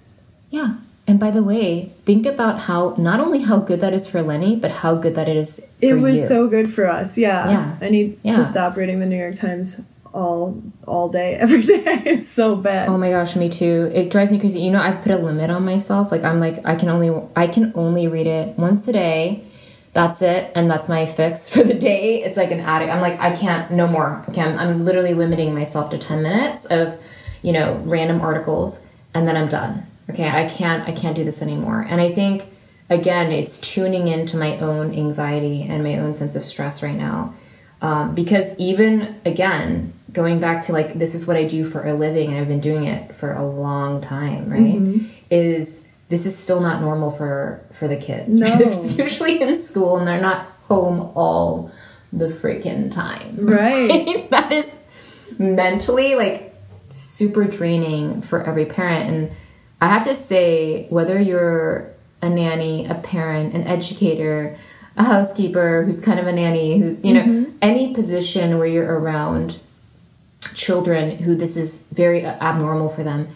Yeah. 0.49 0.75
And 1.05 1.19
by 1.19 1.31
the 1.31 1.43
way, 1.43 1.91
think 2.05 2.25
about 2.25 2.59
how 2.61 2.95
not 2.97 3.19
only 3.19 3.39
how 3.41 3.57
good 3.57 3.81
that 3.81 3.93
is 3.93 4.07
for 4.07 4.21
Lenny, 4.21 4.55
but 4.55 4.71
how 4.71 4.95
good 4.95 5.15
that 5.15 5.27
it 5.27 5.35
is 5.35 5.67
It 5.81 5.95
was 5.95 6.17
you. 6.19 6.25
so 6.27 6.47
good 6.47 6.71
for 6.71 6.87
us. 6.87 7.17
Yeah. 7.17 7.49
Yeah. 7.49 7.75
I 7.81 7.89
need 7.89 8.17
Yeah. 8.23 8.33
to 8.33 8.45
stop 8.45 8.77
reading 8.77 8.99
the 9.01 9.05
New 9.05 9.17
York 9.17 9.35
Times 9.35 9.81
all 10.13 10.61
all 10.87 11.09
day, 11.09 11.33
every 11.39 11.61
day. 11.61 12.01
It's 12.05 12.29
so 12.29 12.55
bad. 12.55 12.87
Oh 12.87 12.97
my 12.97 13.09
gosh, 13.09 13.35
me 13.35 13.49
too. 13.49 13.91
It 13.93 14.11
drives 14.11 14.31
me 14.31 14.39
crazy. 14.39 14.61
You 14.61 14.71
know, 14.71 14.81
I've 14.81 15.01
put 15.01 15.11
a 15.11 15.17
limit 15.17 15.49
on 15.49 15.65
myself. 15.65 16.09
Like 16.11 16.23
I'm 16.23 16.39
like 16.39 16.65
I 16.65 16.75
can 16.75 16.87
only 16.89 17.11
I 17.35 17.47
can 17.47 17.73
only 17.75 18.07
read 18.07 18.27
it 18.27 18.57
once 18.57 18.87
a 18.87 18.93
day. 18.93 19.43
That's 19.91 20.21
it, 20.23 20.51
and 20.55 20.71
that's 20.71 20.87
my 20.89 21.05
fix 21.05 21.49
for 21.53 21.63
the 21.63 21.73
day. 21.73 22.23
It's 22.23 22.37
like 22.37 22.51
an 22.51 22.61
addict. 22.61 22.91
I'm 22.91 23.01
like 23.01 23.19
I 23.19 23.35
can't 23.35 23.71
no 23.71 23.87
more. 23.87 24.23
Okay, 24.29 24.41
I'm, 24.41 24.57
I'm 24.57 24.85
literally 24.85 25.13
limiting 25.13 25.53
myself 25.53 25.89
to 25.91 25.97
ten 25.97 26.23
minutes 26.23 26.65
of, 26.67 26.97
you 27.41 27.51
know, 27.51 27.81
random 27.83 28.21
articles, 28.21 28.87
and 29.13 29.27
then 29.27 29.35
I'm 29.35 29.49
done. 29.49 29.85
Okay, 30.09 30.27
I 30.27 30.47
can't 30.47 30.87
I 30.87 30.91
can't 30.91 31.15
do 31.15 31.23
this 31.23 31.41
anymore. 31.41 31.85
And 31.87 32.01
I 32.01 32.11
think 32.11 32.45
again, 32.89 33.31
it's 33.31 33.59
tuning 33.61 34.07
into 34.07 34.37
my 34.37 34.57
own 34.57 34.93
anxiety 34.93 35.63
and 35.63 35.83
my 35.83 35.97
own 35.97 36.13
sense 36.13 36.35
of 36.35 36.45
stress 36.45 36.83
right 36.83 36.95
now. 36.95 37.33
Um, 37.81 38.15
because 38.15 38.57
even 38.57 39.19
again, 39.25 39.93
going 40.11 40.39
back 40.39 40.61
to 40.63 40.73
like 40.73 40.93
this 40.93 41.15
is 41.15 41.27
what 41.27 41.35
I 41.35 41.43
do 41.43 41.65
for 41.65 41.85
a 41.85 41.93
living 41.93 42.29
and 42.29 42.39
I've 42.39 42.47
been 42.47 42.59
doing 42.59 42.85
it 42.85 43.13
for 43.15 43.33
a 43.33 43.43
long 43.43 44.01
time, 44.01 44.49
right? 44.49 44.75
Mm-hmm. 44.75 45.07
Is 45.29 45.85
this 46.09 46.25
is 46.25 46.37
still 46.37 46.61
not 46.61 46.81
normal 46.81 47.11
for 47.11 47.65
for 47.71 47.87
the 47.87 47.97
kids. 47.97 48.39
No. 48.39 48.47
Right? 48.47 48.57
They're 48.59 48.73
usually 49.05 49.41
in 49.41 49.61
school 49.61 49.97
and 49.97 50.07
they're 50.07 50.21
not 50.21 50.47
home 50.67 51.11
all 51.15 51.71
the 52.11 52.27
freaking 52.27 52.91
time. 52.91 53.37
Right. 53.41 53.89
right? 53.89 54.29
that 54.29 54.51
is 54.51 54.75
mentally 55.37 56.15
like 56.15 56.55
super 56.89 57.45
draining 57.45 58.21
for 58.21 58.43
every 58.43 58.65
parent 58.65 59.09
and 59.09 59.31
I 59.83 59.87
have 59.87 60.05
to 60.05 60.15
say 60.15 60.87
whether 60.87 61.19
you're 61.19 61.91
a 62.21 62.29
nanny, 62.29 62.85
a 62.85 62.95
parent, 62.95 63.53
an 63.53 63.67
educator, 63.67 64.55
a 64.95 65.03
housekeeper 65.03 65.83
who's 65.83 65.99
kind 65.99 66.21
of 66.21 66.25
a 66.25 66.31
nanny, 66.31 66.79
who's, 66.79 67.03
you 67.03 67.13
know, 67.13 67.23
mm-hmm. 67.23 67.57
any 67.61 67.93
position 67.93 68.57
where 68.57 68.65
you're 68.65 68.97
around 68.97 69.59
children 70.53 71.17
who 71.17 71.35
this 71.35 71.57
is 71.57 71.85
very 71.91 72.25
abnormal 72.25 72.87
for 72.87 73.03
them, 73.03 73.27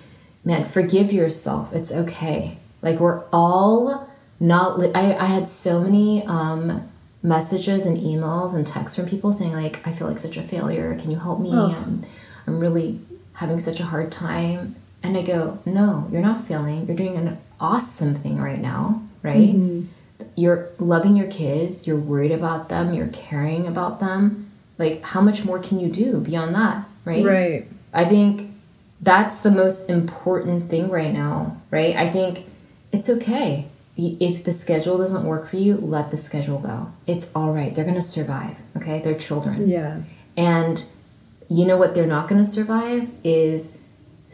man, 0.46 0.64
forgive 0.64 1.12
yourself. 1.12 1.74
It's 1.74 1.92
okay. 1.92 2.58
Like 2.82 3.02
we're 3.02 3.24
all 3.34 4.10
not. 4.40 4.80
Li- 4.80 4.94
I 4.96 5.18
I 5.18 5.26
had 5.26 5.50
so 5.50 5.82
many 5.82 6.26
um, 6.28 6.90
messages 7.22 7.86
and 7.86 7.98
emails 7.98 8.56
and 8.56 8.66
texts 8.66 8.96
from 8.96 9.10
people 9.10 9.34
saying 9.34 9.52
like, 9.52 9.86
I 9.86 9.92
feel 9.92 10.08
like 10.08 10.20
such 10.20 10.38
a 10.38 10.42
failure. 10.42 10.96
Can 10.96 11.12
you 11.12 11.20
help 11.20 11.42
me? 11.42 11.50
Oh. 11.52 11.76
I'm, 11.76 12.06
I'm 12.48 12.58
really 12.58 13.02
having 13.34 13.60
such 13.60 13.82
a 13.82 13.86
hard 13.86 14.14
time. 14.14 14.78
And 15.04 15.18
I 15.18 15.22
go, 15.22 15.60
no, 15.66 16.08
you're 16.12 16.22
not 16.22 16.44
failing. 16.44 16.88
You're 16.88 16.96
doing 16.96 17.16
an 17.16 17.38
awesome 17.60 18.16
thing 18.16 18.38
right 18.38 18.60
now, 18.60 19.04
right? 19.24 19.56
Mm-hmm. 19.56 19.86
You're 20.36 20.70
loving 20.80 21.16
your 21.16 21.28
kids. 21.28 21.88
You're 21.88 22.00
worried 22.00 22.32
about 22.32 22.70
them. 22.70 22.94
You're 22.94 23.08
caring 23.08 23.68
about 23.68 24.00
them. 24.00 24.52
Like, 24.78 25.04
how 25.04 25.22
much 25.22 25.46
more 25.46 25.60
can 25.60 25.80
you 25.80 25.90
do 25.90 26.20
beyond 26.20 26.56
that, 26.56 26.86
right? 27.06 27.24
Right. 27.24 27.68
I 27.94 28.06
think 28.06 28.52
that's 29.02 29.40
the 29.40 29.52
most 29.52 29.90
important 29.90 30.70
thing 30.70 30.90
right 30.90 31.14
now, 31.14 31.62
right? 31.72 31.96
I 31.96 32.10
think 32.10 32.46
it's 32.92 33.10
okay. 33.10 33.68
If 33.96 34.44
the 34.44 34.54
schedule 34.54 34.98
doesn't 34.98 35.24
work 35.24 35.48
for 35.48 35.58
you, 35.58 35.78
let 35.78 36.12
the 36.12 36.18
schedule 36.18 36.60
go. 36.60 36.92
It's 37.08 37.32
all 37.36 37.54
right. 37.54 37.74
They're 37.74 37.86
going 37.86 37.96
to 37.96 38.02
survive, 38.02 38.56
okay? 38.76 39.02
They're 39.02 39.18
children. 39.18 39.68
Yeah. 39.68 40.02
And 40.36 40.84
you 41.50 41.66
know 41.66 41.78
what 41.78 41.96
they're 41.96 42.06
not 42.06 42.28
going 42.28 42.44
to 42.44 42.50
survive 42.50 43.10
is 43.24 43.78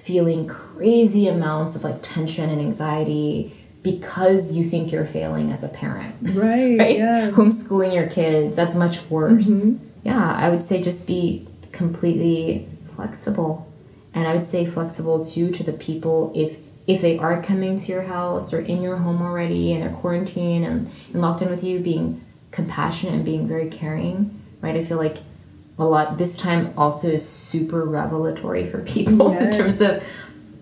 feeling 0.04 0.46
crazy 0.46 1.28
amounts 1.30 1.76
of 1.78 1.84
like 1.84 2.02
tension 2.02 2.50
and 2.50 2.60
anxiety 2.60 3.56
because 3.84 4.56
you 4.56 4.64
think 4.64 4.92
you're 4.92 5.06
failing 5.06 5.50
as 5.52 5.64
a 5.64 5.70
parent. 5.70 6.16
Right. 6.22 6.78
right? 6.80 6.98
Yeah. 6.98 7.32
Homeschooling 7.32 7.94
your 7.94 8.08
kids, 8.08 8.56
that's 8.56 8.76
much 8.76 9.10
worse. 9.10 9.66
Mm-hmm. 9.66 9.86
Yeah, 10.04 10.34
I 10.34 10.50
would 10.50 10.64
say 10.64 10.82
just 10.82 11.08
be 11.08 11.48
completely 11.72 12.68
flexible. 12.86 13.72
And 14.14 14.28
I 14.28 14.36
would 14.36 14.46
say 14.46 14.66
flexible 14.66 15.24
too 15.24 15.52
to 15.52 15.64
the 15.64 15.74
people 15.74 16.32
if 16.36 16.58
if 16.86 17.02
they 17.02 17.18
are 17.18 17.42
coming 17.42 17.78
to 17.78 17.92
your 17.94 18.02
house 18.02 18.54
or 18.54 18.60
in 18.60 18.82
your 18.82 18.98
home 18.98 19.22
already 19.22 19.72
and 19.72 19.82
they're 19.82 19.90
quarantined 20.02 20.66
and, 20.66 20.92
and 21.14 21.22
locked 21.22 21.42
in 21.42 21.50
with 21.50 21.64
you, 21.64 21.80
being 21.80 22.22
compassionate 22.52 23.16
and 23.16 23.24
being 23.24 23.48
very 23.48 23.70
caring, 23.70 24.42
right? 24.60 24.76
I 24.76 24.84
feel 24.84 24.98
like 24.98 25.20
a 25.78 25.86
lot 25.86 26.18
this 26.18 26.38
time 26.38 26.74
also 26.78 27.10
is 27.10 27.28
super 27.28 27.86
revelatory 27.86 28.66
for 28.66 28.82
people 28.82 29.32
yes. 29.32 29.42
in 29.42 29.60
terms 29.60 29.82
of 29.82 30.04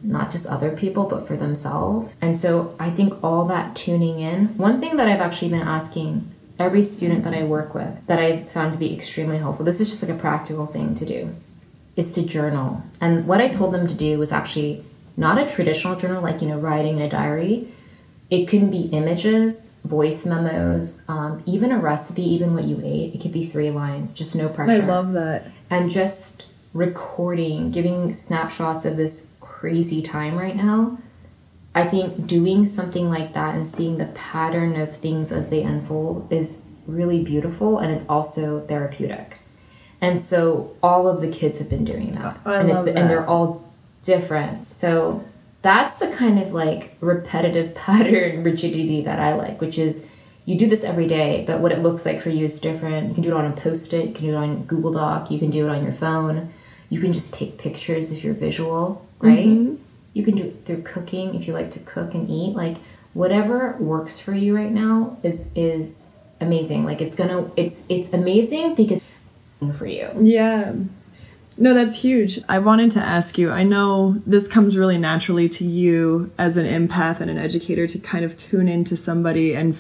not 0.04 0.32
just 0.32 0.48
other 0.48 0.76
people 0.76 1.06
but 1.06 1.28
for 1.28 1.36
themselves 1.36 2.18
and 2.22 2.38
so 2.38 2.76
i 2.80 2.90
think 2.90 3.14
all 3.24 3.46
that 3.46 3.76
tuning 3.76 4.20
in 4.20 4.46
one 4.58 4.80
thing 4.80 4.98
that 4.98 5.08
i've 5.08 5.22
actually 5.22 5.50
been 5.50 5.62
asking 5.62 6.30
every 6.60 6.82
student 6.82 7.24
that 7.24 7.34
i 7.34 7.44
work 7.44 7.74
with 7.74 8.06
that 8.08 8.20
i've 8.20 8.50
found 8.52 8.72
to 8.72 8.80
be 8.80 8.94
extremely 8.94 9.38
helpful 9.38 9.66
this 9.66 9.80
is 9.80 9.90
just 9.90 10.02
like 10.02 10.12
a 10.12 10.20
practical 10.20 10.66
thing 10.66 10.96
to 10.96 11.06
do 11.06 11.36
is 11.96 12.14
to 12.14 12.26
journal 12.26 12.82
and 13.00 13.28
what 13.28 13.42
i 13.42 13.48
told 13.48 13.74
them 13.74 13.86
to 13.88 13.94
do 13.94 14.18
was 14.18 14.32
actually 14.32 14.84
not 15.18 15.38
a 15.38 15.48
traditional 15.48 15.96
journal 15.96 16.24
like 16.24 16.42
you 16.42 16.48
know 16.48 16.58
writing 16.58 16.96
in 16.98 17.02
a 17.02 17.10
diary 17.10 17.68
it 18.32 18.48
can 18.48 18.72
be 18.72 18.84
images, 18.94 19.78
voice 19.84 20.26
memos, 20.26 21.04
um, 21.10 21.44
even 21.46 21.74
a 21.74 21.78
recipe, 21.78 22.24
even 22.24 22.54
what 22.54 22.64
you 22.64 22.82
ate. 22.82 23.14
It 23.14 23.20
could 23.20 23.34
be 23.34 23.46
three 23.46 23.70
lines, 23.70 24.14
just 24.14 24.38
no 24.38 24.48
pressure. 24.48 24.84
I 24.84 24.86
love 24.86 25.12
that. 25.12 25.52
And 25.70 25.92
just 25.92 26.48
recording, 26.74 27.72
giving 27.72 28.14
snapshots 28.14 28.86
of 28.86 28.96
this 28.96 29.34
crazy 29.42 30.02
time 30.02 30.38
right 30.38 30.56
now. 30.56 30.98
I 31.76 31.86
think 31.88 32.26
doing 32.26 32.66
something 32.66 33.10
like 33.10 33.34
that 33.34 33.54
and 33.54 33.68
seeing 33.68 33.98
the 33.98 34.08
pattern 34.08 34.80
of 34.80 34.96
things 34.96 35.34
as 35.34 35.50
they 35.50 35.64
unfold 35.64 36.32
is 36.32 36.64
really 36.88 37.24
beautiful 37.24 37.80
and 37.80 37.92
it's 37.92 38.08
also 38.08 38.62
therapeutic. 38.62 39.40
And 40.00 40.22
so 40.22 40.76
all 40.82 41.08
of 41.08 41.20
the 41.20 41.30
kids 41.30 41.60
have 41.60 41.70
been 41.70 41.84
doing 41.84 42.12
that. 42.14 42.40
I 42.46 42.62
and 42.62 42.70
love 42.70 42.86
that. 42.86 42.96
and 42.96 43.10
they're 43.10 43.28
all 43.28 43.70
different. 44.04 44.72
So 44.72 45.24
that's 45.62 46.00
the 46.00 46.08
kind 46.08 46.40
of 46.40 46.54
like 46.54 46.96
repetitive 47.00 47.76
pattern 47.76 48.44
rigidity 48.44 49.02
that 49.04 49.20
I 49.20 49.36
like, 49.36 49.62
which 49.62 49.78
is 49.78 50.08
you 50.46 50.58
do 50.58 50.68
this 50.68 50.84
every 50.84 51.08
day, 51.08 51.44
but 51.46 51.60
what 51.60 51.72
it 51.72 51.80
looks 51.80 52.06
like 52.06 52.20
for 52.20 52.30
you 52.30 52.46
is 52.46 52.60
different. 52.60 53.10
You 53.10 53.14
can 53.14 53.24
do 53.24 53.30
it 53.30 53.36
on 53.36 53.46
a 53.46 53.56
post 53.56 53.94
it, 53.94 54.08
you 54.08 54.14
can 54.14 54.26
do 54.26 54.32
it 54.32 54.38
on 54.38 54.64
Google 54.64 54.92
Doc, 54.94 55.30
you 55.30 55.40
can 55.40 55.52
do 55.52 55.68
it 55.68 55.70
on 55.70 55.84
your 55.84 55.94
phone, 55.94 56.52
you 56.90 57.00
can 57.00 57.14
just 57.14 57.34
take 57.34 57.58
pictures 57.58 58.12
if 58.12 58.24
you're 58.24 58.34
visual, 58.34 59.06
right? 59.20 59.46
Mm-hmm. 59.46 59.76
You 60.14 60.24
can 60.24 60.36
do 60.36 60.44
it 60.46 60.66
through 60.66 60.82
cooking 60.82 61.36
if 61.36 61.48
you 61.48 61.54
like 61.54 61.72
to 61.72 61.80
cook 61.80 62.14
and 62.14 62.30
eat. 62.30 62.56
Like 62.56 62.78
whatever 63.14 63.78
works 63.80 64.20
for 64.20 64.34
you 64.34 64.56
right 64.56 64.72
now 64.72 65.18
is 65.24 65.52
is 65.56 66.10
amazing. 66.42 66.86
Like 66.86 67.02
it's 67.02 67.16
gonna 67.16 67.50
it's 67.56 67.86
it's 67.88 68.12
amazing 68.12 68.76
because 68.76 69.00
for 69.78 69.86
you. 69.86 70.10
Yeah. 70.22 70.74
No, 71.62 71.76
that's 71.76 72.02
huge. 72.02 72.40
I 72.50 72.58
wanted 72.58 72.90
to 72.94 73.00
ask 73.00 73.38
you 73.38 73.52
I 73.52 73.62
know 73.62 74.20
this 74.26 74.48
comes 74.48 74.76
really 74.76 74.98
naturally 74.98 75.48
to 75.50 75.64
you 75.64 76.32
as 76.40 76.58
an 76.58 76.66
empath 76.66 77.20
and 77.20 77.30
an 77.30 77.38
educator 77.38 77.86
to 77.86 78.00
kind 78.00 78.26
of 78.26 78.36
tune 78.36 78.68
into 78.68 78.98
somebody 78.98 79.54
and 79.54 79.78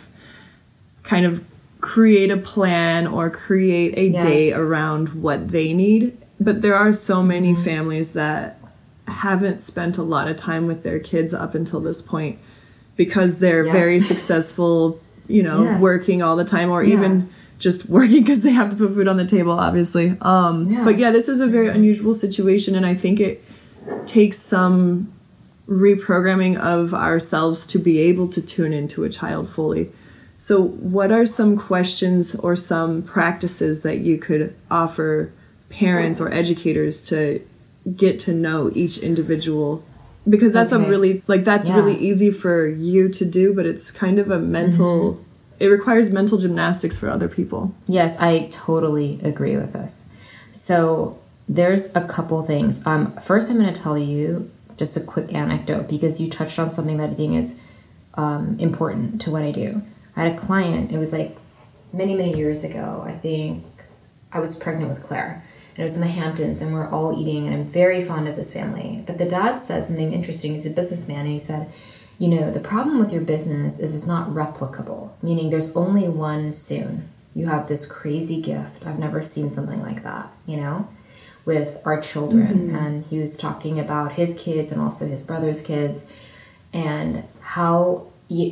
kind 1.01 1.25
of 1.25 1.43
create 1.79 2.29
a 2.29 2.37
plan 2.37 3.07
or 3.07 3.31
create 3.31 3.97
a 3.97 4.09
yes. 4.09 4.23
day 4.23 4.53
around 4.53 5.23
what 5.23 5.47
they 5.47 5.73
need. 5.73 6.15
But 6.39 6.61
there 6.61 6.75
are 6.75 6.93
so 6.93 7.23
many 7.23 7.53
mm-hmm. 7.53 7.63
families 7.63 8.13
that 8.13 8.59
haven't 9.07 9.63
spent 9.63 9.97
a 9.97 10.03
lot 10.03 10.27
of 10.27 10.37
time 10.37 10.67
with 10.67 10.83
their 10.83 10.99
kids 10.99 11.33
up 11.33 11.55
until 11.55 11.79
this 11.79 11.99
point 11.99 12.37
because 12.95 13.39
they're 13.39 13.65
yeah. 13.65 13.73
very 13.73 13.99
successful, 13.99 15.01
you 15.27 15.41
know, 15.41 15.63
yes. 15.63 15.81
working 15.81 16.21
all 16.21 16.35
the 16.35 16.45
time 16.45 16.69
or 16.69 16.83
yeah. 16.83 16.93
even 16.93 17.33
just 17.61 17.85
working 17.89 18.23
because 18.23 18.43
they 18.43 18.51
have 18.51 18.71
to 18.71 18.75
put 18.75 18.93
food 18.93 19.07
on 19.07 19.15
the 19.15 19.25
table, 19.25 19.53
obviously. 19.53 20.17
Um, 20.21 20.69
yeah. 20.69 20.83
But 20.83 20.97
yeah, 20.97 21.11
this 21.11 21.29
is 21.29 21.39
a 21.39 21.47
very 21.47 21.69
unusual 21.69 22.13
situation, 22.13 22.75
and 22.75 22.85
I 22.85 22.95
think 22.95 23.21
it 23.21 23.43
takes 24.05 24.37
some 24.37 25.13
reprogramming 25.69 26.57
of 26.59 26.93
ourselves 26.93 27.65
to 27.67 27.79
be 27.79 27.99
able 27.99 28.27
to 28.27 28.41
tune 28.41 28.73
into 28.73 29.05
a 29.05 29.09
child 29.09 29.49
fully. 29.49 29.89
So, 30.35 30.61
what 30.61 31.11
are 31.11 31.25
some 31.25 31.55
questions 31.55 32.35
or 32.35 32.55
some 32.55 33.03
practices 33.03 33.81
that 33.81 33.99
you 33.99 34.17
could 34.17 34.55
offer 34.69 35.31
parents 35.69 36.19
or 36.19 36.33
educators 36.33 37.01
to 37.09 37.45
get 37.95 38.19
to 38.21 38.33
know 38.33 38.71
each 38.73 38.97
individual? 38.97 39.85
Because 40.27 40.53
that's 40.53 40.73
okay. 40.73 40.83
a 40.83 40.89
really 40.89 41.23
like 41.27 41.43
that's 41.43 41.69
yeah. 41.69 41.75
really 41.75 41.97
easy 41.97 42.31
for 42.31 42.67
you 42.67 43.09
to 43.09 43.25
do, 43.25 43.53
but 43.53 43.65
it's 43.65 43.91
kind 43.91 44.19
of 44.19 44.29
a 44.29 44.39
mental 44.39 45.13
mm-hmm 45.13 45.30
it 45.61 45.67
requires 45.67 46.09
mental 46.09 46.39
gymnastics 46.39 46.97
for 46.97 47.07
other 47.07 47.29
people. 47.29 47.75
Yes, 47.87 48.17
I 48.19 48.47
totally 48.49 49.19
agree 49.21 49.55
with 49.57 49.73
this. 49.73 50.09
So 50.51 51.19
there's 51.47 51.95
a 51.95 52.07
couple 52.07 52.41
things. 52.41 52.85
Um, 52.87 53.15
first, 53.17 53.51
I'm 53.51 53.59
going 53.59 53.71
to 53.71 53.81
tell 53.81 53.95
you 53.95 54.49
just 54.77 54.97
a 54.97 55.01
quick 55.01 55.31
anecdote 55.31 55.87
because 55.87 56.19
you 56.19 56.31
touched 56.31 56.57
on 56.57 56.71
something 56.71 56.97
that 56.97 57.11
I 57.11 57.13
think 57.13 57.35
is 57.35 57.61
um, 58.15 58.57
important 58.59 59.21
to 59.21 59.29
what 59.29 59.43
I 59.43 59.51
do. 59.51 59.83
I 60.15 60.23
had 60.23 60.35
a 60.35 60.39
client. 60.39 60.91
It 60.91 60.97
was 60.97 61.13
like 61.13 61.37
many, 61.93 62.15
many 62.15 62.35
years 62.35 62.63
ago. 62.63 63.03
I 63.05 63.11
think 63.11 63.63
I 64.33 64.39
was 64.39 64.57
pregnant 64.57 64.89
with 64.89 65.03
Claire. 65.03 65.45
And 65.75 65.79
it 65.79 65.83
was 65.83 65.93
in 65.93 66.01
the 66.01 66.07
Hamptons, 66.07 66.59
and 66.61 66.73
we 66.73 66.79
we're 66.79 66.89
all 66.89 67.21
eating, 67.21 67.45
and 67.45 67.55
I'm 67.55 67.65
very 67.65 68.03
fond 68.03 68.27
of 68.27 68.35
this 68.35 68.51
family. 68.51 69.03
But 69.05 69.19
the 69.19 69.25
dad 69.25 69.59
said 69.59 69.85
something 69.85 70.11
interesting. 70.11 70.53
He's 70.53 70.65
a 70.65 70.71
businessman, 70.71 71.21
and 71.21 71.29
he 71.29 71.39
said, 71.39 71.71
you 72.21 72.27
know, 72.27 72.51
the 72.51 72.59
problem 72.59 72.99
with 72.99 73.11
your 73.11 73.23
business 73.23 73.79
is 73.79 73.95
it's 73.95 74.05
not 74.05 74.29
replicable, 74.29 75.09
meaning 75.23 75.49
there's 75.49 75.75
only 75.75 76.07
one 76.07 76.53
soon. 76.53 77.09
You 77.33 77.47
have 77.47 77.67
this 77.67 77.91
crazy 77.91 78.39
gift. 78.39 78.85
I've 78.85 78.99
never 78.99 79.23
seen 79.23 79.49
something 79.49 79.81
like 79.81 80.03
that, 80.03 80.31
you 80.45 80.57
know, 80.57 80.87
with 81.45 81.79
our 81.83 81.99
children. 81.99 82.67
Mm-hmm. 82.67 82.75
And 82.75 83.05
he 83.05 83.17
was 83.17 83.35
talking 83.35 83.79
about 83.79 84.11
his 84.11 84.39
kids 84.39 84.71
and 84.71 84.79
also 84.79 85.07
his 85.07 85.23
brother's 85.23 85.63
kids 85.63 86.05
and 86.71 87.23
how 87.55 88.05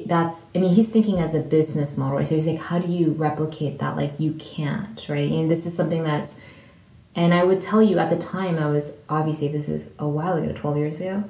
that's 0.08 0.48
i 0.54 0.60
mean 0.60 0.74
he's 0.74 0.90
thinking 0.90 1.22
as 1.22 1.34
a 1.34 1.40
business 1.40 1.98
model 1.98 2.24
so 2.26 2.36
he's 2.36 2.46
like 2.46 2.60
how 2.60 2.80
do 2.80 2.92
you 2.92 3.14
replicate 3.14 3.80
that 3.80 3.96
like 3.96 4.12
you 4.20 4.34
can't 4.34 5.08
right 5.08 5.32
and 5.32 5.50
this 5.50 5.66
is 5.66 5.74
something 5.74 6.04
that's 6.04 6.42
And 7.16 7.34
I 7.34 7.44
would 7.44 7.62
tell 7.62 7.82
you 7.82 7.98
at 8.00 8.10
the 8.10 8.18
time, 8.18 8.58
I 8.58 8.68
was 8.68 8.98
obviously, 9.10 9.48
this 9.50 9.68
is 9.68 9.96
a 10.00 10.08
while 10.08 10.38
ago, 10.38 10.54
12 10.54 10.78
years 10.78 11.02
ago, 11.02 11.24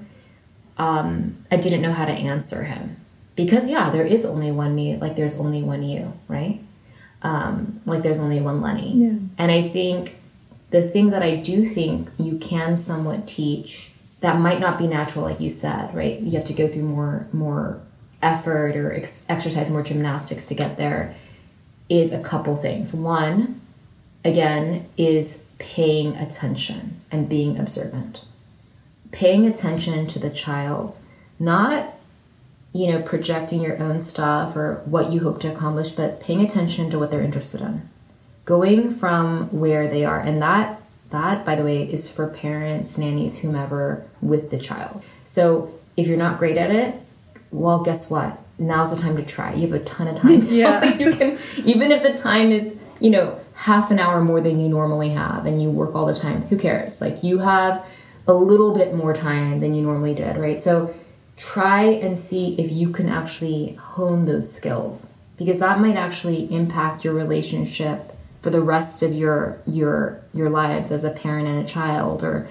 um, 0.80 1.38
I 1.52 1.58
didn't 1.58 1.82
know 1.82 1.94
how 1.94 2.06
to 2.06 2.12
answer 2.12 2.64
him. 2.64 2.96
Because, 3.36 3.70
yeah, 3.70 3.90
there 3.90 4.06
is 4.06 4.26
only 4.26 4.52
one 4.52 4.74
me, 4.74 4.98
like 4.98 5.16
there's 5.16 5.40
only 5.40 5.62
one 5.62 5.84
you, 5.84 6.14
right? 6.28 6.60
Um, 7.22 7.82
like 7.86 8.02
there's 8.02 8.20
only 8.20 8.42
one 8.42 8.62
Lenny. 8.62 8.94
Yeah. 8.96 9.14
And 9.38 9.52
I 9.52 9.70
think 9.70 10.16
the 10.72 10.88
thing 10.88 11.12
that 11.12 11.22
I 11.22 11.36
do 11.36 11.66
think 11.66 12.10
you 12.18 12.38
can 12.38 12.78
somewhat 12.78 13.28
teach 13.28 13.92
that 14.22 14.40
might 14.40 14.60
not 14.60 14.78
be 14.78 14.88
natural, 14.88 15.26
like 15.26 15.40
you 15.40 15.50
said, 15.50 15.94
right? 15.94 16.20
You 16.20 16.32
have 16.32 16.46
to 16.48 16.54
go 16.54 16.68
through 16.68 16.84
more 16.84 17.28
more 17.32 17.82
effort 18.22 18.76
or 18.76 18.92
ex- 18.94 19.24
exercise 19.30 19.70
more 19.70 19.84
gymnastics 19.84 20.46
to 20.48 20.56
get 20.56 20.78
there. 20.78 21.16
Is 21.88 22.12
a 22.12 22.22
couple 22.22 22.56
things. 22.56 22.94
One, 22.94 23.62
again, 24.24 24.88
is 24.98 25.42
paying 25.58 26.16
attention 26.16 27.02
and 27.12 27.28
being 27.28 27.58
observant. 27.58 28.24
Paying 29.12 29.46
attention 29.46 30.06
to 30.08 30.20
the 30.20 30.30
child, 30.30 31.00
not 31.40 31.94
you 32.72 32.92
know 32.92 33.02
projecting 33.02 33.62
your 33.62 33.80
own 33.82 34.00
stuff 34.00 34.56
or 34.56 34.82
what 34.86 35.12
you 35.12 35.22
hope 35.22 35.40
to 35.42 35.52
accomplish, 35.52 35.92
but 35.92 36.20
paying 36.20 36.42
attention 36.42 36.90
to 36.92 37.00
what 37.00 37.10
they're 37.12 37.22
interested 37.22 37.62
in. 37.62 37.90
Going 38.46 38.94
from 38.94 39.48
where 39.50 39.88
they 39.88 40.06
are 40.06 40.20
and 40.20 40.42
that 40.42 40.82
that 41.10 41.44
by 41.46 41.56
the 41.56 41.64
way 41.64 41.84
is 41.84 42.12
for 42.12 42.28
parents 42.28 42.98
nannies 42.98 43.40
whomever 43.40 44.06
with 44.22 44.52
the 44.52 44.60
child. 44.60 45.04
So 45.24 45.74
if 45.98 46.08
you're 46.08 46.18
not 46.18 46.38
great 46.38 46.58
at 46.58 46.70
it 46.72 46.96
well 47.52 47.82
guess 47.84 48.12
what? 48.12 48.38
Now's 48.60 48.96
the 48.96 49.02
time 49.02 49.16
to 49.16 49.24
try. 49.24 49.54
You 49.54 49.68
have 49.68 49.82
a 49.82 49.84
ton 49.84 50.08
of 50.08 50.18
time. 50.18 50.42
Yeah. 50.50 50.84
you 50.98 51.16
can 51.16 51.38
even 51.66 51.92
if 51.92 52.04
the 52.04 52.14
time 52.16 52.52
is 52.52 52.78
you 53.00 53.10
know 53.10 53.40
half 53.56 53.90
an 53.92 54.00
hour 54.00 54.22
more 54.22 54.40
than 54.42 54.60
you 54.60 54.70
normally 54.70 55.10
have 55.10 55.46
and 55.46 55.62
you 55.62 55.70
work 55.72 55.96
all 55.96 56.06
the 56.06 56.14
time 56.14 56.44
who 56.44 56.58
cares? 56.58 57.02
Like 57.02 57.24
you 57.24 57.40
have 57.40 57.86
a 58.30 58.34
little 58.34 58.76
bit 58.76 58.94
more 58.94 59.14
time 59.14 59.60
than 59.60 59.74
you 59.74 59.82
normally 59.82 60.14
did 60.14 60.38
right? 60.38 60.62
So 60.62 60.94
try 61.36 61.84
and 61.84 62.18
see 62.18 62.56
if 62.60 62.72
you 62.72 62.92
can 62.92 63.10
actually 63.10 63.74
hone 63.74 64.26
those 64.26 64.54
skills 64.54 65.20
because 65.38 65.60
that 65.60 65.80
might 65.80 65.96
actually 65.96 66.54
impact 66.54 67.04
your 67.04 67.14
relationship 67.14 68.16
for 68.42 68.52
the 68.52 68.62
rest 68.62 69.02
of 69.02 69.14
your 69.14 69.60
your 69.66 70.22
your 70.34 70.50
lives 70.50 70.92
as 70.92 71.04
a 71.04 71.10
parent 71.10 71.48
and 71.48 71.60
a 71.60 71.68
child 71.68 72.24
or 72.24 72.48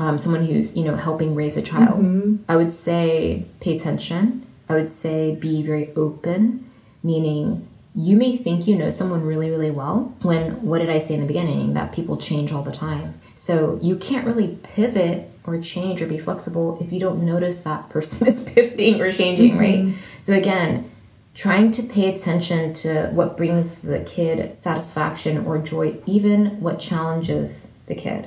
um, 0.00 0.18
someone 0.18 0.44
who's 0.44 0.76
you 0.76 0.84
know 0.84 0.96
helping 0.96 1.34
raise 1.34 1.56
a 1.56 1.62
child. 1.62 2.04
I 2.48 2.56
would 2.56 2.72
say 2.72 3.46
pay 3.60 3.76
attention. 3.76 4.44
I 4.68 4.74
would 4.74 4.90
say 4.90 5.34
be 5.36 5.62
very 5.62 5.94
open 5.94 6.70
meaning 7.04 7.68
you 7.94 8.16
may 8.16 8.36
think 8.36 8.66
you 8.66 8.74
know 8.74 8.90
someone 8.90 9.22
really 9.22 9.50
really 9.50 9.70
well 9.70 10.12
when 10.22 10.62
what 10.62 10.78
did 10.78 10.90
i 10.90 10.98
say 10.98 11.14
in 11.14 11.20
the 11.20 11.26
beginning? 11.26 11.74
That 11.74 11.92
people 11.92 12.16
change 12.16 12.50
all 12.50 12.62
the 12.62 12.72
time 12.72 13.20
so 13.34 13.78
you 13.82 13.96
can't 13.96 14.26
really 14.26 14.58
pivot 14.62 15.30
or 15.44 15.60
change 15.60 16.00
or 16.00 16.06
be 16.06 16.18
flexible 16.18 16.78
if 16.80 16.92
you 16.92 17.00
don't 17.00 17.24
notice 17.24 17.62
that 17.62 17.88
person 17.90 18.26
is 18.26 18.48
pivoting 18.48 19.00
or 19.00 19.10
changing 19.10 19.52
mm-hmm. 19.52 19.88
right 19.88 19.94
so 20.18 20.32
again 20.32 20.90
trying 21.34 21.72
to 21.72 21.82
pay 21.82 22.14
attention 22.14 22.72
to 22.72 23.10
what 23.12 23.36
brings 23.36 23.80
the 23.80 24.00
kid 24.00 24.56
satisfaction 24.56 25.44
or 25.44 25.58
joy, 25.58 26.00
even 26.06 26.60
what 26.60 26.78
challenges 26.78 27.72
the 27.86 27.94
kid. 27.94 28.26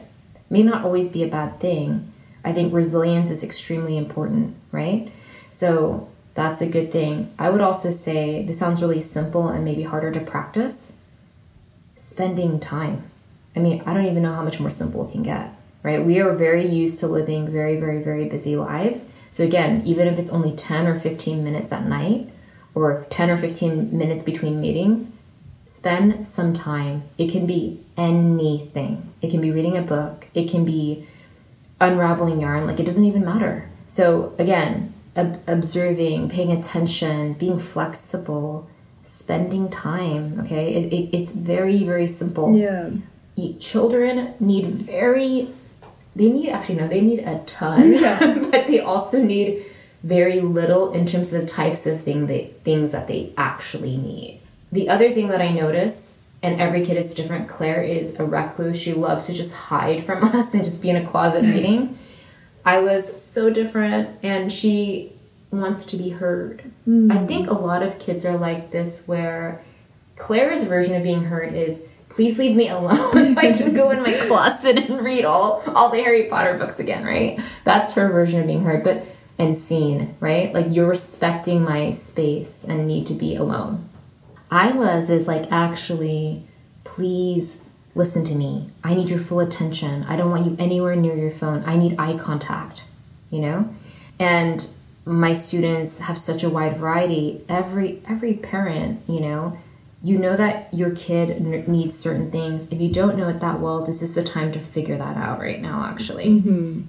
May 0.49 0.61
not 0.61 0.83
always 0.83 1.09
be 1.09 1.23
a 1.23 1.27
bad 1.27 1.59
thing. 1.59 2.11
I 2.43 2.53
think 2.53 2.73
resilience 2.73 3.31
is 3.31 3.43
extremely 3.43 3.97
important, 3.97 4.55
right? 4.71 5.11
So 5.49 6.09
that's 6.33 6.61
a 6.61 6.69
good 6.69 6.91
thing. 6.91 7.33
I 7.39 7.49
would 7.49 7.61
also 7.61 7.91
say 7.91 8.45
this 8.45 8.59
sounds 8.59 8.81
really 8.81 9.01
simple 9.01 9.47
and 9.47 9.63
maybe 9.63 9.83
harder 9.83 10.11
to 10.11 10.19
practice 10.19 10.93
spending 11.95 12.59
time. 12.59 13.09
I 13.57 13.59
mean, 13.59 13.81
I 13.85 13.93
don't 13.93 14.05
even 14.05 14.21
know 14.23 14.33
how 14.33 14.43
much 14.43 14.59
more 14.59 14.69
simple 14.69 15.07
it 15.07 15.11
can 15.11 15.23
get, 15.23 15.49
right? 15.81 16.03
We 16.05 16.19
are 16.19 16.33
very 16.33 16.65
used 16.65 16.99
to 16.99 17.07
living 17.07 17.51
very, 17.51 17.79
very, 17.79 18.03
very 18.03 18.25
busy 18.25 18.55
lives. 18.55 19.09
So, 19.31 19.43
again, 19.43 19.81
even 19.83 20.07
if 20.07 20.19
it's 20.19 20.31
only 20.31 20.55
10 20.55 20.85
or 20.85 20.99
15 20.99 21.43
minutes 21.43 21.71
at 21.71 21.87
night, 21.87 22.29
or 22.75 23.07
10 23.09 23.31
or 23.31 23.37
15 23.37 23.97
minutes 23.97 24.21
between 24.21 24.61
meetings, 24.61 25.13
spend 25.65 26.25
some 26.25 26.53
time. 26.53 27.03
It 27.17 27.31
can 27.31 27.47
be 27.47 27.83
anything. 27.97 29.11
It 29.23 29.31
can 29.31 29.41
be 29.41 29.51
reading 29.51 29.75
a 29.75 29.81
book, 29.81 30.27
it 30.35 30.49
can 30.49 30.63
be 30.63 31.07
unraveling 31.81 32.39
yarn, 32.39 32.67
like 32.67 32.79
it 32.79 32.85
doesn't 32.85 33.05
even 33.05 33.25
matter. 33.25 33.67
So, 33.87 34.35
again, 34.37 34.93
ob- 35.15 35.39
observing, 35.47 36.29
paying 36.29 36.51
attention, 36.51 37.33
being 37.33 37.57
flexible, 37.57 38.69
spending 39.01 39.69
time, 39.71 40.39
okay? 40.41 40.75
It, 40.75 40.93
it, 40.93 41.17
it's 41.17 41.31
very, 41.31 41.83
very 41.83 42.05
simple. 42.05 42.55
Yeah. 42.55 42.91
Children 43.59 44.33
need 44.39 44.67
very, 44.67 45.53
they 46.15 46.29
need, 46.29 46.49
actually, 46.49 46.75
no, 46.75 46.87
they 46.87 47.01
need 47.01 47.19
a 47.19 47.43
ton, 47.45 47.93
Yeah. 47.99 48.43
but 48.51 48.67
they 48.67 48.79
also 48.79 49.23
need 49.23 49.65
very 50.03 50.41
little 50.41 50.91
in 50.91 51.05
terms 51.05 51.31
of 51.33 51.41
the 51.41 51.47
types 51.47 51.85
of 51.85 52.01
thing 52.01 52.27
they, 52.27 52.53
things 52.63 52.91
that 52.91 53.07
they 53.07 53.33
actually 53.37 53.97
need. 53.97 54.41
The 54.71 54.89
other 54.89 55.11
thing 55.11 55.27
that 55.29 55.41
I 55.41 55.51
notice, 55.51 56.23
and 56.41 56.59
every 56.59 56.85
kid 56.85 56.97
is 56.97 57.13
different, 57.13 57.47
Claire 57.47 57.81
is 57.81 58.19
a 58.19 58.25
recluse. 58.25 58.79
She 58.79 58.93
loves 58.93 59.27
to 59.27 59.33
just 59.33 59.53
hide 59.53 60.03
from 60.03 60.23
us 60.35 60.53
and 60.53 60.63
just 60.63 60.81
be 60.81 60.89
in 60.89 60.95
a 60.95 61.05
closet 61.05 61.43
mm-hmm. 61.43 61.53
reading. 61.53 61.99
I 62.65 62.79
was 62.79 63.21
so 63.21 63.49
different, 63.49 64.17
and 64.23 64.51
she 64.51 65.13
wants 65.51 65.85
to 65.85 65.97
be 65.97 66.09
heard. 66.09 66.63
I 66.85 66.89
mm. 66.89 67.27
think 67.27 67.49
a 67.49 67.53
lot 67.53 67.81
of 67.81 67.97
kids 67.97 68.25
are 68.25 68.35
like 68.35 68.71
this, 68.71 69.07
where 69.07 69.63
Claire's 70.17 70.63
version 70.63 70.95
of 70.95 71.03
being 71.03 71.23
heard 71.23 71.53
is 71.53 71.85
please 72.17 72.39
leave 72.39 72.55
me 72.55 72.67
alone. 72.67 73.37
I 73.37 73.53
can 73.53 73.75
go 73.75 73.91
in 73.91 74.01
my 74.01 74.11
closet 74.27 74.75
and 74.75 75.05
read 75.05 75.23
all 75.23 75.61
all 75.75 75.91
the 75.91 76.01
Harry 76.01 76.23
Potter 76.23 76.57
books 76.57 76.79
again, 76.79 77.05
right? 77.05 77.39
That's 77.63 77.93
her 77.93 78.09
version 78.09 78.41
of 78.41 78.47
being 78.47 78.63
heard, 78.63 78.83
but 78.83 79.05
and 79.37 79.55
seen, 79.55 80.15
right? 80.19 80.51
Like 80.51 80.65
you're 80.71 80.89
respecting 80.89 81.61
my 81.61 81.91
space 81.91 82.63
and 82.63 82.87
need 82.87 83.05
to 83.05 83.13
be 83.13 83.35
alone. 83.35 83.87
Isla's 84.51 85.11
is 85.11 85.27
like 85.27 85.51
actually, 85.51 86.41
please 86.83 87.61
listen 87.93 88.25
to 88.25 88.33
me. 88.33 88.71
I 88.83 88.95
need 88.95 89.09
your 89.09 89.19
full 89.19 89.39
attention. 89.39 90.03
I 90.05 90.15
don't 90.15 90.31
want 90.31 90.47
you 90.47 90.55
anywhere 90.57 90.95
near 90.95 91.15
your 91.15 91.29
phone. 91.29 91.63
I 91.67 91.77
need 91.77 91.99
eye 91.99 92.17
contact, 92.17 92.81
you 93.29 93.39
know? 93.39 93.75
And 94.17 94.67
my 95.05 95.33
students 95.33 95.99
have 95.99 96.17
such 96.17 96.41
a 96.41 96.49
wide 96.49 96.77
variety. 96.77 97.43
Every 97.47 98.01
every 98.09 98.33
parent, 98.33 99.03
you 99.07 99.19
know, 99.19 99.59
you 100.01 100.17
know 100.17 100.35
that 100.35 100.73
your 100.73 100.91
kid 100.91 101.67
needs 101.67 101.97
certain 101.97 102.29
things. 102.31 102.69
If 102.71 102.79
you 102.79 102.91
don't 102.91 103.17
know 103.17 103.29
it 103.29 103.39
that 103.39 103.59
well, 103.59 103.83
this 103.85 104.01
is 104.01 104.13
the 104.15 104.23
time 104.23 104.51
to 104.51 104.59
figure 104.59 104.97
that 104.97 105.17
out 105.17 105.39
right 105.39 105.61
now 105.61 105.85
actually. 105.89 106.25
Mm-hmm. 106.27 106.81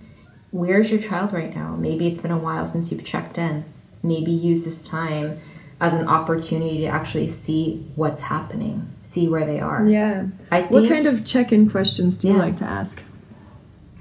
Where's 0.51 0.91
your 0.91 1.01
child 1.01 1.33
right 1.33 1.55
now? 1.55 1.77
Maybe 1.77 2.07
it's 2.07 2.21
been 2.21 2.31
a 2.31 2.39
while 2.39 2.67
since 2.67 2.91
you've 2.91 3.05
checked 3.05 3.39
in. 3.39 3.65
Maybe 4.03 4.31
use 4.31 4.65
this 4.65 4.83
time 4.83 5.41
as 5.81 5.95
an 5.95 6.09
opportunity 6.09 6.79
to 6.79 6.87
actually 6.87 7.29
see 7.29 7.87
what's 7.95 8.23
happening, 8.23 8.89
see 9.03 9.29
where 9.29 9.47
they 9.47 9.61
are. 9.61 9.87
Yeah. 9.87 10.27
I 10.51 10.63
think 10.63 10.73
What 10.73 10.89
kind 10.89 11.07
of 11.07 11.25
check-in 11.25 11.71
questions 11.71 12.17
do 12.17 12.29
you 12.29 12.35
Yeah. 12.35 12.41
like 12.41 12.57
to 12.59 12.65
ask? 12.65 13.03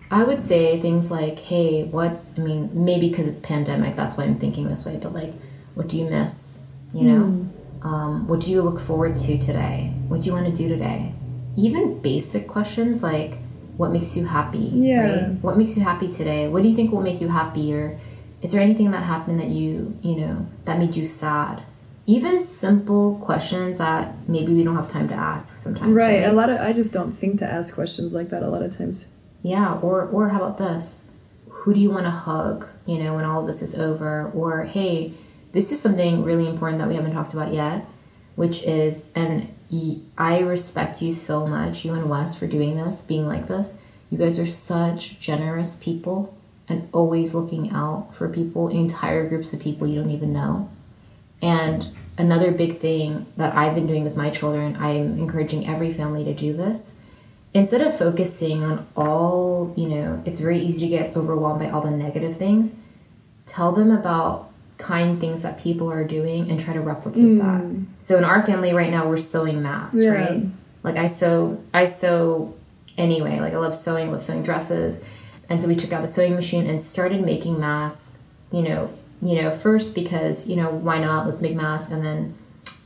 I 0.10 0.24
would 0.24 0.40
say 0.42 0.80
things 0.80 1.12
like, 1.12 1.40
"Hey, 1.40 1.86
what's?" 1.90 2.40
I 2.40 2.42
mean, 2.42 2.70
maybe 2.74 3.10
because 3.10 3.28
it's 3.28 3.42
pandemic, 3.42 3.96
that's 3.98 4.18
why 4.18 4.24
I'm 4.24 4.36
thinking 4.40 4.68
this 4.70 4.86
way. 4.86 4.98
But 5.02 5.14
like, 5.14 5.34
what 5.76 5.90
do 5.90 5.98
you 5.98 6.10
miss? 6.10 6.66
You 6.94 7.04
know, 7.04 7.24
mm. 7.26 7.48
Um, 7.84 8.28
what 8.28 8.40
do 8.42 8.52
you 8.52 8.62
look 8.62 8.80
forward 8.80 9.16
to 9.18 9.38
today? 9.38 9.92
What 10.08 10.22
do 10.22 10.28
you 10.28 10.34
want 10.34 10.48
to 10.48 10.52
do 10.52 10.68
today? 10.68 11.14
Even 11.56 12.00
basic 12.02 12.48
questions 12.48 13.04
like, 13.04 13.38
"What 13.78 13.92
makes 13.92 14.16
you 14.18 14.26
happy?" 14.26 14.70
Yeah. 14.74 15.02
Right? 15.02 15.32
What 15.42 15.58
makes 15.58 15.78
you 15.78 15.84
happy 15.84 16.08
today? 16.08 16.48
What 16.48 16.64
do 16.64 16.70
you 16.70 16.76
think 16.76 16.92
will 16.92 17.02
make 17.02 17.22
you 17.22 17.30
happier? 17.30 18.00
Is 18.42 18.52
there 18.52 18.62
anything 18.62 18.92
that 18.92 19.04
happened 19.04 19.40
that 19.40 19.48
you, 19.48 19.98
you 20.02 20.18
know, 20.18 20.48
that 20.66 20.78
made 20.78 20.96
you 20.96 21.06
sad? 21.06 21.64
Even 22.06 22.40
simple 22.42 23.18
questions 23.18 23.80
that 23.80 24.14
maybe 24.30 24.54
we 24.54 24.64
don't 24.64 24.76
have 24.76 24.88
time 24.88 25.08
to 25.10 25.16
ask 25.16 25.58
sometimes. 25.58 25.92
Right. 25.92 26.24
A 26.24 26.32
lot 26.32 26.50
of 26.50 26.60
I 26.62 26.72
just 26.74 26.94
don't 26.94 27.12
think 27.12 27.40
to 27.40 27.46
ask 27.46 27.74
questions 27.74 28.14
like 28.14 28.30
that 28.30 28.44
a 28.44 28.50
lot 28.50 28.62
of 28.62 28.76
times. 28.76 29.06
Yeah, 29.44 29.80
or 29.82 30.08
or 30.08 30.30
how 30.30 30.44
about 30.44 30.58
this? 30.58 31.10
Who 31.50 31.74
do 31.74 31.80
you 31.80 31.92
want 31.92 32.06
to 32.06 32.12
hug, 32.12 32.66
you 32.86 32.98
know, 32.98 33.16
when 33.16 33.26
all 33.26 33.42
of 33.42 33.48
this 33.48 33.62
is 33.62 33.78
over? 33.78 34.32
Or 34.34 34.64
hey, 34.64 35.14
this 35.52 35.72
is 35.72 35.82
something 35.82 36.24
really 36.24 36.48
important 36.48 36.80
that 36.80 36.88
we 36.88 36.96
haven't 36.96 37.14
talked 37.14 37.34
about 37.34 37.54
yet, 37.54 37.86
which 38.36 38.64
is 38.64 39.10
and 39.16 39.54
I 40.18 40.40
respect 40.40 41.02
you 41.02 41.12
so 41.12 41.46
much, 41.46 41.84
you 41.84 41.94
and 41.94 42.10
Wes 42.10 42.38
for 42.38 42.48
doing 42.48 42.78
this, 42.78 43.02
being 43.02 43.28
like 43.28 43.48
this. 43.48 43.80
You 44.10 44.18
guys 44.18 44.40
are 44.40 44.48
such 44.48 45.20
generous 45.20 45.82
people 45.84 46.34
and 46.70 46.88
always 46.94 47.34
looking 47.34 47.72
out 47.72 48.14
for 48.14 48.30
people, 48.30 48.70
entire 48.70 49.28
groups 49.28 49.54
of 49.54 49.60
people 49.60 49.88
you 49.88 50.02
don't 50.02 50.12
even 50.12 50.34
know. 50.34 50.70
And 51.42 51.90
another 52.18 52.52
big 52.52 52.80
thing 52.80 53.26
that 53.38 53.56
I've 53.56 53.76
been 53.76 53.88
doing 53.88 54.04
with 54.04 54.16
my 54.16 54.30
children, 54.30 54.78
I'm 54.80 55.18
encouraging 55.18 55.68
every 55.68 55.94
family 55.94 56.24
to 56.24 56.34
do 56.34 56.54
this. 56.54 57.00
Instead 57.54 57.82
of 57.82 57.98
focusing 57.98 58.64
on 58.64 58.86
all, 58.96 59.74
you 59.76 59.88
know, 59.88 60.22
it's 60.26 60.40
very 60.40 60.60
easy 60.60 60.82
to 60.82 60.88
get 60.88 61.16
overwhelmed 61.16 61.60
by 61.60 61.70
all 61.70 61.82
the 61.82 61.92
negative 61.92 62.38
things. 62.38 62.76
Tell 63.46 63.72
them 63.72 63.92
about 63.92 64.47
kind 64.78 65.20
things 65.20 65.42
that 65.42 65.60
people 65.60 65.92
are 65.92 66.04
doing 66.04 66.50
and 66.52 66.60
try 66.60 66.74
to 66.74 66.82
replicate 66.82 67.40
that. 67.40 67.64
So 67.98 68.18
in 68.18 68.24
our 68.24 68.44
family 68.46 68.74
right 68.74 68.92
now, 68.92 69.08
we're 69.08 69.18
sewing 69.18 69.62
masks, 69.64 70.02
Yeah. 70.02 70.10
right? 70.12 70.44
Like 70.84 70.96
I 70.98 71.08
sew, 71.08 71.60
I 71.74 71.86
sew 71.86 72.54
anyway. 72.98 73.40
Like 73.40 73.54
I 73.54 73.58
love 73.58 73.76
sewing, 73.76 74.10
I 74.10 74.12
love 74.12 74.24
sewing 74.24 74.44
dresses. 74.44 75.04
And 75.50 75.62
so 75.62 75.68
we 75.68 75.76
took 75.76 75.92
out 75.94 76.02
the 76.02 76.08
sewing 76.08 76.36
machine 76.36 76.68
and 76.68 76.82
started 76.82 77.26
making 77.26 77.60
masks, 77.60 78.20
you 78.52 78.62
know, 78.62 78.92
you 79.22 79.42
know, 79.42 79.56
first 79.56 79.96
because, 79.96 80.48
you 80.48 80.56
know, 80.56 80.70
why 80.70 81.00
not? 81.00 81.26
Let's 81.26 81.42
make 81.42 81.56
masks 81.56 81.92
and 81.92 82.06
then 82.06 82.36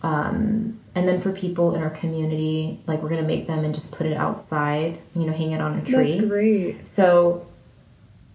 um 0.03 0.79
and 0.95 1.07
then 1.07 1.21
for 1.21 1.31
people 1.31 1.73
in 1.75 1.81
our 1.81 1.89
community, 1.89 2.79
like 2.87 3.01
we're 3.01 3.09
gonna 3.09 3.21
make 3.21 3.47
them 3.47 3.63
and 3.63 3.73
just 3.73 3.95
put 3.95 4.07
it 4.07 4.15
outside, 4.15 4.99
you 5.15 5.25
know, 5.25 5.33
hang 5.33 5.51
it 5.51 5.61
on 5.61 5.77
a 5.77 5.83
tree. 5.83 6.11
That's 6.15 6.25
great. 6.27 6.87
So 6.87 7.45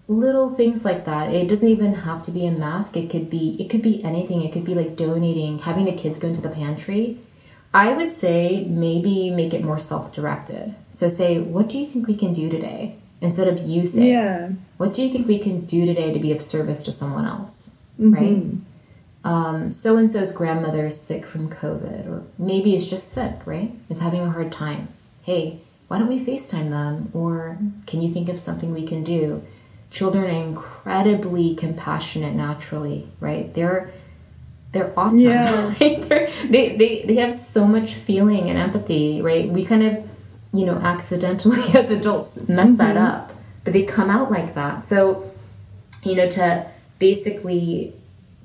little 0.09 0.55
things 0.55 0.85
like 0.85 1.05
that. 1.05 1.33
It 1.33 1.49
doesn't 1.49 1.69
even 1.69 1.95
have 1.95 2.23
to 2.23 2.31
be 2.31 2.47
a 2.47 2.51
mask. 2.51 2.97
It 2.97 3.11
could 3.11 3.29
be 3.29 3.57
it 3.61 3.69
could 3.69 3.83
be 3.83 4.03
anything. 4.05 4.43
It 4.43 4.53
could 4.53 4.65
be 4.65 4.75
like 4.75 4.97
donating, 4.97 5.59
having 5.61 5.85
the 5.85 5.93
kids 5.93 6.19
go 6.19 6.29
into 6.29 6.43
the 6.43 6.51
pantry. 6.51 7.19
I 7.75 7.93
would 7.93 8.11
say 8.11 8.65
maybe 8.69 9.31
make 9.31 9.53
it 9.53 9.63
more 9.65 9.79
self-directed. 9.79 10.75
So 10.89 11.09
say, 11.09 11.41
what 11.41 11.69
do 11.69 11.79
you 11.79 11.87
think 11.87 12.07
we 12.07 12.17
can 12.17 12.33
do 12.33 12.49
today? 12.49 12.97
Instead 13.21 13.49
of 13.49 13.67
you 13.67 13.87
saying, 13.87 14.09
Yeah. 14.09 14.51
what 14.77 14.95
do 14.95 15.03
you 15.03 15.11
think 15.13 15.27
we 15.27 15.39
can 15.39 15.67
do 15.67 15.85
today 15.85 16.13
to 16.13 16.19
be 16.19 16.33
of 16.33 16.41
service 16.41 16.83
to 16.85 16.93
someone 16.93 17.27
else? 17.27 17.77
Mm-hmm. 18.01 18.15
Right? 18.15 18.43
Um, 19.25 19.71
so 19.71 19.97
and 19.97 20.11
so's 20.11 20.33
grandmother 20.33 20.87
is 20.87 20.99
sick 21.01 21.27
from 21.27 21.51
COVID, 21.51 22.07
or 22.07 22.23
maybe 22.39 22.75
is 22.75 22.89
just 22.89 23.09
sick, 23.09 23.35
right? 23.45 23.73
Is 23.89 24.01
having 24.01 24.21
a 24.21 24.31
hard 24.31 24.53
time. 24.53 24.89
Hey, 25.23 25.59
why 25.89 25.99
don't 25.99 26.09
we 26.09 26.25
FaceTime 26.25 26.69
them? 26.71 27.11
Or 27.13 27.59
can 27.87 28.01
you 28.01 28.13
think 28.13 28.29
of 28.29 28.39
something 28.39 28.73
we 28.73 28.87
can 28.87 29.03
do? 29.03 29.43
Children 29.91 30.25
are 30.25 30.29
incredibly 30.29 31.55
compassionate 31.55 32.35
naturally, 32.35 33.09
right? 33.21 33.53
They're 33.55 33.93
they're 34.73 34.93
awesome. 34.99 35.19
Yeah. 35.21 35.75
Right? 35.81 36.03
They're, 36.03 36.29
they, 36.49 36.77
they 36.77 37.03
they 37.03 37.17
have 37.17 37.33
so 37.33 37.67
much 37.67 37.95
feeling 37.95 38.51
and 38.51 38.59
empathy, 38.59 39.23
right? 39.23 39.49
We 39.49 39.65
kind 39.65 39.83
of, 39.83 40.09
you 40.53 40.67
know, 40.67 40.77
accidentally 40.77 41.63
as 41.75 41.91
adults 41.91 42.49
mess 42.49 42.77
that 42.77 42.97
mm-hmm. 42.97 43.05
up, 43.05 43.33
but 43.65 43.73
they 43.73 43.85
come 43.85 44.11
out 44.11 44.31
like 44.31 44.55
that. 44.55 44.85
So, 44.85 45.33
you 46.03 46.15
know, 46.15 46.29
to 46.31 46.67
basically 46.99 47.95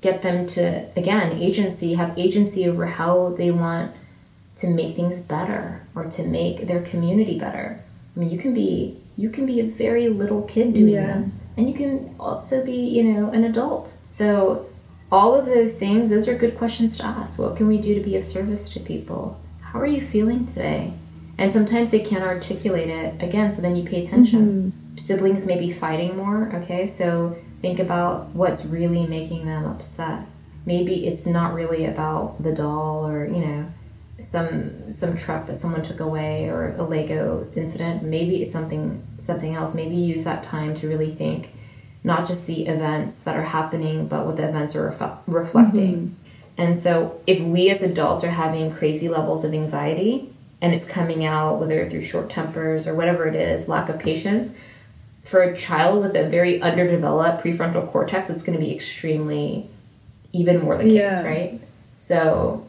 get 0.02 0.22
them 0.24 0.48
to 0.48 0.88
again 0.98 1.32
agency 1.34 1.94
have 1.94 2.18
agency 2.18 2.68
over 2.68 2.88
how 2.88 3.30
they 3.38 3.52
want 3.52 3.94
to 4.56 4.68
make 4.68 4.96
things 4.96 5.22
better 5.22 5.86
or 5.96 6.06
to 6.06 6.24
make 6.24 6.68
their 6.68 6.82
community 6.82 7.40
better. 7.40 7.82
I 8.16 8.20
mean, 8.20 8.30
you 8.30 8.38
can 8.38 8.54
be 8.54 9.01
you 9.22 9.30
can 9.30 9.46
be 9.46 9.60
a 9.60 9.68
very 9.84 10.08
little 10.10 10.42
kid 10.54 10.74
doing 10.74 10.94
Yeah. 10.94 11.20
this, 11.20 11.48
and 11.58 11.68
you 11.70 11.76
can 11.82 11.94
also 12.20 12.66
be 12.66 12.80
you 12.98 13.04
know 13.04 13.30
an 13.30 13.44
adult. 13.44 13.94
So 14.10 14.66
all 15.12 15.36
of 15.36 15.46
those 15.46 15.78
things, 15.78 16.10
those 16.10 16.28
are 16.28 16.36
good 16.44 16.58
questions 16.58 16.98
to 16.98 17.06
ask. 17.06 17.38
What 17.38 17.56
can 17.58 17.68
we 17.68 17.80
do 17.88 17.94
to 17.94 18.02
be 18.10 18.16
of 18.16 18.26
service 18.26 18.70
to 18.74 18.80
people? 18.80 19.38
How 19.60 19.80
are 19.80 19.92
you 19.98 20.02
feeling 20.02 20.46
today? 20.46 20.94
And 21.38 21.52
sometimes 21.52 21.92
they 21.92 22.00
can't 22.00 22.24
articulate 22.24 22.90
it 22.90 23.22
again, 23.22 23.52
so 23.52 23.62
then 23.62 23.76
you 23.76 23.84
pay 23.84 24.04
attention. 24.04 24.42
Mm-hmm. 24.42 24.98
Siblings 24.98 25.46
may 25.46 25.58
be 25.60 25.72
fighting 25.72 26.16
more, 26.16 26.52
okay? 26.56 26.86
So 26.86 27.36
think 27.62 27.80
about 27.80 28.30
what's 28.30 28.66
really 28.66 29.06
making 29.08 29.46
them 29.46 29.66
upset. 29.66 30.20
Maybe 30.66 31.08
it's 31.08 31.26
not 31.26 31.54
really 31.54 31.86
about 31.86 32.42
the 32.44 32.54
doll 32.54 33.08
or, 33.08 33.26
you 33.26 33.42
know, 33.46 33.66
some 34.22 34.92
some 34.92 35.18
truck 35.18 35.48
that 35.48 35.60
someone 35.60 35.82
took 35.82 36.00
away 36.00 36.50
or 36.50 36.76
a 36.78 36.84
Lego 36.84 37.48
incident. 37.56 38.04
Maybe 38.04 38.42
it's 38.42 38.54
something 38.54 39.06
something 39.18 39.56
else. 39.56 39.74
Maybe 39.74 39.96
use 39.96 40.24
that 40.24 40.44
time 40.44 40.76
to 40.76 40.88
really 40.88 41.12
think 41.12 41.52
not 42.04 42.28
just 42.28 42.48
the 42.48 42.68
events 42.68 43.24
that 43.24 43.36
are 43.38 43.44
happening, 43.44 44.08
but 44.08 44.26
what 44.26 44.38
the 44.38 44.48
events 44.48 44.76
are 44.76 44.90
ref- 44.90 45.20
reflecting. 45.28 45.96
Mm-hmm. 45.96 46.14
And 46.58 46.78
so, 46.78 47.20
if 47.26 47.42
we 47.42 47.70
as 47.70 47.82
adults 47.82 48.24
are 48.24 48.32
having 48.32 48.74
crazy 48.74 49.10
levels 49.10 49.46
of 49.46 49.54
anxiety 49.54 50.32
and 50.62 50.74
it's 50.74 50.88
coming 50.88 51.26
out, 51.26 51.60
whether 51.60 51.90
through 51.90 52.04
short 52.04 52.30
tempers 52.30 52.88
or 52.88 52.94
whatever 52.96 53.26
it 53.28 53.36
is, 53.36 53.68
lack 53.68 53.90
of 53.90 54.00
patience, 54.00 54.56
for 55.24 55.42
a 55.42 55.56
child 55.56 56.04
with 56.04 56.16
a 56.16 56.28
very 56.30 56.62
underdeveloped 56.62 57.44
prefrontal 57.44 57.90
cortex, 57.92 58.30
it's 58.30 58.44
going 58.44 58.58
to 58.58 58.64
be 58.64 58.74
extremely, 58.74 59.68
even 60.34 60.62
more 60.62 60.78
the 60.78 60.84
case, 60.84 60.94
Yeah. 60.94 61.24
right? 61.26 61.62
So, 61.96 62.68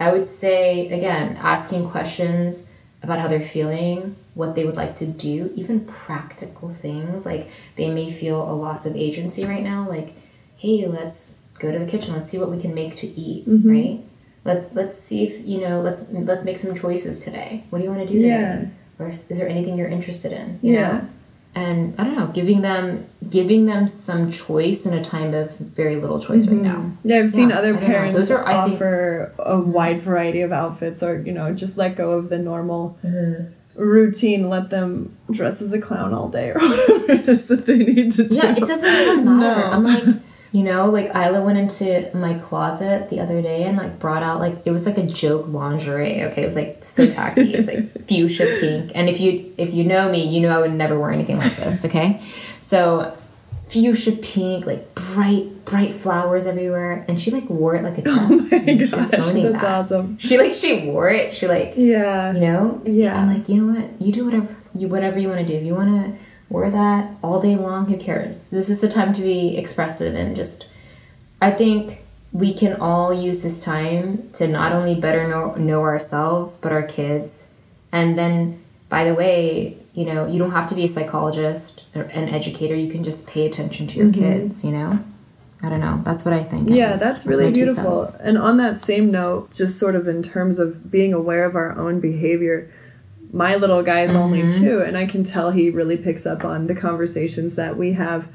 I 0.00 0.10
would 0.12 0.26
say, 0.26 0.88
again, 0.88 1.36
asking 1.36 1.90
questions 1.90 2.70
about 3.02 3.18
how 3.18 3.28
they're 3.28 3.40
feeling, 3.40 4.16
what 4.34 4.54
they 4.54 4.64
would 4.64 4.76
like 4.76 4.96
to 4.96 5.06
do, 5.06 5.52
even 5.54 5.84
practical 5.84 6.70
things. 6.70 7.26
Like 7.26 7.50
they 7.76 7.90
may 7.90 8.10
feel 8.10 8.50
a 8.50 8.52
loss 8.54 8.86
of 8.86 8.96
agency 8.96 9.44
right 9.44 9.62
now. 9.62 9.88
Like, 9.88 10.14
hey, 10.56 10.86
let's 10.86 11.40
go 11.58 11.70
to 11.70 11.78
the 11.78 11.86
kitchen. 11.86 12.14
Let's 12.14 12.30
see 12.30 12.38
what 12.38 12.50
we 12.50 12.60
can 12.60 12.74
make 12.74 12.96
to 12.96 13.06
eat, 13.06 13.48
mm-hmm. 13.48 13.70
right? 13.70 14.00
Let's 14.44 14.72
let's 14.74 14.98
see 14.98 15.24
if 15.26 15.46
you 15.46 15.60
know. 15.60 15.80
Let's 15.82 16.10
let's 16.10 16.44
make 16.44 16.56
some 16.56 16.74
choices 16.74 17.22
today. 17.22 17.64
What 17.68 17.78
do 17.78 17.84
you 17.84 17.90
want 17.90 18.06
to 18.06 18.12
do 18.12 18.20
today? 18.20 18.28
Yeah. 18.28 18.64
Or 18.98 19.08
is, 19.08 19.30
is 19.30 19.38
there 19.38 19.48
anything 19.48 19.76
you're 19.76 19.88
interested 19.88 20.32
in? 20.32 20.58
You 20.62 20.74
Yeah. 20.74 20.92
know. 20.92 21.08
And 21.54 21.94
I 21.98 22.04
don't 22.04 22.16
know, 22.16 22.28
giving 22.28 22.60
them 22.62 23.06
giving 23.28 23.66
them 23.66 23.88
some 23.88 24.30
choice 24.30 24.86
in 24.86 24.94
a 24.94 25.02
time 25.02 25.34
of 25.34 25.50
very 25.58 25.96
little 25.96 26.20
choice 26.20 26.46
right 26.48 26.60
now. 26.62 26.92
Yeah, 27.04 27.18
I've 27.18 27.30
seen 27.30 27.50
Yeah, 27.50 27.58
other 27.58 27.76
I 27.76 27.80
parents 27.80 28.16
Those 28.18 28.30
are, 28.30 28.46
I 28.46 28.62
think- 28.64 28.76
offer 28.76 29.32
a 29.38 29.58
wide 29.58 30.00
variety 30.00 30.42
of 30.42 30.52
outfits 30.52 31.02
or, 31.02 31.18
you 31.20 31.32
know, 31.32 31.52
just 31.52 31.76
let 31.76 31.96
go 31.96 32.12
of 32.12 32.28
the 32.28 32.38
normal 32.38 32.98
Mm-hmm. 33.04 33.80
routine, 33.82 34.48
let 34.48 34.70
them 34.70 35.16
dress 35.30 35.60
as 35.62 35.72
a 35.72 35.80
clown 35.80 36.14
all 36.14 36.28
day 36.28 36.50
or 36.50 36.54
whatever 36.60 37.12
it 37.12 37.28
is 37.28 37.46
that 37.48 37.66
they 37.66 37.78
need 37.78 38.12
to 38.12 38.28
do. 38.28 38.36
Yeah, 38.36 38.52
it 38.56 38.60
doesn't 38.66 38.88
even 39.02 39.24
matter. 39.24 39.60
No. 39.60 39.72
I'm 39.72 39.84
like, 39.84 40.04
you 40.52 40.62
know, 40.64 40.86
like 40.90 41.06
Isla 41.14 41.42
went 41.42 41.58
into 41.58 42.10
my 42.16 42.34
closet 42.34 43.08
the 43.10 43.20
other 43.20 43.40
day 43.40 43.62
and 43.64 43.76
like 43.76 43.98
brought 44.00 44.22
out 44.24 44.40
like 44.40 44.56
it 44.64 44.72
was 44.72 44.84
like 44.86 44.98
a 44.98 45.06
joke 45.06 45.46
lingerie. 45.48 46.22
Okay, 46.24 46.42
it 46.42 46.46
was 46.46 46.56
like 46.56 46.82
so 46.82 47.08
tacky. 47.10 47.52
It 47.54 47.56
was 47.56 47.68
like 47.68 48.06
fuchsia 48.08 48.46
pink. 48.60 48.92
And 48.94 49.08
if 49.08 49.20
you 49.20 49.52
if 49.56 49.72
you 49.72 49.84
know 49.84 50.10
me, 50.10 50.26
you 50.26 50.40
know 50.40 50.56
I 50.56 50.60
would 50.60 50.72
never 50.74 50.98
wear 50.98 51.12
anything 51.12 51.38
like 51.38 51.54
this. 51.56 51.84
Okay, 51.84 52.20
so 52.60 53.16
fuchsia 53.68 54.12
pink, 54.12 54.66
like 54.66 54.92
bright 54.96 55.64
bright 55.64 55.94
flowers 55.94 56.46
everywhere, 56.46 57.04
and 57.06 57.20
she 57.20 57.30
like 57.30 57.48
wore 57.48 57.76
it 57.76 57.84
like 57.84 57.98
a 57.98 58.02
oh 58.10 58.26
dress. 58.26 58.52
Oh 58.52 58.58
my 58.58 58.64
and 58.72 58.80
she 58.88 58.96
was 58.96 59.08
gosh, 59.08 59.10
that's 59.10 59.32
that. 59.32 59.64
awesome. 59.64 60.18
She 60.18 60.36
like 60.36 60.52
she 60.54 60.80
wore 60.86 61.10
it. 61.10 61.32
She 61.34 61.46
like 61.46 61.74
Yeah. 61.76 62.32
you 62.32 62.40
know 62.40 62.82
Yeah. 62.84 63.16
i'm 63.20 63.32
like 63.32 63.48
you 63.48 63.62
know 63.62 63.72
what 63.80 64.02
you 64.02 64.12
do 64.12 64.24
whatever 64.24 64.56
you 64.74 64.88
whatever 64.88 65.18
you 65.18 65.28
want 65.28 65.40
to 65.40 65.46
do 65.46 65.54
if 65.54 65.62
you 65.64 65.74
want 65.76 65.90
to 65.90 66.18
wear 66.50 66.70
that 66.70 67.12
all 67.22 67.40
day 67.40 67.56
long 67.56 67.86
who 67.86 67.96
cares? 67.96 68.50
This 68.50 68.68
is 68.68 68.80
the 68.80 68.88
time 68.88 69.14
to 69.14 69.22
be 69.22 69.56
expressive 69.56 70.14
and 70.14 70.36
just 70.36 70.66
i 71.40 71.50
think 71.50 72.00
we 72.32 72.52
can 72.52 72.80
all 72.80 73.12
use 73.12 73.42
this 73.42 73.64
time 73.64 74.30
to 74.34 74.46
not 74.46 74.72
only 74.72 74.94
better 74.94 75.26
know, 75.26 75.54
know 75.54 75.82
ourselves 75.82 76.60
but 76.60 76.70
our 76.72 76.82
kids. 76.82 77.48
And 77.92 78.18
then 78.18 78.62
by 78.88 79.04
the 79.04 79.14
way 79.14 79.76
you 79.92 80.04
know 80.04 80.26
you 80.26 80.38
don't 80.38 80.52
have 80.52 80.68
to 80.68 80.74
be 80.74 80.84
a 80.84 80.88
psychologist 80.88 81.84
or 81.94 82.02
an 82.02 82.28
educator. 82.28 82.74
You 82.74 82.90
can 82.90 83.02
just 83.02 83.28
pay 83.28 83.46
attention 83.46 83.86
to 83.88 83.96
your 83.96 84.08
mm-hmm. 84.08 84.20
kids 84.20 84.64
you 84.64 84.72
know? 84.72 85.02
I 85.62 85.68
don't 85.68 85.80
know. 85.80 86.00
That's 86.04 86.24
what 86.24 86.32
i 86.32 86.42
think. 86.42 86.70
Yeah, 86.70 86.96
that's 86.96 87.26
really 87.26 87.50
beautiful. 87.52 88.06
And 88.20 88.38
on 88.38 88.56
that 88.56 88.78
same 88.78 89.10
note, 89.10 89.52
just 89.52 89.78
sort 89.78 89.94
of 89.94 90.08
in 90.08 90.22
terms 90.22 90.58
of 90.58 90.90
being 90.90 91.12
aware 91.12 91.44
of 91.44 91.54
our 91.54 91.78
own 91.78 92.00
behavior, 92.00 92.72
my 93.32 93.54
little 93.56 93.82
guy 93.82 94.02
is 94.02 94.14
only 94.14 94.42
Mm-hmm. 94.42 94.64
two, 94.64 94.80
and 94.82 94.96
I 94.96 95.06
can 95.06 95.24
tell 95.24 95.50
he 95.50 95.70
really 95.70 95.96
picks 95.96 96.26
up 96.26 96.44
on 96.44 96.66
the 96.66 96.74
conversations 96.74 97.56
that 97.56 97.76
we 97.76 97.92
have. 97.92 98.28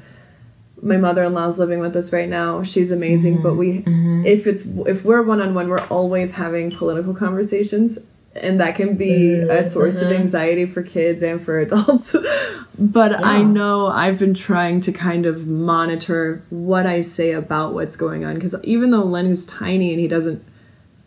My 0.82 0.96
mother-in-law's 0.96 1.58
living 1.58 1.80
with 1.80 1.96
us 1.96 2.12
right 2.12 2.28
now. 2.28 2.62
She's 2.62 2.90
amazing, 2.90 3.42
but 3.42 3.54
we 3.54 3.82
Mm-hmm. 3.82 4.24
if 4.26 4.46
it's 4.46 4.64
if 4.86 5.04
we're 5.04 5.22
one-on-one, 5.22 5.68
we're 5.68 5.86
always 5.88 6.32
having 6.32 6.70
political 6.70 7.14
conversations 7.14 7.98
and 8.34 8.60
that 8.60 8.76
can 8.76 8.96
be 8.96 9.32
a 9.32 9.64
source 9.64 9.96
of 10.02 10.12
anxiety 10.12 10.66
for 10.66 10.82
kids 10.82 11.22
and 11.22 11.40
for 11.40 11.58
adults. 11.66 12.14
but 12.78 13.24
I 13.24 13.42
know 13.42 13.86
I've 13.86 14.18
been 14.18 14.34
trying 14.34 14.82
to 14.82 14.92
kind 14.92 15.24
of 15.24 15.46
monitor 15.46 16.42
what 16.50 16.84
I 16.84 17.00
say 17.00 17.32
about 17.32 17.72
what's 17.72 17.96
going 17.96 18.26
on 18.26 18.34
because 18.34 18.54
even 18.62 18.90
though 18.90 19.04
Len 19.04 19.24
is 19.26 19.46
tiny 19.46 19.90
and 19.90 19.98
he 20.00 20.06
doesn't 20.06 20.44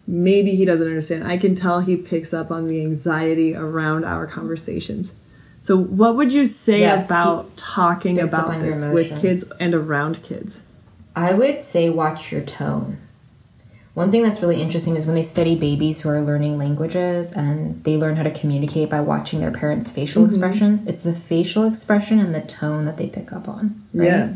maybe 0.10 0.56
he 0.56 0.66
doesn't 0.66 0.88
understand, 0.88 1.24
I 1.26 1.38
can 1.38 1.56
tell 1.56 1.82
he 1.82 1.96
picks 1.96 2.34
up 2.34 2.50
on 2.50 2.68
the 2.68 2.82
anxiety 2.82 3.56
around 3.56 4.06
our 4.06 4.26
conversations. 4.26 5.14
So 5.60 5.78
what 5.78 6.16
would 6.16 6.34
you 6.34 6.46
say 6.46 6.80
Yes, 6.80 7.06
about 7.06 7.56
talking 7.56 8.20
about 8.20 8.60
this 8.60 8.86
with 8.86 9.22
kids 9.22 9.52
and 9.60 9.76
around 9.76 10.24
kids? 10.24 10.62
I 11.16 11.34
would 11.34 11.62
say 11.62 11.90
watch 11.90 12.32
your 12.32 12.42
tone. 12.42 12.98
One 13.94 14.10
thing 14.12 14.24
that's 14.24 14.42
really 14.42 14.62
interesting 14.62 14.96
is 14.96 15.06
when 15.06 15.16
they 15.16 15.24
study 15.24 15.56
babies 15.56 16.02
who 16.02 16.10
are 16.10 16.22
learning 16.22 16.58
languages 16.58 17.34
and 17.34 17.84
they 17.84 17.98
learn 17.98 18.16
how 18.16 18.24
to 18.24 18.32
communicate 18.32 18.90
by 18.90 19.02
watching 19.02 19.42
their 19.42 19.52
parents' 19.52 19.92
facial 19.92 20.24
Mm-hmm. 20.24 20.30
expressions, 20.30 20.88
it's 20.88 21.04
the 21.04 21.14
facial 21.14 21.66
expression 21.66 22.20
and 22.20 22.34
the 22.34 22.42
tone 22.42 22.86
that 22.86 22.98
they 22.98 23.08
pick 23.08 23.32
up 23.34 23.48
on. 23.48 23.86
Right? 23.94 24.08
Yeah. 24.08 24.34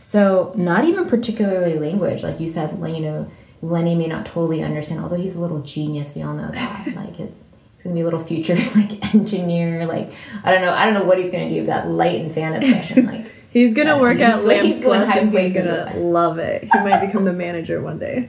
So, 0.00 0.52
not 0.56 0.84
even 0.84 1.06
particularly 1.06 1.78
language. 1.78 2.22
Like 2.22 2.40
you 2.40 2.48
said, 2.48 2.78
you 2.80 3.00
know, 3.00 3.30
Lenny 3.62 3.94
may 3.94 4.06
not 4.06 4.26
totally 4.26 4.62
understand, 4.62 5.00
although 5.00 5.16
he's 5.16 5.34
a 5.34 5.40
little 5.40 5.62
genius. 5.62 6.14
We 6.14 6.22
all 6.22 6.34
know 6.34 6.50
that. 6.50 6.86
Like, 6.96 7.16
his. 7.16 7.44
He's 7.72 7.82
gonna 7.82 7.94
be 7.94 8.00
a 8.00 8.04
little 8.04 8.20
future 8.24 8.54
like 8.74 9.14
engineer, 9.14 9.86
like 9.86 10.10
I 10.42 10.50
don't 10.50 10.62
know, 10.62 10.72
I 10.72 10.84
don't 10.86 10.94
know 10.94 11.04
what 11.04 11.18
he's 11.18 11.30
gonna 11.30 11.48
do 11.50 11.56
with 11.56 11.66
that 11.66 11.88
light 11.88 12.20
and 12.20 12.32
fan 12.32 12.54
obsession. 12.54 13.06
Like 13.12 13.26
He's 13.50 13.74
gonna 13.74 13.96
Yeah, 13.96 14.00
work 14.00 14.16
he's- 14.18 14.30
at 14.30 14.64
he's 14.64 14.80
Lamps 14.80 14.80
going 14.80 15.00
high 15.02 15.18
and 15.18 15.30
he's 15.30 15.52
places 15.52 15.66
gonna 15.68 15.96
love 15.98 16.38
it. 16.38 16.62
He 16.64 16.78
might 16.80 17.06
become 17.06 17.24
the 17.24 17.32
manager 17.32 17.80
one 17.80 17.98
day. 17.98 18.28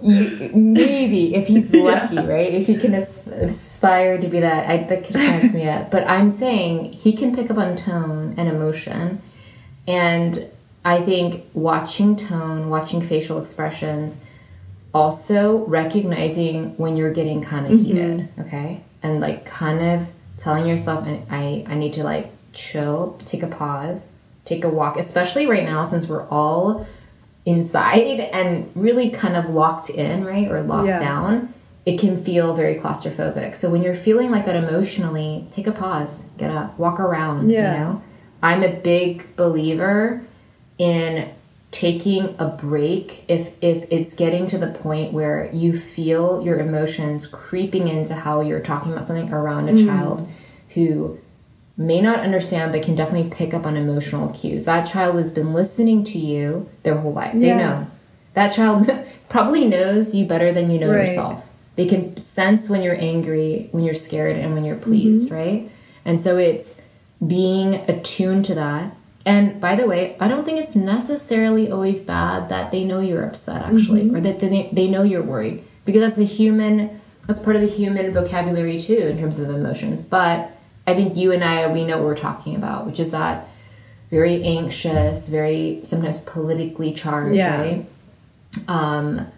maybe 0.00 1.34
if 1.34 1.46
he's 1.48 1.72
lucky, 1.74 2.14
yeah. 2.16 2.26
right? 2.26 2.52
If 2.52 2.66
he 2.66 2.76
can 2.76 2.94
aspire 2.94 4.18
to 4.18 4.28
be 4.28 4.40
that, 4.40 4.68
I, 4.68 4.78
that 4.84 5.08
reminds 5.10 5.54
me 5.54 5.62
yet. 5.64 5.90
But 5.90 6.08
I'm 6.08 6.28
saying 6.30 6.92
he 6.92 7.12
can 7.12 7.34
pick 7.34 7.50
up 7.50 7.58
on 7.58 7.76
tone 7.76 8.34
and 8.36 8.48
emotion, 8.48 9.20
and 9.86 10.46
I 10.84 11.00
think 11.00 11.44
watching 11.54 12.16
tone, 12.16 12.68
watching 12.68 13.00
facial 13.00 13.40
expressions, 13.40 14.24
also 14.92 15.64
recognizing 15.66 16.76
when 16.76 16.96
you're 16.96 17.12
getting 17.12 17.42
kind 17.42 17.66
of 17.66 17.72
mm-hmm. 17.72 17.84
heated, 17.84 18.28
okay, 18.38 18.82
and 19.02 19.20
like 19.20 19.46
kind 19.46 19.80
of 19.80 20.08
telling 20.36 20.66
yourself, 20.66 21.06
I 21.30 21.64
I 21.68 21.74
need 21.74 21.92
to 21.94 22.04
like 22.04 22.30
chill, 22.52 23.18
take 23.24 23.42
a 23.42 23.46
pause, 23.46 24.16
take 24.44 24.64
a 24.64 24.68
walk, 24.68 24.96
especially 24.96 25.46
right 25.46 25.64
now 25.64 25.84
since 25.84 26.08
we're 26.08 26.26
all 26.28 26.86
inside 27.44 28.20
and 28.32 28.70
really 28.74 29.10
kind 29.10 29.36
of 29.36 29.48
locked 29.48 29.90
in, 29.90 30.24
right? 30.24 30.50
Or 30.50 30.62
locked 30.62 30.88
yeah. 30.88 31.00
down, 31.00 31.54
it 31.84 31.98
can 31.98 32.22
feel 32.22 32.54
very 32.54 32.76
claustrophobic. 32.76 33.56
So 33.56 33.70
when 33.70 33.82
you're 33.82 33.94
feeling 33.94 34.30
like 34.30 34.46
that 34.46 34.56
emotionally, 34.56 35.46
take 35.50 35.66
a 35.66 35.72
pause, 35.72 36.28
get 36.38 36.50
up, 36.50 36.78
walk 36.78 37.00
around, 37.00 37.50
yeah. 37.50 37.72
you 37.72 37.78
know? 37.78 38.02
I'm 38.42 38.62
a 38.62 38.72
big 38.72 39.34
believer 39.36 40.24
in 40.78 41.32
taking 41.70 42.34
a 42.38 42.46
break 42.46 43.24
if 43.28 43.52
if 43.62 43.86
it's 43.90 44.14
getting 44.14 44.44
to 44.44 44.58
the 44.58 44.66
point 44.66 45.12
where 45.12 45.50
you 45.52 45.76
feel 45.76 46.42
your 46.42 46.58
emotions 46.58 47.26
creeping 47.26 47.88
into 47.88 48.14
how 48.14 48.40
you're 48.42 48.60
talking 48.60 48.92
about 48.92 49.06
something 49.06 49.32
around 49.32 49.68
a 49.68 49.72
mm. 49.72 49.86
child 49.86 50.28
who 50.74 51.18
may 51.76 52.00
not 52.00 52.20
understand 52.20 52.72
but 52.72 52.82
can 52.82 52.94
definitely 52.94 53.30
pick 53.30 53.54
up 53.54 53.64
on 53.64 53.76
emotional 53.76 54.28
cues. 54.30 54.66
That 54.66 54.84
child 54.84 55.16
has 55.16 55.32
been 55.32 55.54
listening 55.54 56.04
to 56.04 56.18
you 56.18 56.68
their 56.82 56.96
whole 56.96 57.12
life. 57.12 57.32
They 57.32 57.54
know. 57.56 57.86
That 58.34 58.52
child 58.52 58.90
probably 59.28 59.64
knows 59.64 60.14
you 60.14 60.26
better 60.26 60.52
than 60.52 60.70
you 60.70 60.78
know 60.78 60.92
right. 60.92 61.08
yourself. 61.08 61.46
They 61.76 61.86
can 61.86 62.18
sense 62.18 62.68
when 62.68 62.82
you're 62.82 63.00
angry, 63.00 63.68
when 63.72 63.82
you're 63.84 63.94
scared, 63.94 64.36
and 64.36 64.52
when 64.52 64.64
you're 64.64 64.76
pleased, 64.76 65.30
mm-hmm. 65.30 65.36
right? 65.36 65.70
And 66.04 66.20
so 66.20 66.36
it's 66.36 66.80
being 67.26 67.76
attuned 67.88 68.44
to 68.46 68.54
that. 68.56 68.94
And 69.24 69.60
by 69.60 69.76
the 69.76 69.86
way, 69.86 70.16
I 70.18 70.26
don't 70.26 70.44
think 70.44 70.58
it's 70.58 70.74
necessarily 70.74 71.70
always 71.70 72.00
bad 72.00 72.48
that 72.48 72.72
they 72.72 72.84
know 72.84 73.00
you're 73.00 73.24
upset, 73.24 73.62
actually, 73.62 74.02
mm-hmm. 74.02 74.16
or 74.16 74.20
that 74.20 74.40
they, 74.40 74.68
they 74.72 74.88
know 74.88 75.02
you're 75.02 75.22
worried, 75.22 75.64
because 75.84 76.00
that's 76.00 76.18
a 76.18 76.24
human, 76.24 77.00
that's 77.26 77.42
part 77.42 77.54
of 77.54 77.62
the 77.62 77.68
human 77.68 78.12
vocabulary 78.12 78.80
too, 78.80 78.98
in 78.98 79.18
terms 79.18 79.38
of 79.38 79.48
emotions. 79.50 80.02
But 80.02 80.50
I 80.86 80.94
think 80.94 81.16
you 81.16 81.30
and 81.30 81.44
I, 81.44 81.72
we 81.72 81.84
know 81.84 81.98
what 81.98 82.06
we're 82.06 82.16
talking 82.16 82.56
about, 82.56 82.86
which 82.86 82.98
is 82.98 83.12
that 83.12 83.48
very 84.10 84.42
anxious, 84.42 85.28
very 85.28 85.80
sometimes 85.84 86.20
politically 86.20 86.92
charged, 86.92 87.36
yeah. 87.36 87.60
right? 87.60 87.86
Um, 88.66 89.28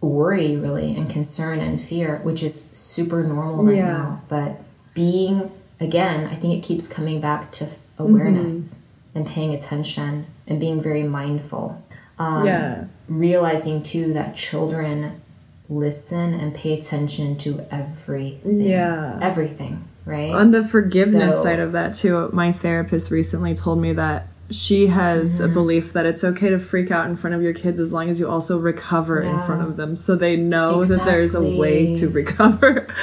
worry, 0.00 0.56
really, 0.56 0.94
and 0.94 1.10
concern 1.10 1.60
and 1.60 1.80
fear, 1.80 2.18
which 2.18 2.42
is 2.42 2.70
super 2.72 3.24
normal 3.24 3.64
right 3.64 3.76
yeah. 3.76 3.86
now. 3.86 4.22
But 4.28 4.60
being, 4.92 5.50
again, 5.80 6.26
I 6.26 6.34
think 6.34 6.54
it 6.54 6.66
keeps 6.66 6.86
coming 6.86 7.20
back 7.20 7.50
to 7.52 7.68
awareness 7.98 8.74
mm-hmm. 8.74 8.77
And 9.18 9.26
paying 9.26 9.52
attention 9.52 10.26
and 10.46 10.58
being 10.58 10.80
very 10.80 11.02
mindful. 11.02 11.82
Um, 12.18 12.46
yeah. 12.46 12.84
Realizing 13.08 13.82
too 13.82 14.12
that 14.14 14.34
children 14.36 15.20
listen 15.68 16.34
and 16.34 16.54
pay 16.54 16.78
attention 16.78 17.36
to 17.38 17.66
everything. 17.70 18.60
Yeah. 18.60 19.18
Everything 19.20 19.88
right? 20.08 20.32
On 20.32 20.50
the 20.50 20.64
forgiveness 20.64 21.36
so, 21.36 21.42
side 21.44 21.60
of 21.60 21.72
that 21.72 21.94
too, 21.94 22.30
my 22.32 22.50
therapist 22.50 23.10
recently 23.10 23.54
told 23.54 23.78
me 23.78 23.92
that 23.92 24.28
she 24.50 24.86
has 24.86 25.40
mm-hmm. 25.40 25.50
a 25.50 25.54
belief 25.54 25.92
that 25.92 26.06
it's 26.06 26.24
okay 26.24 26.48
to 26.48 26.58
freak 26.58 26.90
out 26.90 27.08
in 27.08 27.16
front 27.16 27.36
of 27.36 27.42
your 27.42 27.52
kids 27.52 27.78
as 27.78 27.92
long 27.92 28.08
as 28.08 28.18
you 28.18 28.28
also 28.28 28.58
recover 28.58 29.22
yeah. 29.22 29.38
in 29.38 29.46
front 29.46 29.60
of 29.60 29.76
them 29.76 29.94
so 29.94 30.16
they 30.16 30.36
know 30.36 30.80
exactly. 30.80 30.96
that 30.96 31.10
there's 31.10 31.34
a 31.34 31.42
way 31.42 31.94
to 31.94 32.08
recover. 32.08 32.88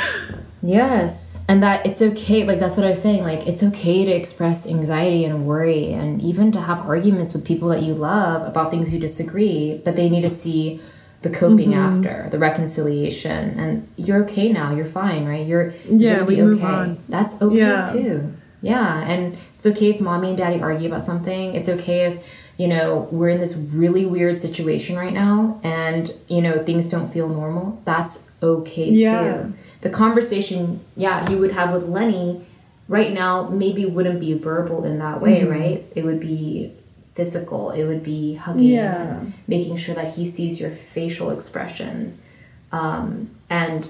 Yes. 0.63 1.34
And 1.47 1.61
that 1.61 1.85
it's 1.85 2.01
okay, 2.01 2.43
like 2.43 2.59
that's 2.59 2.75
what 2.75 2.85
I 2.85 2.89
was 2.89 3.01
saying, 3.01 3.23
like 3.23 3.45
it's 3.47 3.61
okay 3.61 4.03
to 4.05 4.11
express 4.11 4.65
anxiety 4.67 5.25
and 5.25 5.45
worry 5.45 5.93
and 5.93 6.21
even 6.21 6.51
to 6.53 6.61
have 6.61 6.79
arguments 6.79 7.33
with 7.33 7.45
people 7.45 7.69
that 7.69 7.83
you 7.83 7.93
love 7.93 8.47
about 8.47 8.71
things 8.71 8.91
you 8.91 8.99
disagree, 8.99 9.79
but 9.85 9.95
they 9.95 10.09
need 10.09 10.21
to 10.21 10.29
see 10.29 10.81
the 11.25 11.29
coping 11.31 11.71
mm-hmm. 11.71 12.05
after 12.05 12.29
the 12.29 12.37
reconciliation 12.37 13.59
and 13.59 13.87
you're 13.95 14.23
okay 14.23 14.51
now 14.51 14.73
you're 14.75 14.85
fine 14.85 15.25
right 15.25 15.47
you're, 15.47 15.73
yeah 15.89 16.17
you're 16.17 16.25
we 16.25 16.35
okay. 16.35 16.41
move 16.43 16.63
on. 16.63 17.03
that's 17.09 17.41
okay 17.41 17.57
yeah. 17.57 17.89
too 17.91 18.31
yeah 18.61 18.99
and 19.01 19.35
it's 19.55 19.65
okay 19.65 19.89
if 19.89 19.99
mommy 19.99 20.29
and 20.29 20.37
daddy 20.37 20.61
argue 20.61 20.87
about 20.87 21.03
something 21.03 21.55
it's 21.55 21.67
okay 21.67 22.01
if 22.01 22.23
you 22.57 22.67
know 22.67 23.07
we're 23.11 23.29
in 23.29 23.39
this 23.39 23.57
really 23.73 24.05
weird 24.05 24.39
situation 24.39 24.95
right 24.95 25.13
now 25.13 25.59
and 25.63 26.13
you 26.27 26.41
know 26.41 26.63
things 26.63 26.87
don't 26.87 27.11
feel 27.11 27.27
normal 27.27 27.81
that's 27.85 28.29
okay 28.43 28.91
yeah. 28.91 29.33
too 29.33 29.53
the 29.85 29.89
conversation 29.89 30.81
yeah 30.97 31.29
you 31.29 31.37
would 31.37 31.51
have 31.51 31.71
with 31.71 31.83
lenny 31.83 32.45
right 32.87 33.13
now 33.13 33.47
maybe 33.49 33.85
wouldn't 33.85 34.19
be 34.19 34.33
verbal 34.33 34.83
in 34.83 34.99
that 34.99 35.21
way 35.21 35.41
mm-hmm. 35.41 35.51
right 35.51 35.85
it 35.95 36.03
would 36.03 36.19
be 36.19 36.75
physical. 37.15 37.71
It 37.71 37.85
would 37.85 38.03
be 38.03 38.35
hugging 38.35 38.63
yeah. 38.63 39.21
making 39.47 39.77
sure 39.77 39.95
that 39.95 40.13
he 40.15 40.25
sees 40.25 40.59
your 40.59 40.69
facial 40.69 41.31
expressions. 41.31 42.25
Um, 42.71 43.31
and 43.49 43.89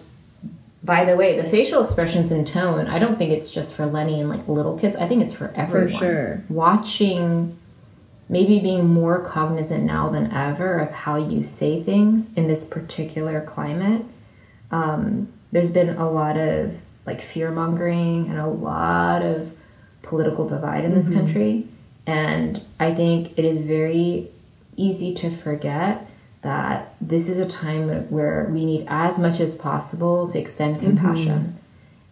by 0.84 1.04
the 1.04 1.16
way, 1.16 1.40
the 1.40 1.48
facial 1.50 1.84
expressions 1.84 2.32
and 2.32 2.46
tone, 2.46 2.88
I 2.88 3.00
don't 3.00 3.18
think 3.18 3.32
it's 3.32 3.50
just 3.50 3.76
for 3.76 3.88
Lenny 3.88 4.22
and 4.22 4.30
like 4.30 4.48
little 4.48 4.78
kids. 4.78 4.96
I 4.96 5.08
think 5.08 5.24
it's 5.24 5.34
for 5.34 5.52
everyone. 5.56 5.90
For 5.90 5.98
sure. 5.98 6.44
Watching, 6.50 7.58
maybe 8.30 8.60
being 8.60 8.88
more 8.88 9.20
cognizant 9.24 9.84
now 9.84 10.10
than 10.10 10.32
ever 10.32 10.78
of 10.78 10.92
how 10.92 11.16
you 11.16 11.44
say 11.44 11.82
things 11.82 12.32
in 12.36 12.48
this 12.48 12.68
particular 12.68 13.42
climate. 13.42 14.06
Um, 14.70 15.34
there's 15.56 15.72
been 15.72 15.96
a 15.96 16.12
lot 16.12 16.36
of 16.36 16.76
like 17.06 17.22
fear 17.22 17.50
mongering 17.50 18.28
and 18.28 18.38
a 18.38 18.46
lot 18.46 19.22
of 19.22 19.54
political 20.02 20.46
divide 20.46 20.84
in 20.84 20.94
this 20.94 21.08
mm-hmm. 21.08 21.20
country. 21.20 21.68
And 22.06 22.62
I 22.78 22.94
think 22.94 23.40
it 23.40 23.46
is 23.46 23.62
very 23.62 24.30
easy 24.76 25.14
to 25.14 25.30
forget 25.30 26.08
that 26.42 26.94
this 27.00 27.30
is 27.30 27.40
a 27.40 27.48
time 27.48 27.88
where 28.10 28.50
we 28.52 28.66
need 28.66 28.86
as 28.90 29.18
much 29.18 29.40
as 29.40 29.56
possible 29.56 30.28
to 30.28 30.38
extend 30.38 30.76
mm-hmm. 30.76 30.88
compassion 30.88 31.40
mm-hmm. 31.40 31.58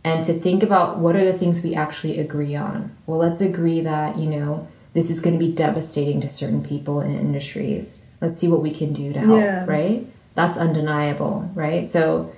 and 0.06 0.24
to 0.24 0.32
think 0.32 0.64
about 0.64 1.00
what 1.00 1.18
are 1.18 1.26
the 1.26 1.38
things 1.38 1.62
we 1.62 1.76
actually 1.76 2.22
agree 2.22 2.56
on. 2.56 2.96
Well, 3.08 3.20
let's 3.20 3.42
agree 3.42 3.82
that, 3.82 4.18
you 4.18 4.30
know, 4.30 4.70
this 4.94 5.12
is 5.12 5.20
going 5.20 5.38
to 5.38 5.46
be 5.46 5.52
devastating 5.52 6.22
to 6.22 6.30
certain 6.30 6.64
people 6.64 7.02
and 7.02 7.14
industries. 7.14 8.06
Let's 8.22 8.38
see 8.38 8.48
what 8.48 8.62
we 8.62 8.72
can 8.72 8.94
do 8.94 9.12
to 9.12 9.20
help, 9.20 9.42
yeah. 9.42 9.66
right? 9.66 10.08
That's 10.34 10.58
undeniable, 10.58 11.52
right? 11.54 11.90
So 11.90 12.34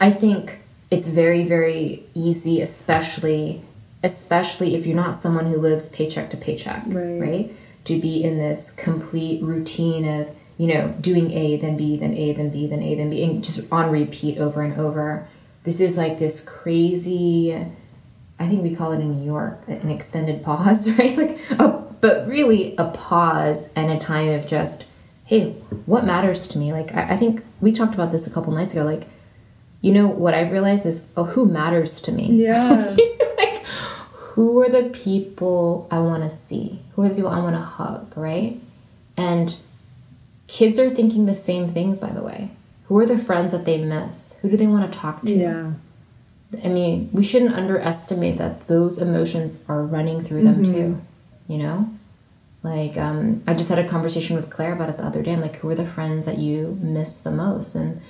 I 0.00 0.10
think 0.10 0.58
it's 0.90 1.08
very, 1.08 1.44
very 1.44 2.04
easy, 2.14 2.60
especially 2.60 3.62
especially 4.02 4.74
if 4.74 4.86
you're 4.86 4.96
not 4.96 5.20
someone 5.20 5.46
who 5.46 5.58
lives 5.58 5.88
paycheck 5.90 6.30
to 6.30 6.36
paycheck, 6.36 6.82
right. 6.86 7.20
right? 7.20 7.52
To 7.84 8.00
be 8.00 8.22
in 8.22 8.38
this 8.38 8.72
complete 8.72 9.42
routine 9.42 10.06
of, 10.06 10.34
you 10.56 10.68
know, 10.68 10.94
doing 11.00 11.30
A, 11.32 11.56
then 11.56 11.76
B, 11.76 11.96
then 11.96 12.14
A, 12.14 12.32
then 12.32 12.50
B, 12.50 12.66
then 12.66 12.82
A, 12.82 12.94
then 12.94 13.10
B, 13.10 13.22
and 13.22 13.44
just 13.44 13.70
on 13.72 13.90
repeat 13.90 14.38
over 14.38 14.62
and 14.62 14.78
over. 14.78 15.28
This 15.64 15.80
is 15.80 15.96
like 15.96 16.18
this 16.18 16.44
crazy, 16.44 17.54
I 18.38 18.46
think 18.46 18.62
we 18.62 18.74
call 18.74 18.92
it 18.92 19.00
in 19.00 19.18
New 19.18 19.24
York 19.24 19.60
an 19.68 19.90
extended 19.90 20.42
pause, 20.44 20.90
right? 20.92 21.16
Like, 21.16 21.38
a, 21.58 21.68
but 22.00 22.26
really 22.26 22.74
a 22.76 22.86
pause 22.86 23.70
and 23.74 23.90
a 23.90 23.98
time 23.98 24.30
of 24.30 24.46
just, 24.46 24.86
hey, 25.24 25.52
what 25.84 26.06
matters 26.06 26.48
to 26.48 26.58
me? 26.58 26.72
Like, 26.72 26.94
I, 26.94 27.10
I 27.10 27.16
think 27.18 27.44
we 27.60 27.72
talked 27.72 27.94
about 27.94 28.12
this 28.12 28.26
a 28.26 28.30
couple 28.30 28.52
nights 28.52 28.72
ago. 28.72 28.84
Like, 28.84 29.06
you 29.80 29.92
know, 29.92 30.06
what 30.06 30.34
I've 30.34 30.52
realized 30.52 30.86
is, 30.86 31.06
oh, 31.16 31.24
who 31.24 31.46
matters 31.46 32.00
to 32.02 32.12
me? 32.12 32.30
Yeah. 32.32 32.96
Like, 33.38 33.64
who 34.34 34.60
are 34.60 34.68
the 34.68 34.90
people 34.90 35.88
I 35.90 35.98
want 35.98 36.24
to 36.24 36.30
see? 36.30 36.80
Who 36.92 37.02
are 37.02 37.08
the 37.08 37.14
people 37.14 37.30
I 37.30 37.40
want 37.40 37.56
to 37.56 37.62
hug, 37.62 38.12
right? 38.18 38.60
And 39.16 39.56
kids 40.46 40.78
are 40.78 40.90
thinking 40.90 41.24
the 41.24 41.34
same 41.34 41.70
things, 41.70 41.98
by 41.98 42.10
the 42.10 42.22
way. 42.22 42.50
Who 42.86 42.98
are 42.98 43.06
the 43.06 43.16
friends 43.16 43.52
that 43.52 43.64
they 43.64 43.82
miss? 43.82 44.38
Who 44.42 44.50
do 44.50 44.58
they 44.58 44.66
want 44.66 44.92
to 44.92 44.98
talk 44.98 45.22
to? 45.22 45.32
Yeah. 45.32 45.72
I 46.62 46.68
mean, 46.68 47.08
we 47.12 47.24
shouldn't 47.24 47.54
underestimate 47.54 48.36
that 48.36 48.66
those 48.66 49.00
emotions 49.00 49.64
are 49.68 49.82
running 49.82 50.22
through 50.22 50.42
them 50.42 50.64
mm-hmm. 50.64 50.72
too, 50.72 51.00
you 51.48 51.56
know? 51.56 51.88
Like, 52.62 52.98
um, 52.98 53.42
I 53.46 53.54
just 53.54 53.70
had 53.70 53.78
a 53.78 53.88
conversation 53.88 54.36
with 54.36 54.50
Claire 54.50 54.74
about 54.74 54.90
it 54.90 54.98
the 54.98 55.06
other 55.06 55.22
day. 55.22 55.32
I'm 55.32 55.40
like, 55.40 55.56
who 55.56 55.70
are 55.70 55.74
the 55.74 55.86
friends 55.86 56.26
that 56.26 56.38
you 56.38 56.78
miss 56.82 57.22
the 57.22 57.30
most? 57.30 57.74
And 57.74 58.02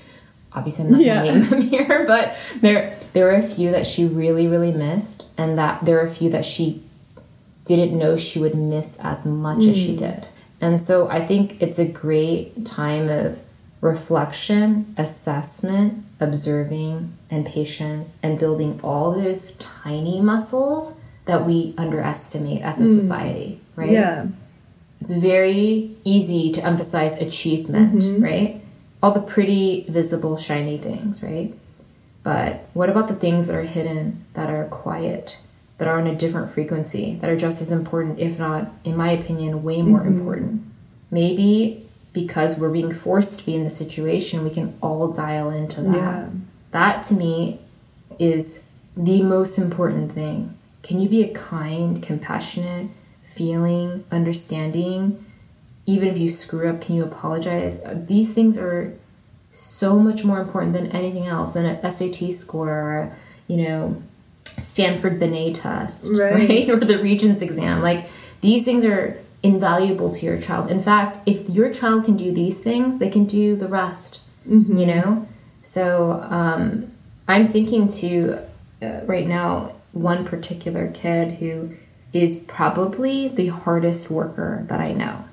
obviously 0.52 0.86
I'm 0.86 0.92
not 0.92 1.00
yeah. 1.00 1.24
gonna 1.24 1.40
name 1.40 1.50
them 1.50 1.60
here, 1.68 2.04
but 2.06 2.36
there 2.60 2.98
there 3.12 3.26
were 3.26 3.32
a 3.32 3.42
few 3.42 3.70
that 3.70 3.86
she 3.86 4.04
really, 4.04 4.46
really 4.46 4.72
missed, 4.72 5.26
and 5.36 5.58
that 5.58 5.84
there 5.84 5.98
are 5.98 6.06
a 6.06 6.10
few 6.12 6.30
that 6.30 6.44
she 6.44 6.82
didn't 7.64 7.96
know 7.96 8.16
she 8.16 8.38
would 8.38 8.54
miss 8.54 8.98
as 9.00 9.26
much 9.26 9.58
mm. 9.58 9.70
as 9.70 9.76
she 9.76 9.94
mm. 9.94 9.98
did. 9.98 10.26
And 10.60 10.82
so 10.82 11.08
I 11.08 11.26
think 11.26 11.60
it's 11.62 11.78
a 11.78 11.86
great 11.86 12.66
time 12.66 13.08
of 13.08 13.40
reflection, 13.80 14.94
assessment, 14.98 16.04
observing, 16.20 17.16
and 17.30 17.46
patience, 17.46 18.18
and 18.22 18.38
building 18.38 18.78
all 18.82 19.12
those 19.12 19.56
tiny 19.56 20.20
muscles 20.20 20.98
that 21.24 21.46
we 21.46 21.74
underestimate 21.78 22.62
as 22.62 22.80
a 22.80 22.84
mm. 22.84 23.00
society, 23.00 23.60
right? 23.76 23.90
Yeah. 23.90 24.26
It's 25.00 25.12
very 25.12 25.96
easy 26.04 26.52
to 26.52 26.64
emphasize 26.64 27.18
achievement, 27.20 28.02
mm-hmm. 28.02 28.22
right? 28.22 28.60
All 29.02 29.12
the 29.12 29.20
pretty, 29.20 29.86
visible, 29.88 30.36
shiny 30.36 30.78
things, 30.78 31.22
right? 31.22 31.54
But 32.22 32.68
what 32.74 32.90
about 32.90 33.08
the 33.08 33.14
things 33.14 33.46
that 33.46 33.56
are 33.56 33.62
hidden, 33.62 34.24
that 34.34 34.50
are 34.50 34.64
quiet, 34.66 35.38
that 35.78 35.88
are 35.88 35.98
on 35.98 36.06
a 36.06 36.14
different 36.14 36.52
frequency, 36.52 37.14
that 37.16 37.30
are 37.30 37.36
just 37.36 37.62
as 37.62 37.72
important, 37.72 38.18
if 38.20 38.38
not, 38.38 38.70
in 38.84 38.96
my 38.96 39.10
opinion, 39.10 39.62
way 39.62 39.80
more 39.80 40.00
mm-hmm. 40.00 40.18
important? 40.18 40.62
Maybe 41.10 41.86
because 42.12 42.58
we're 42.58 42.72
being 42.72 42.92
forced 42.92 43.38
to 43.38 43.46
be 43.46 43.54
in 43.54 43.64
the 43.64 43.70
situation, 43.70 44.44
we 44.44 44.50
can 44.50 44.76
all 44.82 45.08
dial 45.08 45.50
into 45.50 45.80
that. 45.82 45.94
Yeah. 45.94 46.28
That 46.72 47.04
to 47.04 47.14
me 47.14 47.60
is 48.18 48.64
the 48.96 49.22
most 49.22 49.58
important 49.58 50.12
thing. 50.12 50.56
Can 50.82 51.00
you 51.00 51.08
be 51.08 51.22
a 51.22 51.32
kind, 51.32 52.02
compassionate, 52.02 52.90
feeling, 53.28 54.04
understanding? 54.10 55.24
Even 55.90 56.08
if 56.08 56.18
you 56.18 56.30
screw 56.30 56.68
up, 56.68 56.80
can 56.80 56.94
you 56.96 57.04
apologize? 57.04 57.82
These 58.06 58.32
things 58.32 58.56
are 58.56 58.96
so 59.50 59.98
much 59.98 60.24
more 60.24 60.40
important 60.40 60.72
than 60.72 60.86
anything 60.92 61.26
else 61.26 61.54
than 61.54 61.66
an 61.66 61.90
SAT 61.90 62.32
score 62.32 62.70
or, 62.70 63.16
you 63.48 63.56
know, 63.56 64.00
Stanford 64.44 65.18
Binet 65.18 65.56
test, 65.56 66.06
right. 66.12 66.48
right? 66.48 66.70
Or 66.70 66.78
the 66.78 66.98
Regents 66.98 67.42
exam. 67.42 67.82
Like 67.82 68.06
these 68.40 68.64
things 68.64 68.84
are 68.84 69.18
invaluable 69.42 70.14
to 70.14 70.26
your 70.26 70.40
child. 70.40 70.70
In 70.70 70.82
fact, 70.82 71.18
if 71.26 71.48
your 71.48 71.72
child 71.72 72.04
can 72.04 72.16
do 72.16 72.32
these 72.32 72.62
things, 72.62 72.98
they 72.98 73.08
can 73.08 73.24
do 73.24 73.56
the 73.56 73.68
rest. 73.68 74.20
Mm-hmm. 74.48 74.76
You 74.76 74.86
know? 74.86 75.28
So 75.62 76.24
um, 76.30 76.92
I'm 77.26 77.48
thinking 77.48 77.88
to 77.88 78.38
uh, 78.82 79.00
right 79.04 79.26
now 79.26 79.74
one 79.92 80.24
particular 80.24 80.90
kid 80.92 81.34
who 81.38 81.74
is 82.12 82.38
probably 82.38 83.28
the 83.28 83.48
hardest 83.48 84.10
worker 84.10 84.64
that 84.68 84.80
I 84.80 84.92
know. 84.92 85.24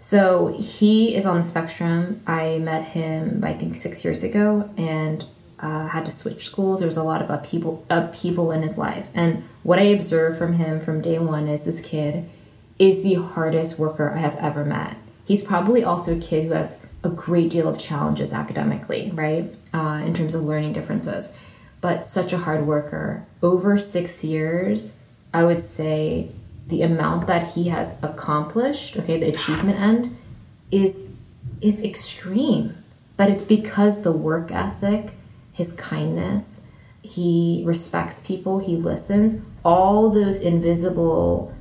So 0.00 0.48
he 0.58 1.14
is 1.14 1.26
on 1.26 1.36
the 1.36 1.42
spectrum. 1.42 2.22
I 2.26 2.56
met 2.58 2.84
him, 2.84 3.44
I 3.44 3.52
think, 3.52 3.76
six 3.76 4.02
years 4.02 4.22
ago, 4.22 4.70
and 4.78 5.22
uh, 5.58 5.88
had 5.88 6.06
to 6.06 6.10
switch 6.10 6.46
schools. 6.46 6.80
There 6.80 6.86
was 6.86 6.96
a 6.96 7.04
lot 7.04 7.20
of 7.20 7.28
upheaval, 7.28 7.84
upheaval 7.90 8.50
in 8.50 8.62
his 8.62 8.78
life. 8.78 9.06
And 9.14 9.44
what 9.62 9.78
I 9.78 9.82
observed 9.82 10.38
from 10.38 10.54
him 10.54 10.80
from 10.80 11.02
day 11.02 11.18
one 11.18 11.46
is 11.46 11.66
this 11.66 11.82
kid 11.82 12.24
is 12.78 13.02
the 13.02 13.16
hardest 13.16 13.78
worker 13.78 14.10
I 14.10 14.20
have 14.20 14.36
ever 14.36 14.64
met. 14.64 14.96
He's 15.26 15.44
probably 15.44 15.84
also 15.84 16.16
a 16.16 16.20
kid 16.20 16.46
who 16.46 16.54
has 16.54 16.84
a 17.04 17.10
great 17.10 17.50
deal 17.50 17.68
of 17.68 17.78
challenges 17.78 18.32
academically, 18.32 19.10
right? 19.12 19.54
Uh, 19.74 20.02
in 20.06 20.14
terms 20.14 20.34
of 20.34 20.44
learning 20.44 20.72
differences, 20.72 21.36
but 21.82 22.06
such 22.06 22.32
a 22.32 22.38
hard 22.38 22.66
worker. 22.66 23.26
Over 23.42 23.76
six 23.76 24.24
years, 24.24 24.96
I 25.34 25.44
would 25.44 25.62
say 25.62 26.30
the 26.70 26.82
amount 26.82 27.26
that 27.26 27.50
he 27.50 27.68
has 27.68 27.96
accomplished, 28.02 28.96
okay, 28.96 29.18
the 29.18 29.28
achievement 29.28 29.78
end, 29.78 30.16
is 30.70 31.10
is 31.60 31.82
extreme. 31.82 32.76
But 33.16 33.28
it's 33.28 33.44
because 33.44 34.02
the 34.02 34.12
work 34.12 34.50
ethic, 34.50 35.12
his 35.52 35.74
kindness, 35.74 36.66
he 37.02 37.62
respects 37.66 38.24
people, 38.26 38.60
he 38.60 38.76
listens, 38.76 39.42
all 39.62 40.10
those 40.10 40.40
invisible 40.40 41.54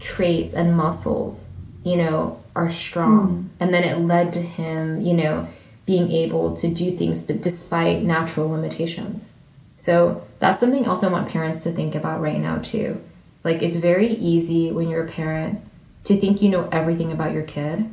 traits 0.00 0.54
and 0.54 0.76
muscles, 0.76 1.52
you 1.84 1.96
know, 1.96 2.40
are 2.56 2.70
strong. 2.70 3.28
Mm. 3.28 3.48
And 3.60 3.74
then 3.74 3.84
it 3.84 3.98
led 3.98 4.32
to 4.32 4.40
him, 4.40 5.00
you 5.00 5.14
know, 5.14 5.48
being 5.84 6.10
able 6.10 6.56
to 6.56 6.68
do 6.68 6.90
things 6.92 7.22
but 7.22 7.42
despite 7.42 8.02
natural 8.02 8.48
limitations. 8.48 9.32
So 9.76 10.22
that's 10.38 10.60
something 10.60 10.84
else 10.84 11.02
I 11.02 11.08
want 11.08 11.28
parents 11.28 11.64
to 11.64 11.70
think 11.70 11.94
about 11.94 12.20
right 12.20 12.38
now 12.38 12.58
too. 12.58 13.00
Like 13.44 13.62
it's 13.62 13.76
very 13.76 14.08
easy 14.08 14.70
when 14.72 14.88
you're 14.88 15.04
a 15.04 15.10
parent 15.10 15.60
to 16.04 16.16
think 16.16 16.42
you 16.42 16.48
know 16.48 16.68
everything 16.70 17.12
about 17.12 17.32
your 17.32 17.42
kid 17.42 17.88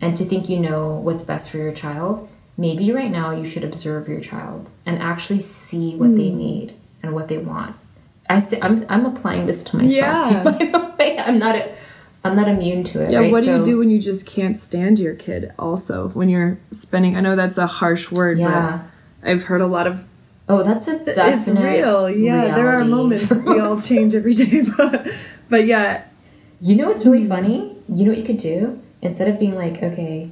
and 0.00 0.16
to 0.16 0.24
think 0.24 0.48
you 0.48 0.60
know 0.60 0.96
what's 0.96 1.24
best 1.24 1.50
for 1.50 1.58
your 1.58 1.72
child. 1.72 2.28
Maybe 2.56 2.90
right 2.92 3.10
now 3.10 3.30
you 3.30 3.44
should 3.44 3.64
observe 3.64 4.08
your 4.08 4.20
child 4.20 4.70
and 4.84 5.00
actually 5.00 5.40
see 5.40 5.94
what 5.94 6.10
mm. 6.10 6.16
they 6.16 6.30
hmm. 6.30 6.38
need 6.38 6.74
and 7.02 7.14
what 7.14 7.28
they 7.28 7.38
want. 7.38 7.76
I 8.28 8.40
say, 8.40 8.60
I'm 8.60 8.84
I'm 8.88 9.06
applying 9.06 9.46
this 9.46 9.62
to 9.64 9.76
myself 9.76 9.90
yeah. 9.90 10.42
too, 10.42 10.44
by 10.72 10.78
the 10.78 10.94
way. 10.98 11.18
I'm 11.18 11.38
not 11.38 11.56
a, 11.56 11.74
I'm 12.24 12.36
not 12.36 12.48
immune 12.48 12.84
to 12.84 13.02
it. 13.02 13.12
Yeah, 13.12 13.20
right? 13.20 13.32
what 13.32 13.40
do 13.40 13.46
so, 13.46 13.58
you 13.58 13.64
do 13.64 13.78
when 13.78 13.90
you 13.90 14.00
just 14.00 14.26
can't 14.26 14.56
stand 14.56 14.98
your 14.98 15.14
kid? 15.14 15.52
Also, 15.58 16.08
when 16.10 16.28
you're 16.28 16.58
spending, 16.72 17.16
I 17.16 17.20
know 17.20 17.36
that's 17.36 17.58
a 17.58 17.66
harsh 17.66 18.10
word, 18.10 18.38
yeah. 18.38 18.82
but 19.22 19.30
I've 19.30 19.44
heard 19.44 19.60
a 19.60 19.66
lot 19.66 19.86
of. 19.86 20.04
Oh, 20.48 20.62
that's 20.62 20.88
a 20.88 21.04
definite. 21.04 21.38
It's 21.38 21.48
real. 21.48 22.08
Yeah, 22.08 22.54
there 22.54 22.70
are 22.70 22.84
moments 22.84 23.30
we 23.36 23.60
all 23.60 23.80
change 23.90 24.14
every 24.14 24.34
day, 24.34 24.62
but 24.76 25.08
but 25.48 25.66
yeah. 25.66 26.04
You 26.60 26.74
know 26.74 26.88
what's 26.88 27.06
really 27.06 27.22
hmm. 27.22 27.28
funny? 27.28 27.76
You 27.88 28.04
know 28.04 28.10
what 28.10 28.18
you 28.18 28.24
could 28.24 28.38
do 28.38 28.82
instead 29.00 29.28
of 29.28 29.38
being 29.38 29.54
like, 29.54 29.82
okay, 29.82 30.30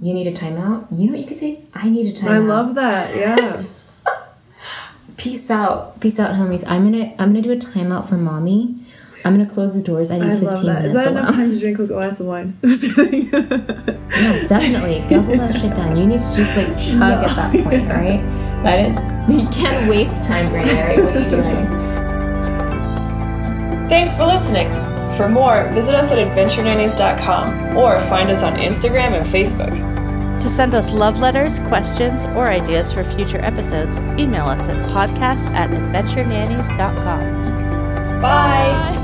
you 0.00 0.12
need 0.12 0.26
a 0.26 0.32
timeout. 0.32 0.86
You 0.90 1.06
know 1.06 1.12
what 1.12 1.20
you 1.20 1.26
could 1.26 1.38
say? 1.38 1.60
I 1.72 1.88
need 1.88 2.06
a 2.14 2.20
timeout. 2.20 2.30
I 2.30 2.38
love 2.38 2.74
that. 2.74 3.16
Yeah. 3.16 3.62
peace 5.16 5.48
out, 5.50 6.00
peace 6.00 6.18
out, 6.18 6.34
homies. 6.34 6.64
I'm 6.66 6.90
gonna 6.90 7.14
I'm 7.18 7.28
gonna 7.28 7.40
do 7.40 7.52
a 7.52 7.56
timeout 7.56 8.08
for 8.08 8.16
mommy. 8.16 8.81
I'm 9.24 9.36
gonna 9.36 9.48
close 9.48 9.74
the 9.74 9.82
doors. 9.82 10.10
I 10.10 10.18
need 10.18 10.26
I 10.26 10.30
15 10.30 10.46
love 10.46 10.62
that. 10.62 10.66
minutes. 10.66 10.86
Is 10.86 10.92
that 10.94 11.08
enough 11.08 11.34
time 11.34 11.50
to 11.50 11.58
drink 11.58 11.78
a 11.78 11.86
glass 11.86 12.20
of 12.20 12.26
wine? 12.26 12.56
yeah, 12.62 14.46
definitely. 14.46 15.04
Guzzle 15.08 15.36
that 15.36 15.54
shit 15.54 15.74
down. 15.74 15.96
You 15.96 16.06
need 16.06 16.20
to 16.20 16.36
just 16.36 16.56
like 16.56 16.78
chug 16.78 16.98
no. 16.98 17.28
at 17.28 17.36
that 17.36 17.52
point, 17.52 17.88
right? 17.88 18.22
That 18.64 18.80
is 18.80 18.96
you 19.28 19.46
can't 19.48 19.88
waste 19.88 20.24
time, 20.24 20.48
Brandy. 20.48 21.00
What 21.02 21.16
are 21.16 21.20
you 21.20 21.30
doing? 21.30 21.66
Thanks 23.88 24.16
for 24.16 24.26
listening. 24.26 24.68
For 25.16 25.28
more, 25.28 25.68
visit 25.72 25.94
us 25.94 26.10
at 26.10 26.18
adventurenannies.com 26.18 27.76
or 27.76 28.00
find 28.02 28.30
us 28.30 28.42
on 28.42 28.54
Instagram 28.54 29.12
and 29.12 29.26
Facebook. 29.26 29.70
To 30.40 30.48
send 30.48 30.74
us 30.74 30.90
love 30.90 31.20
letters, 31.20 31.60
questions, 31.60 32.24
or 32.24 32.48
ideas 32.48 32.92
for 32.92 33.04
future 33.04 33.38
episodes, 33.38 33.98
email 34.18 34.46
us 34.46 34.68
at 34.68 34.90
podcast 34.90 35.50
at 35.50 35.70
adventurenannies.com. 35.70 38.20
Bye! 38.20 39.01